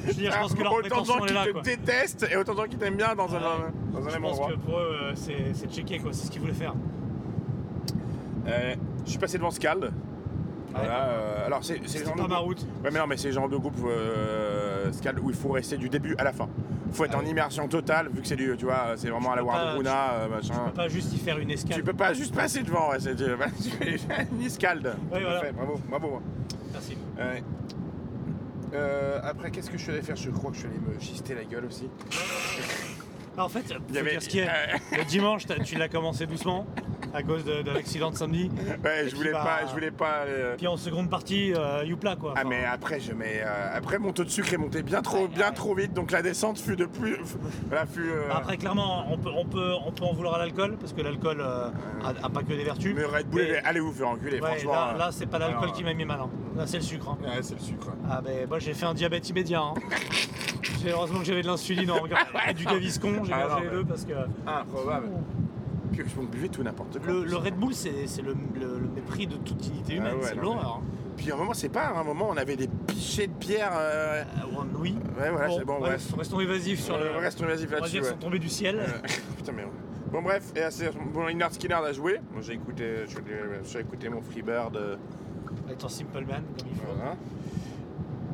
[0.03, 2.53] Je veux dire, je pense que leur autant de gens qui te détestent et autant
[2.55, 3.41] de gens qui t'aiment bien dans un,
[3.93, 4.49] dans un Je même pense endroit.
[4.53, 6.13] que pour eux, euh, c'est, c'est checké, quoi.
[6.13, 6.75] C'est ce qu'ils voulaient faire.
[8.47, 8.75] Euh,
[9.05, 9.93] je suis passé devant Scald.
[10.75, 12.67] Voilà, euh, alors c'est c'est le genre pas de ma groupe- route.
[12.85, 15.77] Ouais, mais non, mais c'est le genre de groupe euh, Scald où il faut rester
[15.77, 16.49] du début à la fin.
[16.89, 19.37] Il faut être en immersion totale vu que c'est du, tu vois, c'est vraiment à
[19.37, 20.65] la peux pas- Wardruna, euh, Tu machin.
[20.67, 21.77] peux pas juste y faire une escale.
[21.77, 24.87] Tu peux pas juste passer devant, ouais, c'est du- voilà, tu fais ni Scald.
[24.87, 25.33] Ouais, voilà.
[25.41, 26.23] Parfait, bravo, bravo.
[26.73, 26.97] Merci.
[27.19, 27.43] Ouais.
[28.73, 30.15] Euh, après, qu'est-ce que je suis allé faire?
[30.17, 31.89] Je crois que je suis allé me gister la gueule aussi.
[33.41, 34.49] Ah, en fait, faut Il y avait- dire ce qui est.
[34.97, 36.67] Le dimanche, tu l'as commencé doucement
[37.15, 38.51] à cause de, de l'accident de samedi.
[38.85, 40.25] Ouais, je voulais va- pas, je voulais pas.
[40.27, 42.35] euh, Puis en seconde partie, euh, Youpla quoi.
[42.37, 45.27] Ah mais après je mets euh, après mon taux de sucre est monté bien trop
[45.27, 47.17] bien trop vite donc la descente fut de plus
[47.69, 50.77] voilà fut euh, Après, clairement, on peut, on, peut, on peut en vouloir à l'alcool
[50.79, 51.71] parce que l'alcool euh,
[52.05, 52.95] a, a pas que des vertus.
[52.95, 54.73] mais Red Bull Mais- allez vous faire enculer franchement.
[54.73, 56.21] là, euh, là, c'est pas l'alcool alors, qui m'a mis mal.
[56.21, 56.31] hein.
[56.57, 57.09] Là, c'est le sucre.
[57.09, 57.19] hein.
[57.23, 57.89] Ouais, c'est le sucre.
[58.09, 59.61] Ah, ben moi, j'ai fait un diabète immédiat.
[59.63, 59.75] hein.
[60.87, 63.23] Heureusement que j'avais de l'insuline en regardant et du Gaviscon.
[63.33, 64.13] Ah, non, les mais- deux parce que
[64.47, 65.07] Improbable.
[65.93, 67.13] Puis je buvais tout n'importe quoi.
[67.13, 67.91] le, le Red Bull, c'est
[68.23, 70.13] le, le- le mépris de toute dignité humaine.
[70.15, 70.81] Ah ouais, c'est l'horreur.
[70.81, 70.87] hein.
[71.17, 73.73] Puis à un moment c'est pas à un moment on avait des pichets de bière.
[73.75, 74.95] euh, Euh, ouais, oui.
[75.19, 76.19] Ouais voilà c'est bon bref, bref.
[76.19, 77.07] restons évasifs sur le.
[77.07, 77.93] Euh, Restons évasifs On va là-dessus.
[77.93, 78.15] dire qu'ils ouais.
[78.15, 78.77] sont tombés du ciel.
[78.79, 78.87] Euh,
[79.37, 79.65] Putain mais
[80.13, 82.21] bon bref et assez bon Leonard Skinner a joué.
[82.33, 83.17] Moi j'ai écouté j'ai
[83.65, 84.77] j'ai écouté mon Freebird.
[84.77, 84.97] euh,
[85.67, 86.87] Avec ton Simple Man, comme il faut.
[86.97, 87.17] Voilà.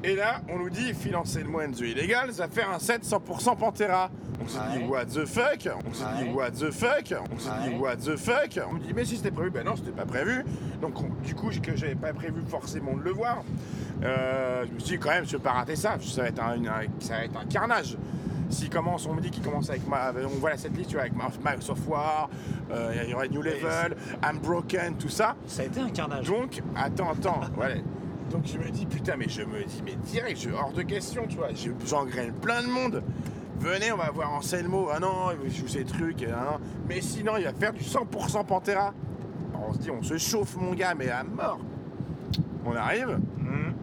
[0.06, 3.04] Et là, on nous dit financer le moins de illégal, ça va faire un set
[3.04, 4.08] 100% Pantera.
[4.40, 5.68] On se dit what the fuck?
[5.88, 7.14] On se dit what the fuck?
[7.34, 8.60] On se dit what the fuck?
[8.70, 10.44] On me dit mais si c'était prévu, ben non c'était pas prévu.
[10.80, 13.38] Donc on- du coup que j'avais pas prévu forcément de le voir.
[14.04, 16.40] Euh, je me suis dit quand même je peux pas rater ça, ça va être
[16.42, 17.96] un, une- un- ça va être un carnage.
[18.48, 21.02] S'il commence, on me dit qu'il commence avec ma, on voit la setlist tu vois,
[21.02, 22.30] avec Microsoft War,
[22.70, 25.34] euh, il y aurait New Level, I'm Broken, tout ça.
[25.48, 26.26] Ça a été un carnage.
[26.28, 27.74] Donc, attends, attends, voilà.
[28.36, 31.26] Donc je me dis, putain, mais je me dis, mais direct, je, hors de question,
[31.26, 33.02] tu vois, je- j'engraine plein de monde.
[33.58, 36.58] Venez, on va voir Anselmo, ah non, il joue ces trucs, ah non.
[36.86, 38.92] mais sinon, il va faire du 100% Pantera.
[39.54, 41.58] Alors, on se dit, on se chauffe, mon gars, mais à mort.
[42.66, 43.18] On arrive.
[43.38, 43.74] Mhm.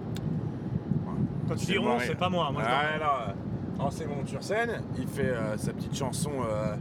[1.47, 2.51] Quand tu dis C'est on, c'est pas moi.
[2.51, 6.75] moi Ah, t'en- alors, euh, Anselmo sur scène, il fait euh, sa petite chanson, euh,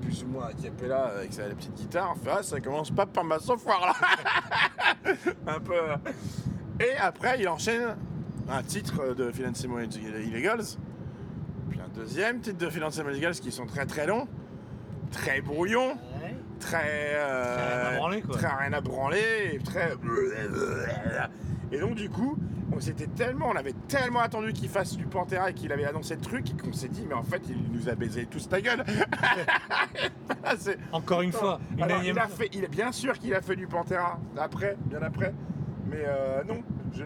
[0.00, 2.14] plus ou moins à cappella, avec sa la petite guitare.
[2.14, 3.94] On fait, ah, ça commence pas par ma foire
[5.04, 5.12] là.
[5.46, 5.74] Un peu.
[6.80, 6.84] Euh.
[6.84, 7.96] Et après, il enchaîne
[8.48, 10.64] un titre de Financement Illegals,
[11.70, 14.26] puis un deuxième titre de Financement Illegals qui sont très très longs,
[15.10, 16.34] très brouillons, Ouais.
[16.60, 17.12] très.
[17.14, 18.36] euh, Très rien à branler, quoi.
[18.36, 19.92] Très rien à branler, et très.
[21.70, 22.38] Et donc, du coup,
[22.74, 26.14] on s'était tellement, on avait tellement attendu qu'il fasse du Pantera et qu'il avait annoncé
[26.14, 28.82] le truc qu'on s'est dit, mais en fait, il nous a baisé tous ta gueule.
[30.92, 33.56] Encore une fois, une alors, il a fait, il est bien sûr qu'il a fait
[33.56, 35.34] du Pantera après, bien après,
[35.90, 36.60] mais euh, non.
[36.94, 37.02] Je,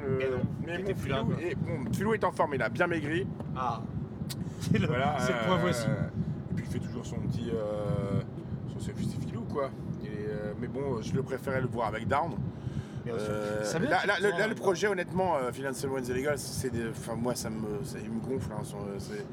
[0.67, 3.27] Mais non, mais mon est, bon, Philou est en forme, il a bien maigri.
[3.57, 3.81] Ah.
[4.61, 5.17] C'est le, Voilà.
[5.19, 5.87] c'est le point euh, voici.
[5.87, 8.21] Et puis il fait toujours son petit, euh,
[8.73, 9.71] son c'est Philou quoi.
[10.05, 12.33] Et, euh, mais bon, je le préférais le voir avec Down.
[13.09, 17.17] Euh, Ça là, là, le, là, projet, honnêtement, euh, Financial Ones Illegal, c'est des, enfin
[17.17, 18.53] moi ça me, ça, il me gonfle.
[18.53, 18.63] hein,
[18.99, 19.25] c'est-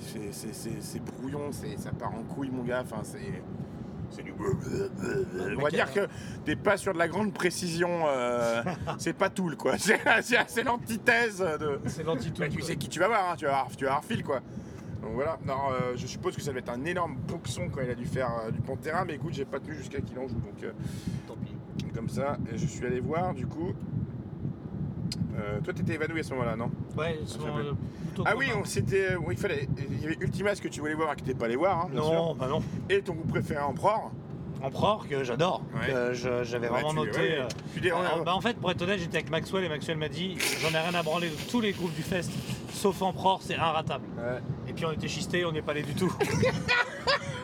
[0.00, 2.82] c'est- c'est- c'est c'est brouillon, c'est- ça part en couille, mon gars.
[2.82, 3.18] Enfin, c'est.
[4.14, 4.32] C'est du.
[5.58, 6.06] On va dire que
[6.44, 8.04] t'es pas sur de la grande précision.
[8.06, 8.62] euh,
[8.98, 9.74] c'est pas tout, quoi.
[9.78, 11.80] C'est l'antithèse de.
[11.86, 12.42] C'est l'antitou.
[12.42, 14.22] Bah, tu sais qui tu vas voir, hein, tu vas voir, tu vas voir Phil,
[14.22, 14.40] quoi.
[15.02, 15.38] Donc voilà.
[15.46, 18.06] Non, euh, je suppose que ça doit être un énorme boxon quand il a dû
[18.06, 20.62] faire euh, du Pantera, mais écoute, j'ai pas tenu jusqu'à qu'il en joue, donc.
[20.62, 20.72] euh,
[21.26, 21.84] Tant pis.
[21.94, 23.72] comme ça, et je suis allé voir du coup.
[25.36, 27.72] Euh, toi, t'étais évanoui à ce moment-là, non Ouais, euh,
[28.06, 29.16] plutôt Ah oui, on s'était.
[29.16, 29.68] oui, il fallait.
[29.90, 31.88] Il y avait Ultimas que tu voulais voir et que t'es pas allé voir, hein,
[31.90, 32.12] bien sûr.
[32.12, 32.62] Non, bah non.
[32.88, 34.12] Et ton groupe préféré Emperor.
[34.62, 35.62] Empereur que j'adore.
[35.74, 35.92] Ouais.
[35.92, 37.18] que je- J'avais Ouais, vraiment tu- noté.
[37.18, 39.68] ouais, euh, tu dis- euh, bah, en fait, pour être honnête, j'étais avec Maxwell et
[39.68, 42.30] Maxwell m'a dit j'en ai rien à branler de tous les groupes du fest,
[42.72, 44.04] sauf Empereur, c'est inratable.
[44.16, 44.38] Ouais.
[44.68, 46.10] Et puis on était schistés, on n'est pas allé du tout.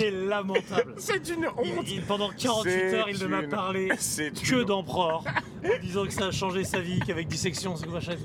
[0.00, 0.94] Ce qui est lamentable.
[0.98, 1.84] C'est une honte.
[1.86, 5.24] il- pendant 48 C'est heures, il ne m'a parlé C'est que d'Empereur,
[5.64, 8.16] en disant que ça a changé sa vie, qu'avec dissection, ce machin.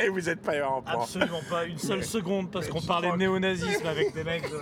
[0.00, 1.02] Et vous êtes pas Emperor.
[1.02, 4.60] Absolument pas une seule Mais- seconde parce qu'on parlait de néonazisme avec des mecs de...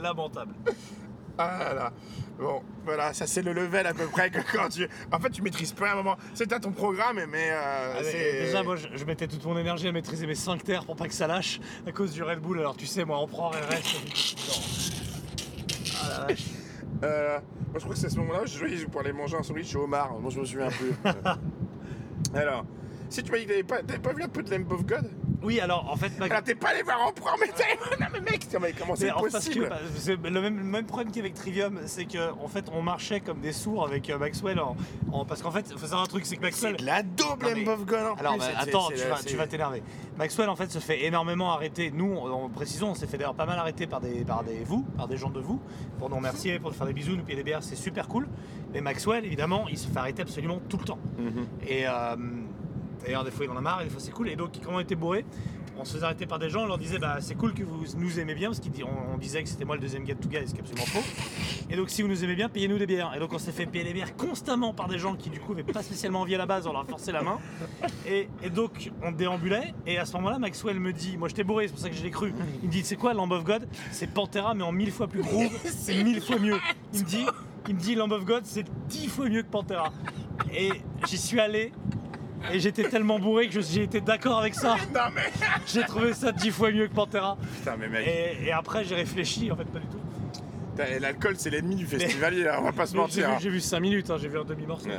[0.00, 0.54] Lamentable.
[1.38, 1.92] Ah là.
[2.38, 4.88] Bon, voilà, ça c'est le level à peu près que quand tu.
[5.12, 6.16] En fait, tu maîtrises pas un moment.
[6.34, 7.50] C'est à ton programme, mais.
[7.50, 10.84] euh, Ah, mais Déjà, moi, je, je mettais toute mon énergie à maîtriser mes sphincters
[10.84, 12.58] pour pas que ça lâche à cause du Red Bull.
[12.58, 13.96] Alors, tu sais, moi, on prend reste.
[16.02, 16.44] Ah la vache.
[17.02, 17.38] Euh,
[17.70, 19.84] moi, je crois que c'est à ce moment-là, je pour aller manger un sandwich au
[19.84, 20.12] homard.
[20.20, 20.92] Moi, je me souviens plus.
[22.34, 22.64] Alors,
[23.14, 24.84] si tu m'as dit que t'avais pas, t'avais pas vu un peu de Lamb of
[24.86, 25.10] God
[25.42, 26.26] Oui, alors, en fait, ma...
[26.26, 27.64] Alors, t'es pas allé voir Emperor, mais t'es.
[28.00, 30.56] Non, mais mec, mais comment c'est Mais en- parce que possible bah, c'est le même,
[30.58, 34.10] le même problème qu'avec Trivium, c'est que en fait on marchait comme des sourds avec
[34.10, 34.76] euh, Maxwell en,
[35.12, 37.42] en- parce qu'en fait faut savoir un truc c'est que Maxwell C'est de la daube,
[37.42, 39.16] Non, mais- Lamb of God en Alors plus, bah, c'est- attends, c'est- tu c'est- vas,
[39.16, 39.82] c'est- tu vas t'énerver.
[40.18, 41.90] Maxwell en fait se fait énormément arrêter.
[41.92, 44.82] Nous, en précisons, on s'est fait d'ailleurs pas mal arrêter par des, par des vous,
[44.96, 45.60] par des gens de vous,
[45.98, 48.28] pour nous remercier, pour nous faire des bisous, nous payer des bières, c'est super cool.
[48.72, 50.98] Mais Maxwell, évidemment, il se fait arrêter absolument tout le temps.
[51.18, 51.46] Mhm.
[51.66, 52.16] Et euh,
[53.04, 54.28] d'ailleurs, des fois il en a marre, et des fois c'est cool.
[54.28, 55.24] Et donc, quand on était bourré,
[55.76, 57.84] on se faisait arrêter par des gens, on leur disait bah c'est cool que vous
[57.96, 60.40] nous aimez bien, parce qu'on on disait que c'était moi le deuxième gars de Touga,
[60.40, 61.02] et ce qui est absolument faux.
[61.68, 63.12] Et donc si vous nous aimez bien, payez-nous des bières.
[63.14, 65.54] Et donc on s'est fait payer des bières constamment par des gens qui du coup
[65.54, 67.38] n'avaient pas spécialement envie à la base, on leur a forcé la main.
[68.06, 71.66] Et, et donc on déambulait, et à ce moment-là Maxwell me dit, moi j'étais bourré,
[71.66, 72.32] c'est pour ça que je l'ai cru,
[72.62, 73.66] il me dit c'est quoi Lamb of God?
[73.90, 76.58] C'est Pantera mais en mille fois plus groove, c'est mille fois mieux.
[76.92, 77.26] Il me dit,
[77.68, 79.92] il me dit Lamb of God c'est dix fois mieux que Pantera.
[80.54, 80.70] Et
[81.06, 81.72] j'y suis allé,
[82.52, 84.76] et j'étais tellement bourré que j'ai été d'accord avec ça.
[84.94, 85.22] Non, mais.
[85.66, 87.36] J'ai trouvé ça dix fois mieux que Pantera.
[87.58, 89.98] Putain, mais mec, Et, et après j'ai réfléchi, en fait pas du tout.
[91.00, 93.30] l'alcool, c'est l'ennemi du festivalier, hein, on va pas se mentir.
[93.30, 93.38] hein.
[93.40, 94.88] j'ai vu 5 minutes, hein, j'ai vu un demi-morceau.
[94.88, 94.94] Ouais.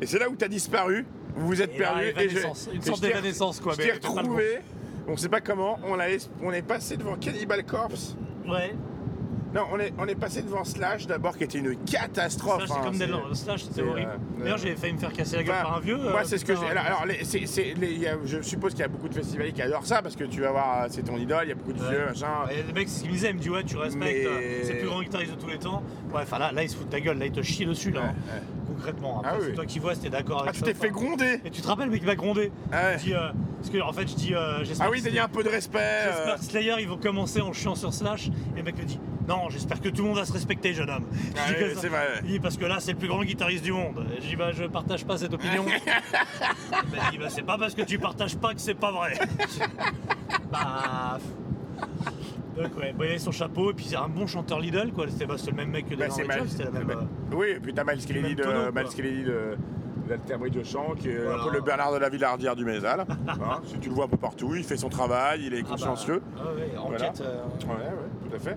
[0.00, 1.06] Et c'est là où t'as disparu,
[1.36, 2.20] vous vous êtes Et là, perdu.
[2.24, 4.58] et je- une sorte d'évanescence, quoi, Je t'ai retrouvé,
[5.06, 6.04] on sait pas comment, on, a,
[6.42, 8.16] on est passé devant Cannibal Corpse.
[8.46, 8.74] Ouais,
[9.54, 12.64] Non, on est, on est passé devant Slash d'abord, qui était une catastrophe.
[12.66, 13.34] Slash c'est hein, comme.
[13.34, 14.10] Slash c'était c'est, horrible.
[14.10, 15.96] euh, D'ailleurs euh, j'ai failli me faire casser la gueule par un vieux.
[15.96, 16.66] Moi, euh, c'est ce que j'ai.
[16.66, 19.08] Alors, alors, les- c'est- c'est- les- il y a- je suppose qu'il y a beaucoup
[19.08, 21.48] de festivaliers qui adorent ça parce que tu vas voir, euh, c'est ton idole, il
[21.50, 22.26] y a beaucoup de vieux, machin.
[22.48, 24.26] Ouais, le mec, c'est ce qu'il me disait, il me dit ouais tu respectes, Mais-
[24.26, 25.82] euh, c'est le plus grand guitariste de tous les temps.
[26.12, 27.90] Ouais, enfin là, là il se fout de ta gueule, là il te chie dessus
[27.92, 28.00] là.
[28.08, 28.40] Hein.
[28.66, 29.20] concrètement.
[29.20, 29.46] Après, Ah oui.
[29.50, 31.62] c'est toi qui vois, c'était d'accord Ah, avec tu ça t'es fait gronder Et tu
[31.62, 32.50] te rappelles, mais qui m'a grondé.
[32.72, 32.98] Ah ouais.
[32.98, 33.28] Je dis, euh,
[33.58, 35.44] parce que en fait, je dis, euh, j'espère Ah oui, que t'as dit un peu
[35.44, 35.78] de respect.
[35.78, 36.12] euh.
[36.16, 38.98] J'espère que Slayer ils vont commencer en chiant sur Slash et le mec me dit
[39.28, 41.04] non j'espère que tout le monde va se respecter jeune homme.
[41.36, 42.20] Ah oui, c'est vrai.
[42.24, 44.04] Il dit parce que là c'est le plus grand guitariste du monde.
[44.20, 45.64] Je dis bah je partage pas cette opinion.
[46.92, 49.14] il m'a dit bah c'est pas parce que tu partages pas que c'est pas vrai.
[50.52, 51.18] bah
[52.56, 55.06] donc ouais, bon, il avait son chapeau et puis c'est un bon chanteur Lidl quoi.
[55.08, 56.84] C'était bah, le même mec que Bah, dans c'était la même.
[56.86, 58.44] bah, euh, Oui, et puis t'as Miles Kennedy de.
[58.74, 59.56] Miles Kennedy de
[60.08, 61.42] d'Alterbridge de Champ, qui est Voilà.
[61.42, 63.06] un peu le Bernard de la Villardière du Mézal.
[63.26, 65.62] Hein, si tu le vois un peu partout, il fait son travail, il est ah
[65.62, 66.20] bah, consciencieux.
[66.38, 67.08] ah ouais, Voilà.
[67.08, 68.56] enquête, euh, Ouais, ouais, à fait.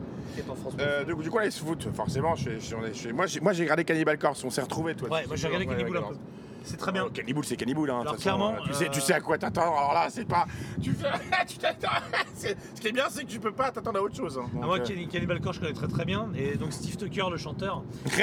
[0.50, 0.74] en France.
[0.80, 2.36] Euh, du, coup- du coup, là, ils se foutent, forcément.
[2.36, 5.10] Je, moi, j'ai, moi, j'ai regardé Cannibal Corpse, on s'est retrouvés, toi.
[5.10, 6.16] ouais, moi j'ai regardé Cannibal un peu.
[6.64, 7.06] C'est très bien.
[7.08, 7.84] Oh, Cannibal, c'est Cannibal.
[7.84, 9.78] Hein, de Alors, toute façon, clairement, euh, tu, sais, euh, tu sais à quoi t'attendre.
[9.78, 10.46] Alors là, c'est pas.
[10.82, 11.08] Tu fais.
[11.48, 11.88] tu t'attends.
[12.36, 14.38] Ce qui est bien, c'est que tu peux pas t'attendre à autre chose.
[14.38, 14.50] hein.
[14.54, 16.28] Donc, Ah, moi, euh, Cannibal Corpse, je connais très très bien.
[16.36, 17.84] Et donc, Steve Tucker, le chanteur,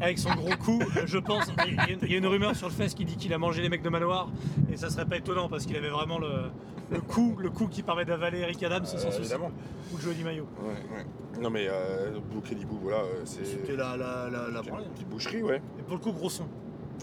[0.00, 1.52] avec son gros cou, je pense.
[1.66, 3.38] Il y a- il y a une rumeur sur le fest qui dit qu'il a
[3.38, 4.28] mangé les mecs de Manoir.
[4.72, 6.44] Et ça serait pas étonnant parce qu'il avait vraiment le,
[6.90, 9.18] le coup, le coup qui permet d'avaler Eric Adams sans souci.
[9.20, 9.50] évidemment.
[9.94, 10.46] Ou Johnny Mayo.
[10.60, 11.40] Ouais, ouais.
[11.40, 12.12] Non, mais euh,
[12.48, 13.44] Cannibal, voilà, euh, c'est.
[13.44, 15.60] C'était la, la, la, la petite boucherie, ouais.
[15.78, 16.44] Et pour le coup, gros son.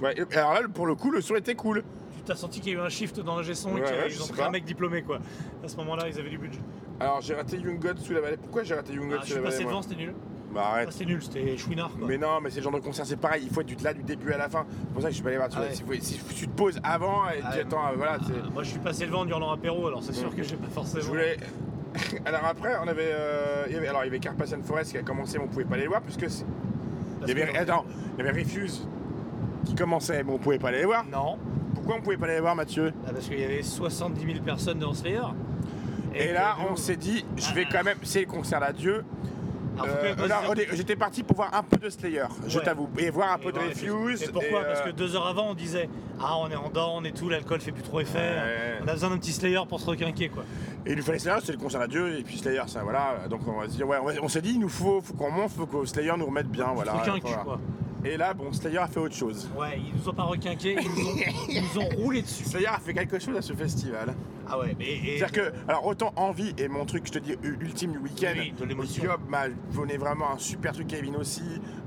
[0.02, 0.14] ouais.
[0.18, 1.84] et- Alors là, pour le coup, le son était cool.
[2.18, 4.18] Tu t'as senti qu'il y a eu un shift dans son Ouais, et ouais, qu'ils
[4.18, 4.48] je ont sais pris pas.
[4.48, 5.20] un mec diplômé quoi.
[5.64, 6.60] À ce moment-là, ils avaient du budget.
[7.00, 8.38] Alors, j'ai raté Young God sous la vallée.
[8.38, 9.72] Pourquoi j'ai raté Young God Ah, je sous suis la passé vallée moi?
[9.74, 10.14] devant, c'était nul.
[10.54, 10.88] Bah, arrête.
[10.90, 12.08] Ah, c'était nul, c'était chouinard quoi.
[12.08, 14.04] Mais non, mais c'est le genre de concert, c'est pareil, il faut être là du
[14.04, 14.66] début à la fin.
[14.70, 15.50] C'est pour ça que je suis pas allé voir.
[15.50, 16.00] Tu Ah vois, ouais.
[16.02, 17.64] si, si tu te poses avant et Ah tu ouais.
[17.64, 18.18] attends, euh, voilà.
[18.26, 20.56] c'est- Ah, moi, je suis passé devant en hurlant apéro, alors c'est sûr que j'ai
[20.58, 21.02] pas forcément.
[21.04, 21.38] Je voulais.
[22.26, 24.98] Alors après, on avait, euh, il y avait, alors il y avait Carpathian Forest qui
[24.98, 27.58] a commencé, mais on pouvait pas les voir puisque c'est- il y Parce avait, que-
[27.58, 27.86] attends,
[28.18, 28.88] il y avait Refuse
[29.66, 31.04] qui commençait, mais on pouvait pas les voir.
[31.12, 31.38] Non,
[31.76, 32.94] Pourquoi on pouvait pas les voir, Mathieu?
[33.08, 35.20] Ah, parce qu'il y avait 70 000 personnes dans Slayer.
[36.14, 39.04] Et, là, que nous- on s'est dit, je vais quand même, c'est le concert d'adieu.
[39.78, 42.64] Faut Euh, J'étais parti pour voir un peu de Slayer, je Ouais.
[42.64, 44.24] t'avoue, et voir un peu de Refuse.
[44.24, 46.70] Et pourquoi et, Parce euh, que deux heures avant, on disait Ah, on est en
[46.70, 48.18] down et tout, l'alcool fait plus trop effet.
[48.20, 48.80] Ouais.
[48.84, 50.44] On a besoin d'un petit Slayer pour se requinquer, quoi.
[50.86, 53.16] Et il nous fallait Slayer, c'est le concert d'adieu, et puis Slayer, ça voilà.
[53.30, 55.52] Donc on va se dire, ouais, on, s'est dit, il nous faut, faut qu'on monte,
[55.52, 56.94] faut que Slayer nous remette bien, voilà.
[57.22, 57.60] quoi.
[58.04, 59.50] Et là, bon, Slayer a fait autre chose.
[59.56, 61.16] Ouais, ils nous ont pas requinqué, ils nous ont,
[61.50, 62.44] ils nous ont roulé dessus.
[62.46, 64.16] Slayer a fait quelque chose à ce festival.
[64.50, 65.18] Ah ouais, mais.
[65.18, 68.54] C'est-à-dire que, alors autant envie et mon truc, je te dis, ultime du week-end, Oui,
[68.60, 69.04] de l'émotion.
[69.04, 71.44] Job m'a donné vraiment un super truc, Kevin aussi.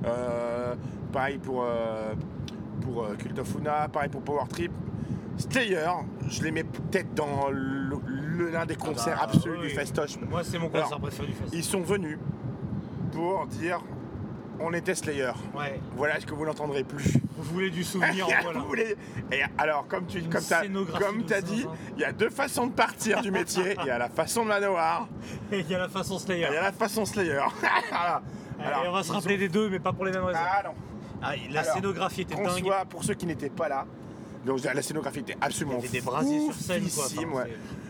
[0.06, 0.74] Euh,
[1.12, 2.14] pareil pour, euh,
[2.80, 4.70] pour euh, Cult of Luna, pareil pour Power Trip.
[5.36, 5.90] Slayer,
[6.28, 9.68] je les mets peut-être dans l'un des concerts Ah bah, absolus oui.
[9.68, 10.16] du festoche.
[10.30, 11.50] Moi, c'est mon concert Alors, préféré du fest.
[11.52, 12.18] Ils sont venus
[13.10, 13.80] pour dire
[14.61, 15.32] on était Slayer.
[15.55, 17.12] Ouais, Voilà ce que vous n'entendrez plus.
[17.36, 18.59] vous voulez du souvenir, voilà.
[18.61, 18.96] Vous voulez-
[19.32, 22.66] Et alors, comme tu Une comme scénographie comme t'as dit, il y a deux façons
[22.66, 23.76] de partir du métier.
[23.80, 25.09] Il y a la façon de Manoir
[25.52, 26.46] Et il y a la façon Slayer.
[26.50, 27.40] il y a la façon Slayer.
[28.57, 28.84] Voilà.
[28.84, 30.38] et on va se rappeler ont- des deux, mais pas pour les mêmes raisons.
[30.42, 30.70] Ah non.
[31.20, 32.59] Ah, la Alors, scénographie était dingue.
[32.64, 33.84] soit, pour ceux qui n'étaient pas là,
[34.46, 37.05] donc la scénographie était absolument Il y avait des brasiers sur scène, quoi.
[37.07, 37.42] oufissime, Enfin,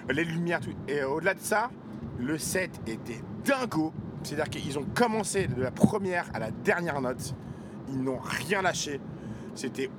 [0.09, 0.15] ouais.
[0.15, 0.73] Les lumières, tout.
[0.89, 1.71] Et au-delà de ça,
[2.19, 3.93] le set était dingo.
[4.25, 7.35] C'est-à-dire qu'ils ont commencé de la première à la dernière note.
[7.89, 9.01] Ils n'ont rien lâché.
[9.55, 9.91] C'était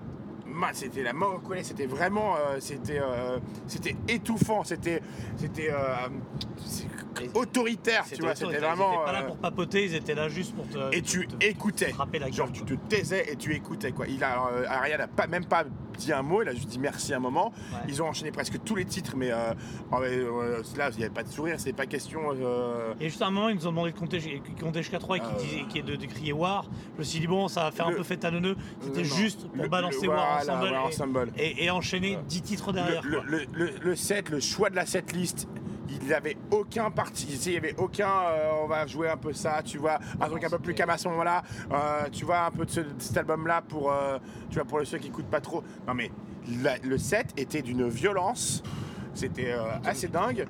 [0.74, 5.02] c'était la mort au c'était vraiment euh, c'était euh, c'était étouffant, c'était
[5.38, 6.08] c'était euh,
[7.34, 10.30] autoritaire, tu C'était vois, c'était Ils vraiment étaient pas là pour papoter, ils étaient là
[10.30, 10.96] juste pour te.
[10.96, 11.92] et tu te- écoutais.
[11.92, 14.08] frapper la Genre gueule, tu te taisais et tu écoutais quoi.
[14.08, 15.66] Il a Ariel a pas même pas
[15.98, 17.52] dit un mot, il a juste dit merci un moment.
[17.72, 17.80] Ouais.
[17.88, 19.54] Ils ont enchaîné presque tous les titres, mais euh,
[19.92, 22.22] oh, euh, là il n'y avait pas de sourire, c'était pas question.
[22.34, 25.18] euh, Et juste à un moment, ils nous ont demandé de compter, compter jusqu'à 3
[25.18, 25.22] et
[25.70, 26.66] qui, de, de crier War.
[26.96, 28.56] Je me suis dit, bon, ça va faire un peu fête à neuneux.
[28.82, 31.32] C'était juste pour le- balancer le- War voilà, Ensemble et- Ensemble.
[31.38, 33.02] et, et enchaîner 10 titres derrière.
[33.04, 35.48] le, set, le choix de la setlist,
[35.88, 37.28] il n'avait aucun parti.
[37.46, 38.10] Il n'y avait aucun.
[38.10, 40.90] euh, on va jouer un peu ça, tu vois, un truc un peu plus calme
[40.90, 41.44] à ce moment-là.
[41.72, 44.18] euh, tu vois, un peu de, ce- de cet album-là pour, euh,
[44.50, 45.64] tu vois, pour ceux qui écoutent pas trop.
[45.88, 46.12] Non, mais
[46.64, 48.64] la- le set était d'une violence.
[49.14, 50.48] C'était euh, assez dingue.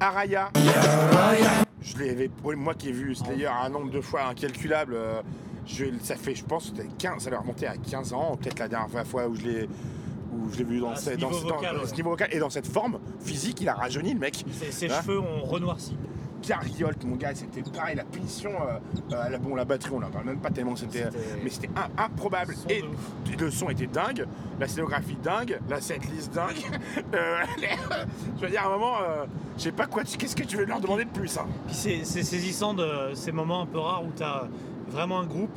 [0.00, 0.50] Araya.
[1.82, 5.20] Je l'avais, moi qui ai vu Slayer un nombre de fois incalculable, euh,
[5.66, 8.68] je, ça fait, je pense, peut-être 15, ça doit remonter à 15 ans, peut-être la
[8.68, 9.68] dernière fois où je l'ai,
[10.32, 13.60] où je l'ai vu dans, ce dans, ce niveau vocal et dans cette forme physique,
[13.60, 14.44] il a rajeuni le mec.
[14.52, 15.96] Ses, ses Hein cheveux ont renoirci.
[16.84, 18.78] Holt, mon gars, c'était pareil, la punition, euh,
[19.14, 21.70] euh, la, bon, la batterie, on n'en parle même pas tellement, c'était, C'était- mais c'était
[21.76, 22.54] un- improbable.
[22.54, 22.82] Son Et
[23.36, 24.26] de le son était dingue,
[24.58, 26.56] la scénographie dingue, la setlist dingue.
[27.14, 27.42] Euh,
[28.36, 29.24] je veux dire, à un moment, euh,
[29.56, 31.46] je sais pas quoi, tu- qu'est-ce que tu veux leur demander de plus hein?
[31.66, 34.48] Puis c'est c'est saisissant de ces moments un peu rares où tu as
[34.88, 35.50] vraiment un groupe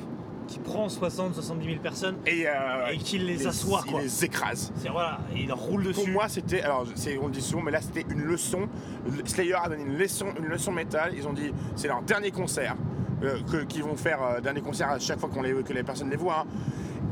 [0.47, 4.01] qui prend 60-70 000 personnes et, euh, et qui les assoit, il quoi.
[4.01, 4.71] les écrase.
[4.91, 5.95] Voilà, et il roule dessus.
[6.01, 8.67] Pour moi, c'était, alors c'est, on le dit souvent, mais là c'était une leçon.
[9.05, 11.13] Le- Slayer a donné une leçon, une leçon métal.
[11.15, 12.75] Ils ont dit, c'est leur dernier concert.
[13.23, 15.83] Euh, que- qui vont faire euh, dernier concert à chaque fois qu'on les, que les
[15.83, 16.41] personnes les voient.
[16.41, 16.45] hein.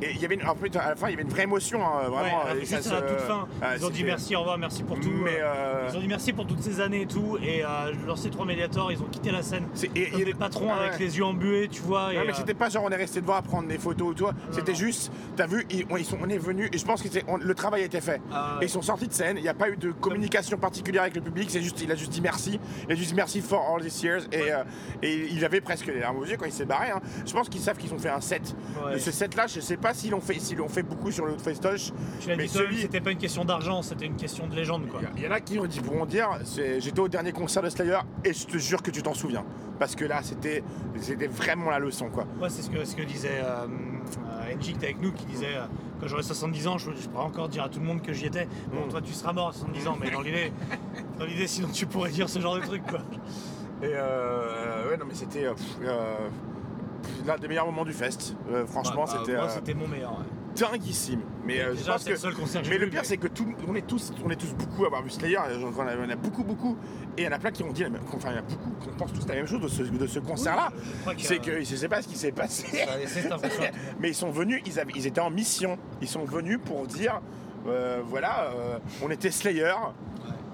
[0.03, 1.43] Et il y avait une, en fait, à la fin, il y avait une vraie
[1.43, 2.41] émotion, hein, vraiment.
[2.41, 4.39] alors, et ça juste à la se- toute fin, ah, ils ont dit merci, au
[4.39, 5.11] revoir, merci pour tout.
[5.11, 7.38] Mais, euh, Ils ont dit merci pour toutes ces années et tout.
[7.43, 7.67] Et euh,
[8.07, 9.65] leurs ces trois médiators, ils ont quitté la scène
[9.95, 12.05] et- comme et- des patrons ah avec les yeux embués, tu vois.
[12.13, 14.09] Non et, mais euh, c'était pas genre on est resté devant à prendre des photos
[14.09, 16.85] ou toi, c'était juste, t'as vu, ils, on, ils sont, on est venus et je
[16.85, 18.19] pense que on- le travail a été fait.
[18.33, 18.57] Ah.
[18.59, 21.13] Et ils sont sortis de scène, il n'y a pas eu de communication particulière avec
[21.15, 23.61] le public, c'est juste, il a juste dit merci, il a juste dit merci for
[23.71, 24.49] all these years et,
[25.05, 26.90] et il avait presque aux yeux quand il s'est barré.
[26.91, 26.99] hein.
[27.26, 28.56] Je pense qu'ils savent qu'ils ont fait un set.
[28.86, 28.95] Ouais.
[28.95, 31.26] Et ce set là, je sais pas s'ils l'ont fait, s'ils l'ont fait beaucoup sur
[31.26, 34.56] le festoche, tu l'as dit celui, c'était pas une question d'argent, c'était une question de
[34.56, 35.02] légende, quoi.
[35.15, 36.30] il y en a qui ont dit- pourront dire,
[36.80, 39.44] j'étais au dernier concert de Slayer et je te jure que tu t'en souviens.
[39.80, 40.64] Parce que là, c'était
[40.99, 42.26] c'était vraiment la leçon quoi.
[42.49, 45.65] C'est ce que, ce que disait euh, euh, était avec nous, qui disait euh,
[45.99, 48.28] quand j'aurai 70 ans, je, je pourrais encore dire à tout le monde que j'y
[48.28, 48.48] étais.
[48.72, 50.53] Bon, toi, tu seras mort à 70 ans, mais dans l'idée,
[51.19, 52.99] dans l'idée, sinon tu pourrais dire ce genre de truc, quoi.
[53.84, 55.53] Et euh, ouais, non, mais c'était euh,
[55.84, 56.16] euh,
[57.26, 58.36] l'un des meilleurs moments du fest.
[58.52, 60.12] Euh, franchement, Bah, bah, c'était moi, euh, c'était mon meilleur.
[60.20, 60.26] ouais.
[60.56, 61.22] dinguissime.
[61.45, 62.12] Mais euh, je pense que.
[62.28, 64.36] le concert que Mais le pire, mais- c'est que tout, on, est tous, on est
[64.36, 65.40] tous beaucoup à avoir vu Slayer.
[65.56, 66.78] Il y en a, en a beaucoup, beaucoup.
[67.18, 67.84] Et il y en a plein qui ont dit,
[68.14, 70.08] enfin, il y en a beaucoup qui pensent tous la même chose de ce, de
[70.08, 70.70] ce concert-là.
[71.08, 72.86] Oui, C'est que je sais pas ce qui s'est passé.
[73.99, 75.78] Mais ils sont venus, ils, avaient- ils étaient en mission.
[76.02, 77.20] Ils sont venus pour dire,
[77.68, 79.74] euh, voilà, euh, on était Slayer.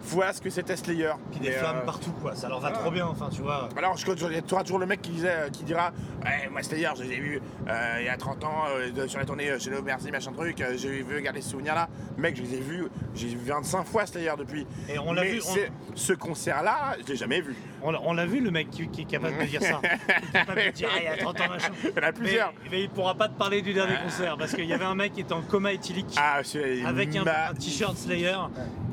[0.02, 1.12] Voilà ce que c'était Slayer.
[1.32, 2.36] Puis des flammes euh, partout, quoi.
[2.36, 2.78] Ça leur va ah.
[2.78, 3.70] trop bien, enfin, tu vois.
[3.78, 5.92] alors, je- tu auras toujours le mec qui, disait, euh, qui dira
[6.24, 9.20] Ouais, moi, c'est-à-dire, je les ai vus euh, il y a 30 ans euh, sur
[9.20, 11.90] la tournée euh, chez No Mercy, machin truc, j'ai vu garder ce souvenir-là.
[12.18, 14.66] Mec, je les ai vus, j'ai vu 25 fois, c'est-à-dire, depuis.
[14.90, 17.56] Et on l'a vu, on- Ce concert-là, je l'ai jamais vu.
[17.82, 19.80] On l'a- vu, le mec qui, qui est capable de dire ça.
[19.82, 21.72] Qui est capable de dire, ah, il y a 30 ans, machin.
[21.84, 22.54] Il y en a plusieurs.
[22.64, 24.96] Mais, mais il pourra pas te parler du dernier concert parce qu'il y avait un
[24.96, 26.14] mec qui était en coma éthylique.
[26.18, 26.42] Ah,
[26.86, 28.36] avec un, t-shirt Slayer,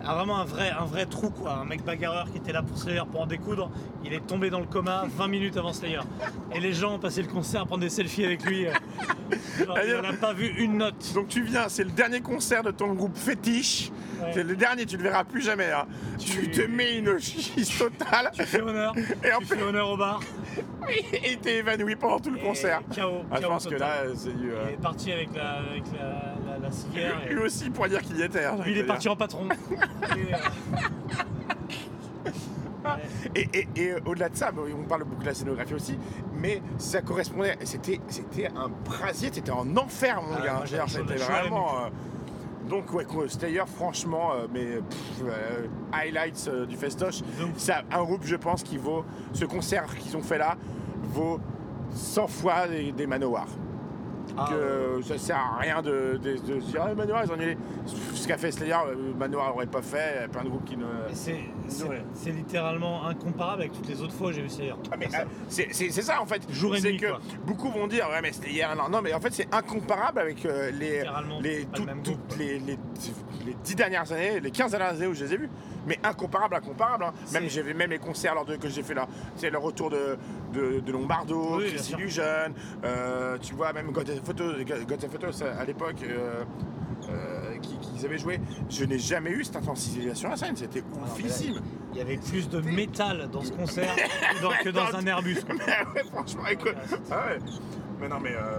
[0.07, 2.79] Ah, vraiment un vrai, un vrai trou quoi, un mec bagarreur qui était là pour
[2.79, 3.71] Slayer pour en découdre,
[4.05, 6.01] il est tombé dans le coma 20 minutes avant Slayer.
[6.55, 8.67] Et les gens ont passé le concert à prendre des selfies avec lui.
[8.67, 8.73] euh.
[9.65, 11.13] Genre, il n'a pas vu une note.
[11.15, 13.91] Donc tu viens, c'est le dernier concert de ton groupe fétiche.
[14.23, 14.31] Ouais.
[14.33, 15.71] C'est le dernier, tu le verras plus jamais.
[15.73, 15.87] hein.
[16.19, 16.51] Tu...
[16.51, 18.95] te mets une chise totale Tu fais honneur,
[19.25, 20.21] Et en tu plus- fais honneur au bar.
[21.25, 22.81] et t'es évanoui pendant tout le Et concert.
[22.95, 24.51] Chaos, Ah, je pense que là, c'est du.
[24.53, 27.17] euh, Il est parti avec la, avec la, la, la civière.
[27.29, 28.45] et- Lui aussi pour dire qu'il y était.
[28.45, 29.49] hein, Lui, il est parti en patron.
[30.17, 30.37] Et, euh,
[33.35, 35.99] Et, et- et, euh, au-delà de ça, bon, on parle beaucoup de la scénographie aussi,
[36.35, 37.57] mais ça correspondait.
[37.65, 40.63] C'était, c'était un brasier, c'était en enfer, mon Ah, gars.
[40.87, 41.69] C'était vraiment.
[41.87, 41.89] euh,
[42.69, 47.21] donc, ouais, quoi, Slayer, franchement, euh, mais pff, euh, highlights du festoche.
[47.57, 49.05] C'est un groupe, je pense, qui vaut.
[49.33, 50.57] Ce concert qu'ils ont fait là
[51.03, 51.41] vaut
[51.95, 53.47] 100 fois des, des Manowar.
[54.37, 57.35] Ah, que ça sert à rien de, de- de se dire ah, Manowar ils ont
[57.35, 57.57] annulé
[58.15, 60.65] ce qu'a fait Slayer euh, Manowar n'aurait pas fait il y a plein de groupes
[60.65, 64.75] qui ne C'est littéralement incomparable avec toutes les autres fois où j'ai vu Slayer.
[64.91, 66.43] Ah, mais, euh, c'est ça en fait.
[66.51, 67.21] Jour et nuit, que quoi.
[67.47, 68.75] beaucoup vont dire ouais mais c'était hier.
[68.77, 72.03] Non, non mais en fait c'est incomparable avec euh, les Littéralement, les, le toutes- même
[72.03, 72.39] toutes groupe.
[72.39, 72.79] les, les,
[73.47, 75.49] les 10 dernières années, les 15 dernières années où je les ai vus.
[75.87, 77.05] Mais incomparable, incomparable.
[77.05, 77.13] hein.
[77.33, 79.07] Même j'ai même les concerts lors de, que j'ai fait là.
[79.37, 80.17] C'est le retour de,
[80.53, 81.91] de, de Lombardo, Oui, Chris.
[81.93, 82.23] Illusion,
[82.85, 85.97] euh, tu vois même God of Photos, God Photos à l'époque.
[86.03, 86.43] euh,
[87.11, 88.41] euh, qui- qu'ils avaient joué,
[88.71, 91.61] je n'ai jamais eu cette intensité sur la scène, c'était là, oufissime.
[91.93, 95.37] Il y avait plus de métal dans ce concert que dans, que dans un Airbus.
[95.49, 95.57] Mais
[95.95, 96.75] ouais, franchement, écoute.
[97.11, 97.39] Ah ouais.
[98.01, 98.59] Mais non, mais euh,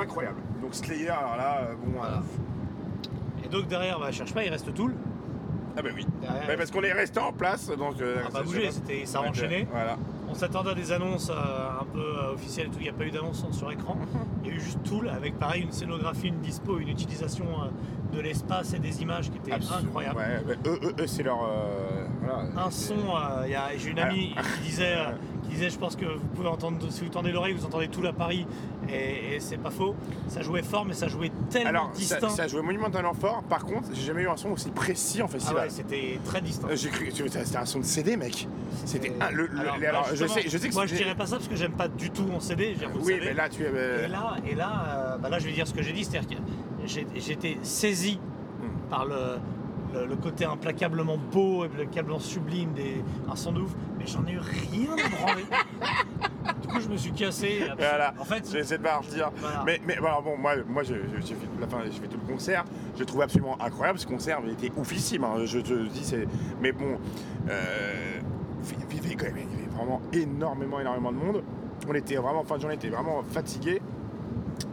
[0.00, 0.40] incroyable.
[0.62, 1.98] Donc Slayer, alors là, euh, bon.
[1.98, 2.14] Voilà.
[2.18, 2.20] euh,
[3.46, 4.94] Et donc derrière, bah, cherche pas, il reste Tool.
[5.76, 6.04] ah bah oui.
[6.20, 8.00] Derrière, Ouais, parce qu'on est resté en place, donc.
[8.00, 9.68] euh, On a pas ça, bougé, c'était- ça a Ouais, enchaîné.
[9.70, 9.96] Voilà.
[10.28, 12.78] On s'attendait à des annonces euh, un peu euh, officielles et tout.
[12.80, 13.96] Il n'y a pas eu d'annonce sur écran.
[14.44, 18.16] Il y a eu juste Tool avec pareil une scénographie, une dispo, une utilisation euh,
[18.16, 19.86] de l'espace et des images qui était Absolument.
[19.88, 20.16] incroyable.
[20.18, 21.38] Ouais, ouais, eux, eux, eux, c'est leur.
[22.20, 22.94] voilà, un son,
[23.76, 24.96] j'ai une amie qui disait,
[25.46, 28.04] qui disait, je pense que vous pouvez entendre, si vous tendez l'oreille, vous entendez tout
[28.06, 28.46] à Paris,
[28.88, 29.94] et, et c'est pas faux.
[30.28, 32.28] Ça jouait fort, mais ça jouait tellement Alors, ça, distinct.
[32.30, 33.42] ça jouait monumentalement fort.
[33.48, 35.64] Par contre, j'ai jamais eu un son aussi précis en ah festival.
[35.64, 36.68] ouais, c'était très distinct.
[36.70, 38.46] Euh, J'ai cru, c'était un son de CD, mec.
[38.84, 41.14] C'était un- le, le- alors, les- alors, je sais, je sais que moi je dirais
[41.14, 42.76] pas ça parce que j'aime pas du tout en CD.
[43.00, 43.20] Oui, savez.
[43.26, 43.66] mais là, tu es.
[43.72, 46.04] euh, Et là, et là, euh, bah là, je vais dire ce que j'ai dit,
[46.04, 46.42] c'est-à-dire que
[46.86, 48.18] j'ai- j'étais saisi
[48.60, 48.88] Hmm.
[48.90, 49.14] par le,
[49.94, 54.32] le, le côté implacablement beau et implacablement sublime des un de ouf, mais j'en ai
[54.32, 55.44] eu rien à branler.
[56.62, 57.62] du coup, je me suis cassé.
[57.78, 58.14] Voilà.
[58.18, 59.30] En fait, J'ai essayé de pas dire.
[59.36, 59.62] Voilà.
[59.64, 62.64] Mais, mais alors bon, moi, moi j'ai fait, la fin, j'ai fait tout le concert.
[62.94, 63.98] Je le trouve absolument incroyable.
[63.98, 65.24] Ce concert il était oufissime.
[65.24, 66.26] hein, je te dis, c'est.
[66.60, 66.98] Mais bon,
[67.48, 68.20] euh,
[68.90, 71.42] il y avait quand même il y avait vraiment énormément, énormément de monde.
[71.88, 73.80] On était vraiment, en fin de journée, on était vraiment fatigué.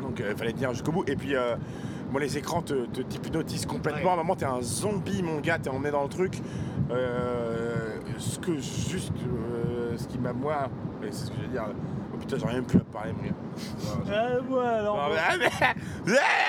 [0.01, 1.03] Donc il fallait tenir jusqu'au bout.
[1.07, 1.35] Et puis.
[1.35, 1.55] euh,
[2.13, 4.11] Bon, les écrans te, te t'hypnotisent complètement.
[4.11, 5.57] À un moment, t'es un zombie, mon gars.
[5.57, 6.39] T'es emmené dans le truc.
[6.91, 10.69] Euh, ce que juste, euh, ce qui m'a moi,
[11.01, 11.65] c'est ce que je veux dire,
[12.19, 13.33] putain, j'aurais même plus à parler, mon gars.
[14.11, 14.95] Ah, ouais, alors.
[14.97, 15.03] Non,
[15.39, 15.49] mais-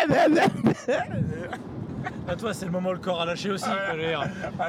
[2.28, 3.66] À toi, c'est le moment où le corps a lâché aussi.
[3.68, 3.92] Ah,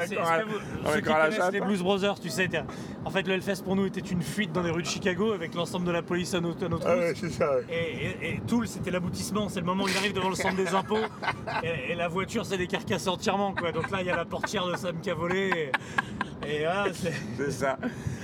[0.06, 1.60] C'est- vous- Ceux qui connaissent les.
[1.60, 2.48] Blues Brothers, tu sais,
[3.04, 5.54] en fait, le Hellfest pour nous était une fuite dans les rues de Chicago avec
[5.54, 7.64] l'ensemble de la police à notre, à notre Ah ouais, c'est ça, ouais.
[7.70, 9.48] Et, et, et Toul, c'était l'aboutissement.
[9.48, 10.98] C'est le moment où il arrive devant le centre des impôts
[11.62, 13.54] et, et la voiture s'est décarcassée entièrement.
[13.54, 13.72] Quoi.
[13.72, 15.70] Donc là, il y a la portière de Sam qui a volé.
[16.46, 17.12] Et, voilà, c'est.
[17.38, 17.78] C'est ça.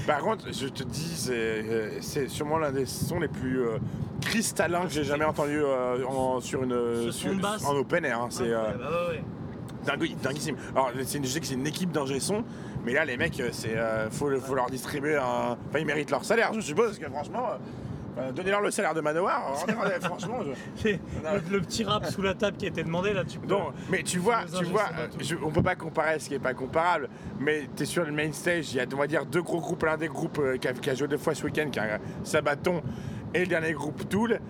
[0.07, 3.79] Par contre, je te dis, c'est euh, c'est sûrement l'un des sons les plus euh,
[4.37, 7.33] cristallins que j'ai jamais entendu euh, en, sur une sur-
[7.67, 8.21] en open air.
[8.23, 8.29] hein.
[8.31, 8.63] C'est euh.
[8.83, 9.23] Ah ouais.
[9.85, 10.57] dingue- dinguissime.
[10.75, 12.43] Alors, c'est une- je sais que c'est une équipe d'ingé son,
[12.85, 15.57] mais là, les mecs, euh, c'est euh, faut, faut leur distribuer un.
[15.69, 17.57] Enfin, ils méritent leur salaire, je suppose, parce que franchement, euh,
[18.21, 19.55] euh, donnez-leur le salaire de Manoir.
[19.67, 20.39] regardez, franchement,
[20.83, 20.99] je- le,
[21.51, 23.49] le petit rap sous la table qui a été demandé là, tu peux.
[23.91, 26.55] Mais tu vois, tu vois, euh, je- on peut pas comparer ce qui est pas
[26.55, 29.43] comparable, mais tu es sur le main stage, il y a, on va dire, deux
[29.43, 29.83] gros groupes.
[29.85, 31.99] L'un des groupes euh, qui, a, qui a joué deux fois ce week-end, qui a
[32.25, 32.83] Sabaton,
[33.35, 34.41] et le dernier groupe Tool.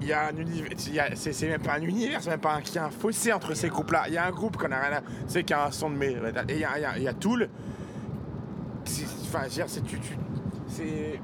[0.00, 0.68] Il y a un univers,
[1.16, 3.68] c'est même pas un univers, c'est même pas un, y a un fossé entre ces
[3.68, 4.04] groupes-là.
[4.06, 5.96] Il y a un groupe qu'on a rien à, c'est qui a un son de
[5.96, 6.14] mes, et
[6.50, 7.48] il y a, il y a- il y a Tool.
[8.84, 10.16] C'est- Enfin, je veux dire, c'est tu, tu-
[10.68, 11.20] c'est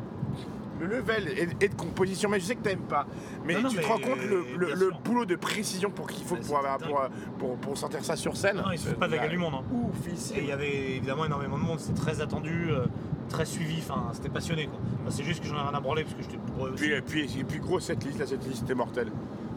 [0.80, 3.06] le level et, et de composition, mais je sais que t'aimes pas.
[3.46, 6.34] Mais Non, non, tu te rends compte le, euh, boulot de précision pour qu'il faut
[6.34, 7.08] Bah, pour, avoir- pour,
[7.38, 8.56] pour, pour sortir ça sur scène.
[8.56, 9.54] Non, il se fout pas de la gueule du monde.
[9.54, 9.62] hein.
[9.72, 10.34] Ouf, Et ici.
[10.36, 12.84] il y avait évidemment énormément de monde, c'était très attendu, euh,
[13.28, 14.78] très suivi, enfin c'était passionné quoi.
[15.10, 16.74] C'est juste que j'en ai rien à branler parce que j'étais aussi.
[16.76, 19.08] Puis, et puis, et puis gros cette liste, là, cette liste est mortelle.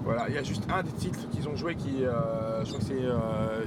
[0.03, 2.80] Voilà, il y a juste un des titres qu'ils ont joué qui, euh, je crois
[2.80, 3.65] que c'est, euh,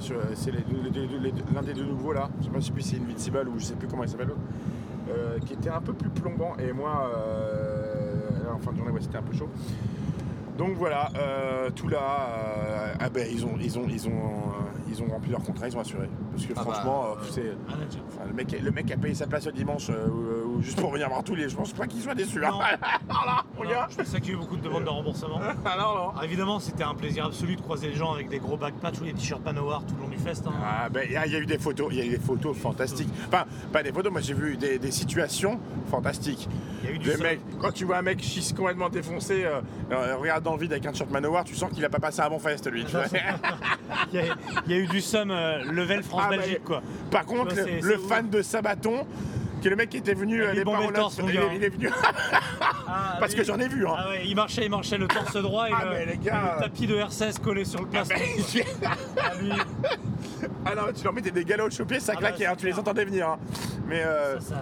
[1.54, 2.30] l'un des deux nouveaux là.
[2.40, 4.30] Je sais pas si c'est Invincible ou je sais plus comment il s'appelle
[5.10, 7.10] euh, qui était un peu plus plombant et moi,
[8.50, 9.50] en fin de journée, c'était un peu chaud.
[10.60, 14.90] Donc voilà, euh, tout là, euh, ah ben, ils ont, ils ont, ils ont, euh,
[14.90, 16.06] ils ont rempli leur contrat, ils ont assuré.
[16.32, 19.46] Parce que Ah bah, franchement, c'est, Ah, le mec, le mec a payé sa place
[19.46, 19.90] le dimanche
[20.62, 21.48] juste pour venir voir tous les.
[21.48, 22.44] Je pense pas qu'il soit déçu.
[22.44, 22.50] Hein.
[22.50, 22.58] Non.
[23.08, 23.88] voilà, gars.
[23.98, 25.40] je sais qu'il y a eu beaucoup de demandes de remboursement.
[25.64, 25.82] Ah non.
[25.90, 29.04] Alors, évidemment, c'était un plaisir absolu de croiser les gens avec des gros backpatchs ou
[29.04, 30.44] des t-shirts Manowar tout le long du fest.
[30.46, 30.52] hein.
[30.64, 32.10] Ah ben il y, a- il y a eu des photos, il y a eu
[32.10, 33.08] des photos fantastiques.
[33.28, 35.60] Enfin, pas des photos, moi j'ai vu des, des situations
[35.90, 36.48] fantastiques.
[36.82, 39.44] Il y a eu du Des mecs, quand tu vois un mec schiste complètement défoncé,
[39.44, 39.60] euh,
[39.92, 42.20] euh, regarde dans le vide avec un t-shirt Manowar, tu sens qu'il a pas passé
[42.20, 42.84] un bon fest lui.
[42.84, 43.04] tu vois.
[44.12, 44.34] Il y, a,
[44.66, 46.82] il y a eu du somme euh, level France-Belgique Ah, quoi.
[47.10, 49.06] Par contre, vois, le, le fan de Sabaton,
[49.60, 51.56] qui est le mec qui était venu euh, des bombes et le paroles- il, est-
[51.56, 51.90] il est venu.
[52.92, 53.94] Ah, Parce lui- que j'en ai vu, hein.
[53.96, 56.18] Ah ouais, il marchait, il marchait le torse droit et, Ah, le, mais les et
[56.18, 58.16] gars, le tapis de R16 collé sur le Ah, quoi.
[59.22, 59.52] Ah, lui,
[60.66, 62.60] ah non, tu leur mettais des galops au pied, ça Ah claquait, bah, hein, c'est
[62.60, 62.80] tu les clair.
[62.80, 63.28] entendais venir.
[63.28, 63.38] hein.
[63.86, 64.56] Mais euh, ça, ça-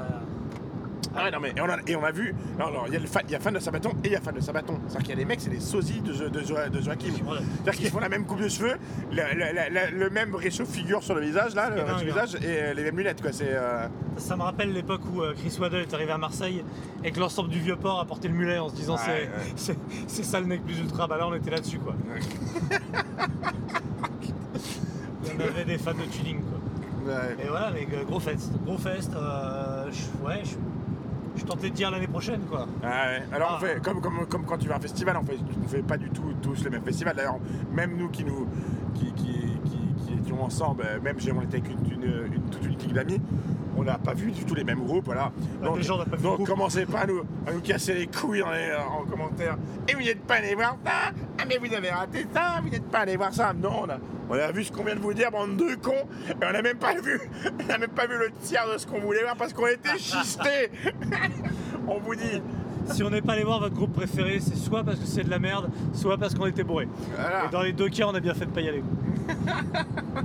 [1.19, 2.35] Ah ouais, non, mais et on a, et on a vu.
[2.59, 4.20] Alors, il y a fan, il y a fan de Sabaton et il y a
[4.20, 4.78] fan de Sabaton.
[4.86, 7.12] C'est-à-dire qu'il y a des mecs, c'est des sosies de, de, Jo- de Joachim.
[7.15, 8.74] C'est-à-dire qu'ils font la même coupe de cheveux,
[9.12, 13.32] le, même réchauffe-figure sur le visage, là, le réchauffe-visage, et euh, les mêmes lunettes, quoi.
[13.32, 13.49] C'est.
[13.51, 13.86] euh,
[14.16, 16.65] Ça me rappelle l'époque où euh, Chris Waddle est arrivé à Marseille
[17.05, 19.73] et que l'ensemble du vieux port a porté le mulet en se disant Ouais, c'est,
[19.73, 19.78] ouais.
[20.24, 21.07] ça le mec plus ultra.
[21.07, 21.95] Bah là on était là-dessus quoi.
[25.36, 26.59] on avait des fans de tuning quoi.
[27.43, 29.11] Et voilà, mais gros fest, gros fest.
[29.16, 30.57] euh, je- ouais, je
[31.39, 32.66] je tenté de dire l'année prochaine quoi.
[32.82, 33.23] Ah ouais.
[33.32, 33.66] Alors on Ah.
[33.66, 35.97] fait comme, comme, comme quand tu vas à un festival, on fait, on fait pas
[35.97, 37.16] du tout tous le même festival.
[37.16, 37.39] D'ailleurs,
[37.73, 38.47] même nous qui nous
[38.94, 39.32] qui, qui,
[39.65, 42.77] qui- qui étions ensemble, euh, même j'ai on était avec une, une- une- toute une
[42.77, 43.20] clique d'amis,
[43.79, 45.31] on n'a pas vu du tout les mêmes groupes, voilà.
[45.77, 48.41] Déjà, on n'a pas vu donc commencez pas à nous, à nous casser les couilles
[48.41, 49.57] dans les- en commentaire.
[49.89, 52.89] Et vous n'êtes pas allé voir ça Ah mais vous avez raté ça, vous n'êtes
[52.91, 53.53] pas allé voir ça.
[53.53, 53.99] Non, on a,
[54.31, 55.93] on a vu ce qu'on vient de vous dire, bande de cons,
[56.29, 57.21] et on n'a même pas vu,
[57.63, 59.97] on n'a même pas vu le tiers de ce qu'on voulait voir parce qu'on était
[59.99, 60.71] schistés.
[61.89, 62.43] on vous dit.
[62.91, 65.29] Si on n'est pas allé voir votre groupe préféré, c'est soit parce que c'est de
[65.29, 66.89] la merde, soit parce qu'on était bourré.
[67.15, 67.45] Voilà.
[67.45, 68.83] Et dans les deux cas, on a bien fait de pas y aller.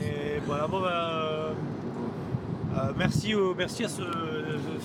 [0.00, 1.50] Et voilà, bon bah.
[2.78, 4.02] Euh, euh, merci, au- merci à ce,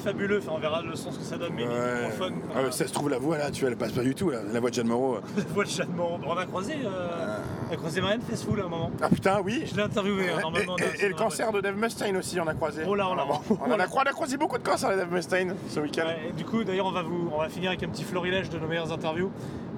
[0.04, 2.10] fabuleux, enfin on verra le sens que ça donne, mais Ouais.
[2.56, 4.30] Ah ouais, ça se trouve la voix là, tu vois, elle passe pas du tout
[4.30, 5.18] là, la voix de Jeanne Moreau.
[5.38, 6.20] La voix de Jeanne Moreau.
[6.26, 7.38] On a croisé, euh,
[7.70, 8.92] on a croisé Marianne Faithfull à un moment.
[9.02, 9.64] Ah putain, oui.
[9.66, 10.76] Je l'ai interviewé hein, Et, normalement.
[10.78, 12.84] et- et le cancer de Dave Mustaine aussi, on a croisé.
[12.88, 13.56] Oh là, oh.
[13.68, 16.06] On, a, croi- on a croisé beaucoup de cancers de Dave Mustaine ce week-end.
[16.06, 18.58] Ouais, du coup, d'ailleurs, on va vous, on va finir avec un petit florilège de
[18.60, 19.32] nos meilleures interviews.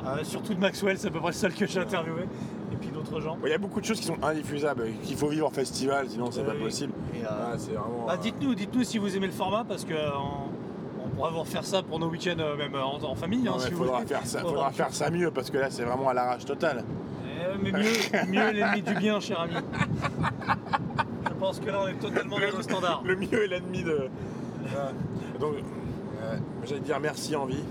[0.05, 2.23] Euh, surtout de Maxwell, c'est à peu près le seul que j'ai interviewé.
[2.75, 3.37] Et puis d'autres gens.
[3.43, 6.29] Il y a beaucoup de choses qui sont indiffusables, qu'il faut vivre en festival, sinon
[6.31, 6.63] c'est Ouais, pas oui.
[6.63, 6.93] possible.
[7.15, 8.05] Euh, Ah, vraiment.
[8.07, 11.29] Bah, euh, dites-nous, dites-nous si vous aimez le format parce que euh, on, on pourra
[11.31, 13.39] vous refaire ça pour nos week-ends euh, même en, en famille.
[13.43, 15.83] non, hein, si faudra, faire ça, Faudra faudra faire ça mieux parce que là c'est
[15.83, 16.83] vraiment à l'arrache totale.
[17.25, 19.53] Eh, mais mieux, mieux est l'ennemi du bien, cher ami.
[21.27, 23.01] Je pense que là on est totalement dans nos standards.
[23.05, 24.09] Le mieux est l'ennemi de.
[25.39, 25.53] Donc,
[26.23, 27.63] euh, j'allais dire merci en vie.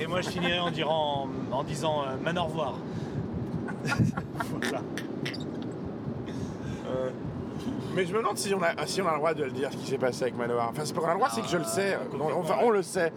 [0.00, 2.74] Et moi je finirai en, dirant- en, disant euh, man au revoir.
[3.84, 4.80] Voilà.
[6.88, 7.10] Euh,
[7.94, 9.70] mais je me demande si on, a, si on a le droit de le dire
[9.72, 10.68] ce qui s'est passé avec Manoir.
[10.70, 11.94] Enfin, c'est pas qu'on a le droit, c'est que je le sais.
[12.00, 13.12] Ah, On, enfin, on le sait.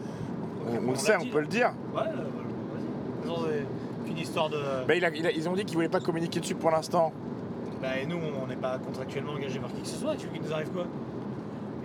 [0.68, 1.72] On, on le sait, on peut le dire.
[1.96, 2.02] Ouais,
[3.26, 3.66] vas-y.
[4.10, 4.58] Une histoire de.
[4.88, 7.14] Bah, il a- il a- ils ont dit qu'ils voulaient pas communiquer dessus pour l'instant.
[7.82, 10.16] Bah, et nous, on n'est pas contractuellement engagés par qui que ce soit.
[10.16, 10.86] Tu veux qu'il nous arrive quoi?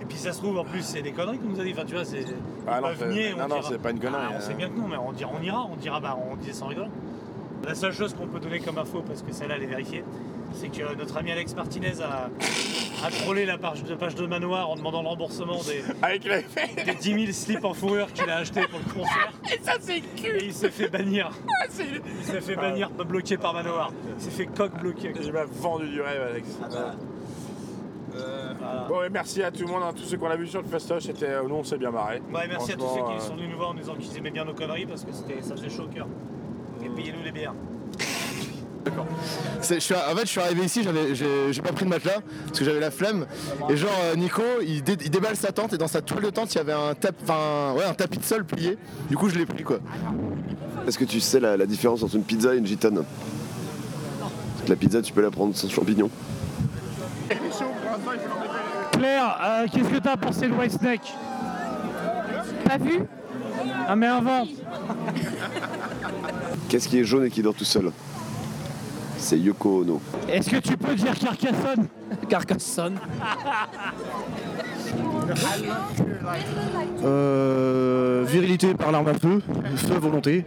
[0.01, 1.73] Et puis ça se trouve, en plus, c'est des conneries qu'on nous a dit.
[1.73, 2.25] Enfin, tu vois, c'est.
[2.67, 4.41] Ah non, non, on non, c'est pas une connerie, Ah, on euh.
[4.41, 5.67] sait bien que non, mais on dira, on ira.
[5.73, 6.89] On dira, bah, on disait sans rigoler.
[7.65, 10.05] La seule chose qu'on peut donner comme info, parce que celle-là, elle est vérifiée,
[10.53, 12.31] c'est que notre ami Alex Martinez a,
[13.05, 16.85] a trollé la page de, page de Manoir en demandant le remboursement des, Avec les...
[16.85, 19.33] des 10 000 slips en fourrure qu'il a acheté pour le concert.
[19.53, 21.31] Et ça, c'est cul Et il s'est fait bannir.
[21.59, 23.91] Ah, Il s'est fait bannir, bloqué par Manoir.
[24.19, 25.13] Il s'est fait coq bloqué.
[25.21, 26.49] Il m'a vendu du rêve, Alex.
[26.59, 26.95] Voilà.
[28.89, 30.69] Bon, et merci à tout le monde, hein, tous ceux qu'on a vu sur le
[30.69, 31.05] festoche.
[31.05, 32.21] C'était, euh, nous, on s'est bien marré.
[32.33, 34.31] Ouais, merci à tous ceux qui euh, sont venus nous voir en disant qu'ils aimaient
[34.31, 36.07] bien nos conneries parce que c'était, ça faisait chaud au cœur.
[36.97, 37.55] Payez-nous les bières.
[39.61, 41.91] C'est- je suis- en fait, je suis arrivé ici, j'avais, j'ai, j'ai pas pris de
[41.91, 43.27] matelas parce que j'avais la flemme.
[43.69, 46.31] Et genre, euh, Nico, il, dé- il déballe sa tente et dans sa toile de
[46.31, 48.79] tente, il y avait un, tap- enfin, ouais, un tapis de sol plié.
[49.09, 49.79] Du coup, je l'ai pris quoi.
[50.87, 53.03] Est-ce que tu sais la, la différence entre une pizza et une gitane?
[54.21, 56.11] Parce que la pizza, tu peux la prendre sans champignons.
[58.93, 61.13] Claire, euh, qu'est-ce que t'as pensé de Whitesnake
[62.65, 63.01] Pas vu?
[63.89, 64.47] Ah mais avant
[66.69, 67.93] Qu'est-ce qui est jaune et qui dort tout seul
[69.19, 70.01] C'est Yoko Ono.
[70.29, 71.87] Est-ce que tu peux dire Carcassonne
[72.29, 72.99] Carcassonne.
[77.05, 79.43] Euh, virilité par l'arme à feu,
[79.77, 80.45] feu volonté.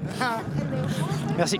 [1.37, 1.59] Merci.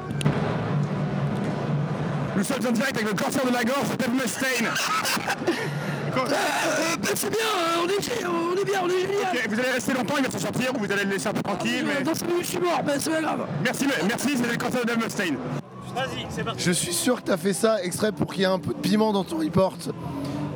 [2.36, 4.69] Nous sommes en direct avec le cancer de la gorge, Dave Mustaine.
[7.15, 7.40] C'est bien,
[7.84, 9.49] on est, on est bien, on est génial.
[9.49, 11.41] vous allez rester longtemps, il va se sortir, ou vous allez le laisser un peu
[11.41, 11.86] tranquille.
[11.86, 12.03] Mais...
[12.03, 13.48] Dans 5 minutes, je suis mort, mais c'est pas grave.
[13.64, 15.38] Merci, merci, c'est le cancer de Mustaine.
[15.95, 16.64] Vas-y, c'est parti.
[16.64, 18.80] Je suis sûr que t'as fait ça exprès pour qu'il y ait un peu de
[18.80, 19.77] piment dans ton report.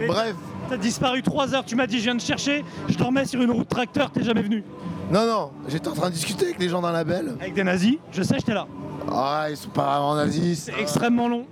[0.07, 0.35] Bref,
[0.69, 3.51] T'as disparu 3 heures, tu m'as dit je viens de chercher, je dormais sur une
[3.51, 4.63] route tracteur, t'es jamais venu.
[5.11, 7.35] non, non, j'étais en train de discuter avec les gens d'un label.
[7.41, 8.65] Avec des nazis, je sais, j'étais là.
[9.11, 10.63] Ah, ils sont pas vraiment nazis.
[10.65, 11.45] C'est extrêmement long.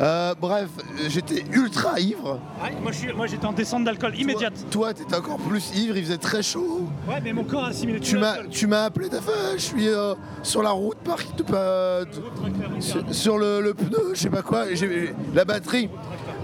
[0.00, 0.68] Euh, bref,
[1.08, 2.40] j'étais ultra ivre.
[2.62, 4.54] Ouais, moi, je suis- moi j'étais en descente d'alcool immédiate.
[4.70, 6.88] Toi, t'étais encore plus ivre, il faisait très chaud.
[7.08, 8.50] Ouais, mais mon corps a assimilé tout Tu m'as, l'alcool.
[8.50, 12.80] tu m'as appelé, t'as fait, je suis euh, sur la route par de, pas- de-
[12.80, 15.88] sur, sur le, le pneu, je sais pas quoi, et j'ai- la batterie,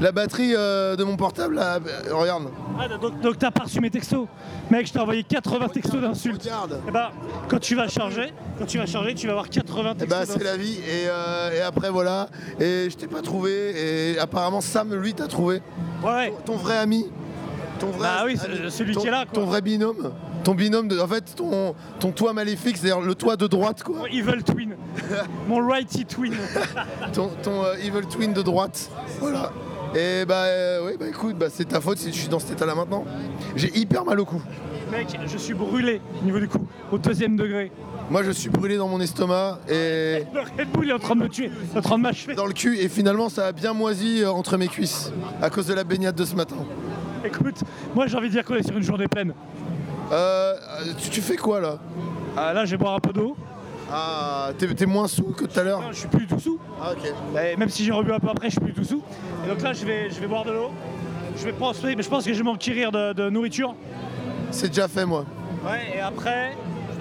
[0.01, 2.45] la batterie euh, de mon portable, là, euh, regarde.
[2.79, 4.27] Ah, donc, donc t'as pas reçu mes textos
[4.71, 6.43] Mec, je t'ai envoyé 80 textos d'insultes.
[6.43, 6.81] Regarde.
[6.89, 7.13] Et bah,
[7.49, 10.25] quand tu vas charger, quand tu vas charger, tu vas avoir 80 Et textos bah
[10.27, 12.29] c'est la vie, et, euh, et après voilà,
[12.59, 15.61] et je t'ai pas trouvé, et apparemment Sam, lui, t'a trouvé.
[16.03, 17.07] Ouais, Ton vrai ami,
[17.79, 19.35] ton vrai Bah oui, ami, celui ton- qui est là, quoi.
[19.35, 20.13] Ton vrai binôme,
[20.45, 23.97] ton binôme, de, en fait, ton, ton toit maléfique, c'est-à-dire le toit de droite, quoi.
[23.99, 24.77] mon Evil Twin.
[25.49, 26.35] mon Righty Twin.
[27.13, 28.89] ton, ton, evil twin de droite.
[29.19, 29.53] Voilà.
[29.95, 32.53] Et bah euh, oui bah écoute bah c'est ta faute si je suis dans cet
[32.53, 33.05] état là maintenant.
[33.57, 34.41] J'ai hyper mal au cou.
[34.93, 37.73] Mec, je suis brûlé au niveau du cou, au deuxième degré.
[38.09, 41.23] Moi je suis brûlé dans mon estomac et Le Red Bull est en train de
[41.23, 42.35] me tuer, est en train de m'achever.
[42.35, 45.12] dans le cul et finalement ça a bien moisi euh, entre mes cuisses
[45.43, 46.57] à cause de la baignade de ce matin.
[47.25, 47.62] Écoute,
[47.95, 49.35] moi j'ai envie de dire qu'on est sur une journée pleine?
[50.12, 50.55] Euh,
[50.99, 51.79] tu, tu fais quoi là?
[52.37, 53.37] Ah, là, je vais boire un peu d'eau.
[53.93, 56.59] Ah t'es moins sous que tout à l'heure Non, je suis plus du tout sous.
[56.81, 57.12] Ah ok.
[57.53, 59.03] Et même si j'ai rebu un peu après, je suis plus du tout sous.
[59.45, 60.71] Et donc là, je vais, je vais boire de l'eau.
[61.37, 63.75] Je vais prendre, mais je pense que je vais m'enquérir de, de nourriture.
[64.51, 65.25] C'est déjà fait moi.
[65.65, 66.53] Ouais, et après,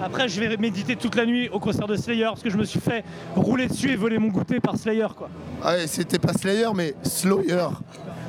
[0.02, 2.64] après, je vais méditer toute la nuit au concert de Slayer parce que je me
[2.64, 3.04] suis fait
[3.34, 5.28] rouler dessus et voler mon goûter par Slayer, quoi.
[5.62, 7.68] Ah et c'était pas Slayer mais Slower.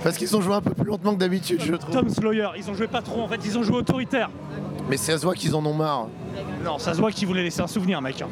[0.04, 1.94] Parce qu'ils ont joué un peu plus lentement que d'habitude je trouve.
[1.94, 4.30] Tom Slayer, ils ont joué pas trop, en fait, ils ont joué autoritaire.
[4.90, 6.08] Mais ça se voit qu'ils en ont marre.
[6.66, 8.22] Non, ça se voit qu'ils voulaient laisser un souvenir, mec.
[8.22, 8.28] hein.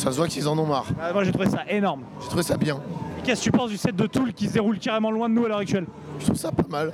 [0.00, 0.86] Ça se voit qu'ils en ont marre.
[1.00, 2.02] Ah, moi, j'ai trouvé ça énorme.
[2.22, 2.80] J'ai trouvé ça bien.
[3.18, 5.34] Et qu'est-ce que tu penses du set de Tool qui se déroule carrément loin de
[5.34, 5.84] nous à l'heure actuelle?
[6.18, 6.92] Je trouve ça pas mal.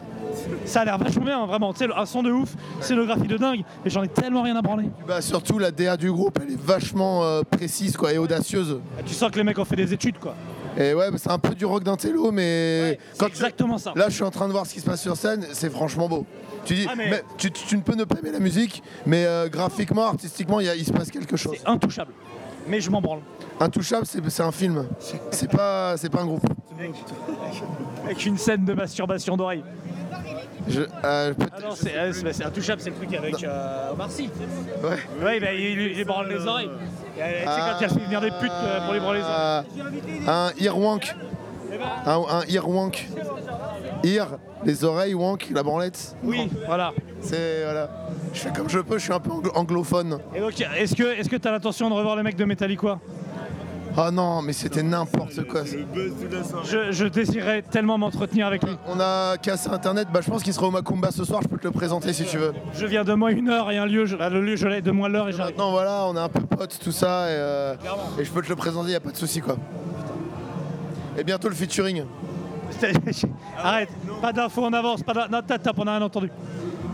[0.64, 1.72] Ça a l'air vachement bien, hein, vraiment.
[1.72, 4.62] Tu sais, un son de ouf, scénographie de dingue, mais j'en ai tellement rien à
[4.62, 4.90] branler.
[5.06, 8.80] Bah surtout la DA du groupe, elle est vachement euh, précise quoi et audacieuse.
[8.98, 10.34] Ah, Tu sens que les mecs ont fait des études, quoi.
[10.76, 13.92] Et ouais, bah, c'est un peu du rock d'intello, mais C'est quand tu- exactement ça.
[13.96, 16.08] là je suis en train de voir ce qui se passe sur scène, c'est franchement
[16.08, 16.26] beau.
[16.64, 18.82] Tu dis, Ah, mais- mais tu, tu- tu ne peux ne pas aimer la musique,
[19.06, 21.56] mais euh, graphiquement, artistiquement, il y a- il se passe quelque chose.
[21.58, 22.12] C'est intouchable.
[22.68, 23.20] Mais je m'en branle.
[23.60, 24.86] Intouchable, c'est un film.
[25.30, 26.44] C'est pas, c'est pas un groupe.
[28.04, 29.64] Avec une scène de masturbation d'oreille.
[30.68, 34.28] Je, euh, Ah non, c'est euh, c'est- intouchable, c'est le truc avec euh, Omar Sy.
[34.82, 35.24] ouais.
[35.24, 36.68] Ouais, bah, il, il, il branle les oreilles.
[37.18, 38.50] Euh, tu sais, quand il a fait venir des putes
[38.84, 40.22] pour les branler les oreilles.
[40.26, 41.14] Un earwank.
[42.04, 43.08] Un, un earwank.
[44.04, 46.16] Ear, les oreilles, wank, la branlette.
[46.22, 46.92] Oui, voilà.
[47.20, 47.90] C'est voilà.
[48.32, 50.18] Je fais comme je peux, je suis un peu anglo- anglophone.
[50.34, 52.98] Et donc, est-ce que est-ce que t'as l'intention de revoir les mecs de Metallica?
[53.98, 55.64] Oh non, mais c'était n'importe quoi.
[55.64, 55.76] ça.
[56.64, 58.72] Je, je désirais tellement m'entretenir avec lui.
[58.86, 61.56] On a cassé internet, bah je pense qu'il sera au Macumba ce soir, je peux
[61.56, 62.52] te le présenter si tu veux.
[62.74, 64.90] Je viens de moi une heure et un lieu, je, le lieu je l'ai de
[64.90, 65.54] moi l'heure et j'arrive.
[65.56, 67.74] Maintenant voilà, on est un peu potes, tout ça, et, euh,
[68.18, 69.56] et je peux te le présenter, y a pas de souci quoi.
[71.16, 72.04] Et bientôt le featuring.
[73.62, 73.88] Arrête,
[74.20, 75.30] pas d'infos en avance, pas d'infos.
[75.32, 76.30] Non, tap, tap, on a rien entendu.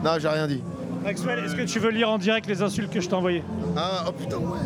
[0.04, 0.62] Non, j'ai rien dit.
[1.04, 3.42] Maxwell, est-ce que tu veux lire en direct les insultes que je t'ai envoyées?
[3.76, 4.58] Ah, oh putain, ouais.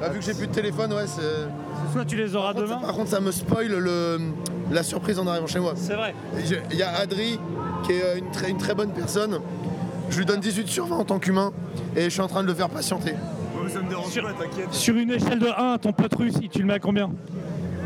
[0.00, 1.92] Bah, vu que j'ai plus de téléphone, ouais, c'est.
[1.92, 2.80] Soit tu les auras Par contre, demain.
[2.80, 4.18] ça- Par contre, ça me spoil le,
[4.70, 5.72] la surprise en arrivant chez moi.
[5.76, 6.14] C'est vrai.
[6.70, 7.38] Il y a Adri,
[7.84, 9.38] qui est euh, une très, une très bonne personne.
[10.10, 11.52] Je lui donne 18 sur 20 en tant qu'humain,
[11.96, 13.14] et je suis en train de le faire patienter.
[14.10, 14.24] Sur,
[14.72, 17.10] sur une échelle de 1, ton pote russe, tu le mets à combien?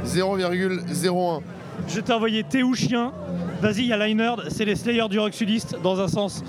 [0.05, 1.41] 0,01.
[1.89, 3.13] Je t'ai envoyé thé ou chien.
[3.61, 6.43] Vas-y, il y a Linerd, c'est les Slayers du rock sudiste, dans un sens.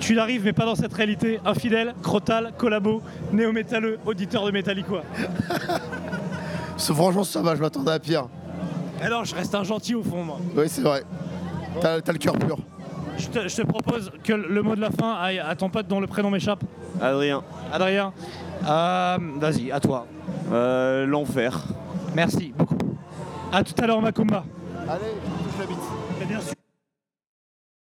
[0.00, 1.40] Tu l'arrives, mais pas dans cette réalité.
[1.44, 3.02] Infidèle, crotal, collabo,
[3.32, 5.02] néo-métalleux, auditeur de Metallica.
[6.78, 8.26] Franchement, ça va, je m'attendais à pire.
[9.02, 10.38] Alors, je reste un gentil au fond, moi.
[10.56, 11.02] Oui, c'est vrai.
[11.80, 12.56] T'as le cœur pur.
[13.16, 15.86] Je te, je te propose que le mot de la fin aille à ton pote
[15.86, 16.64] dont le prénom m'échappe.
[17.00, 17.42] Adrien.
[17.72, 18.12] Adrien.
[18.66, 20.06] Euh, Vas-y, à toi.
[20.52, 21.60] Euh, L'enfer.
[22.14, 22.83] Merci beaucoup.
[23.54, 24.44] À tout à l'heure, Macumba.
[24.88, 25.14] Allez,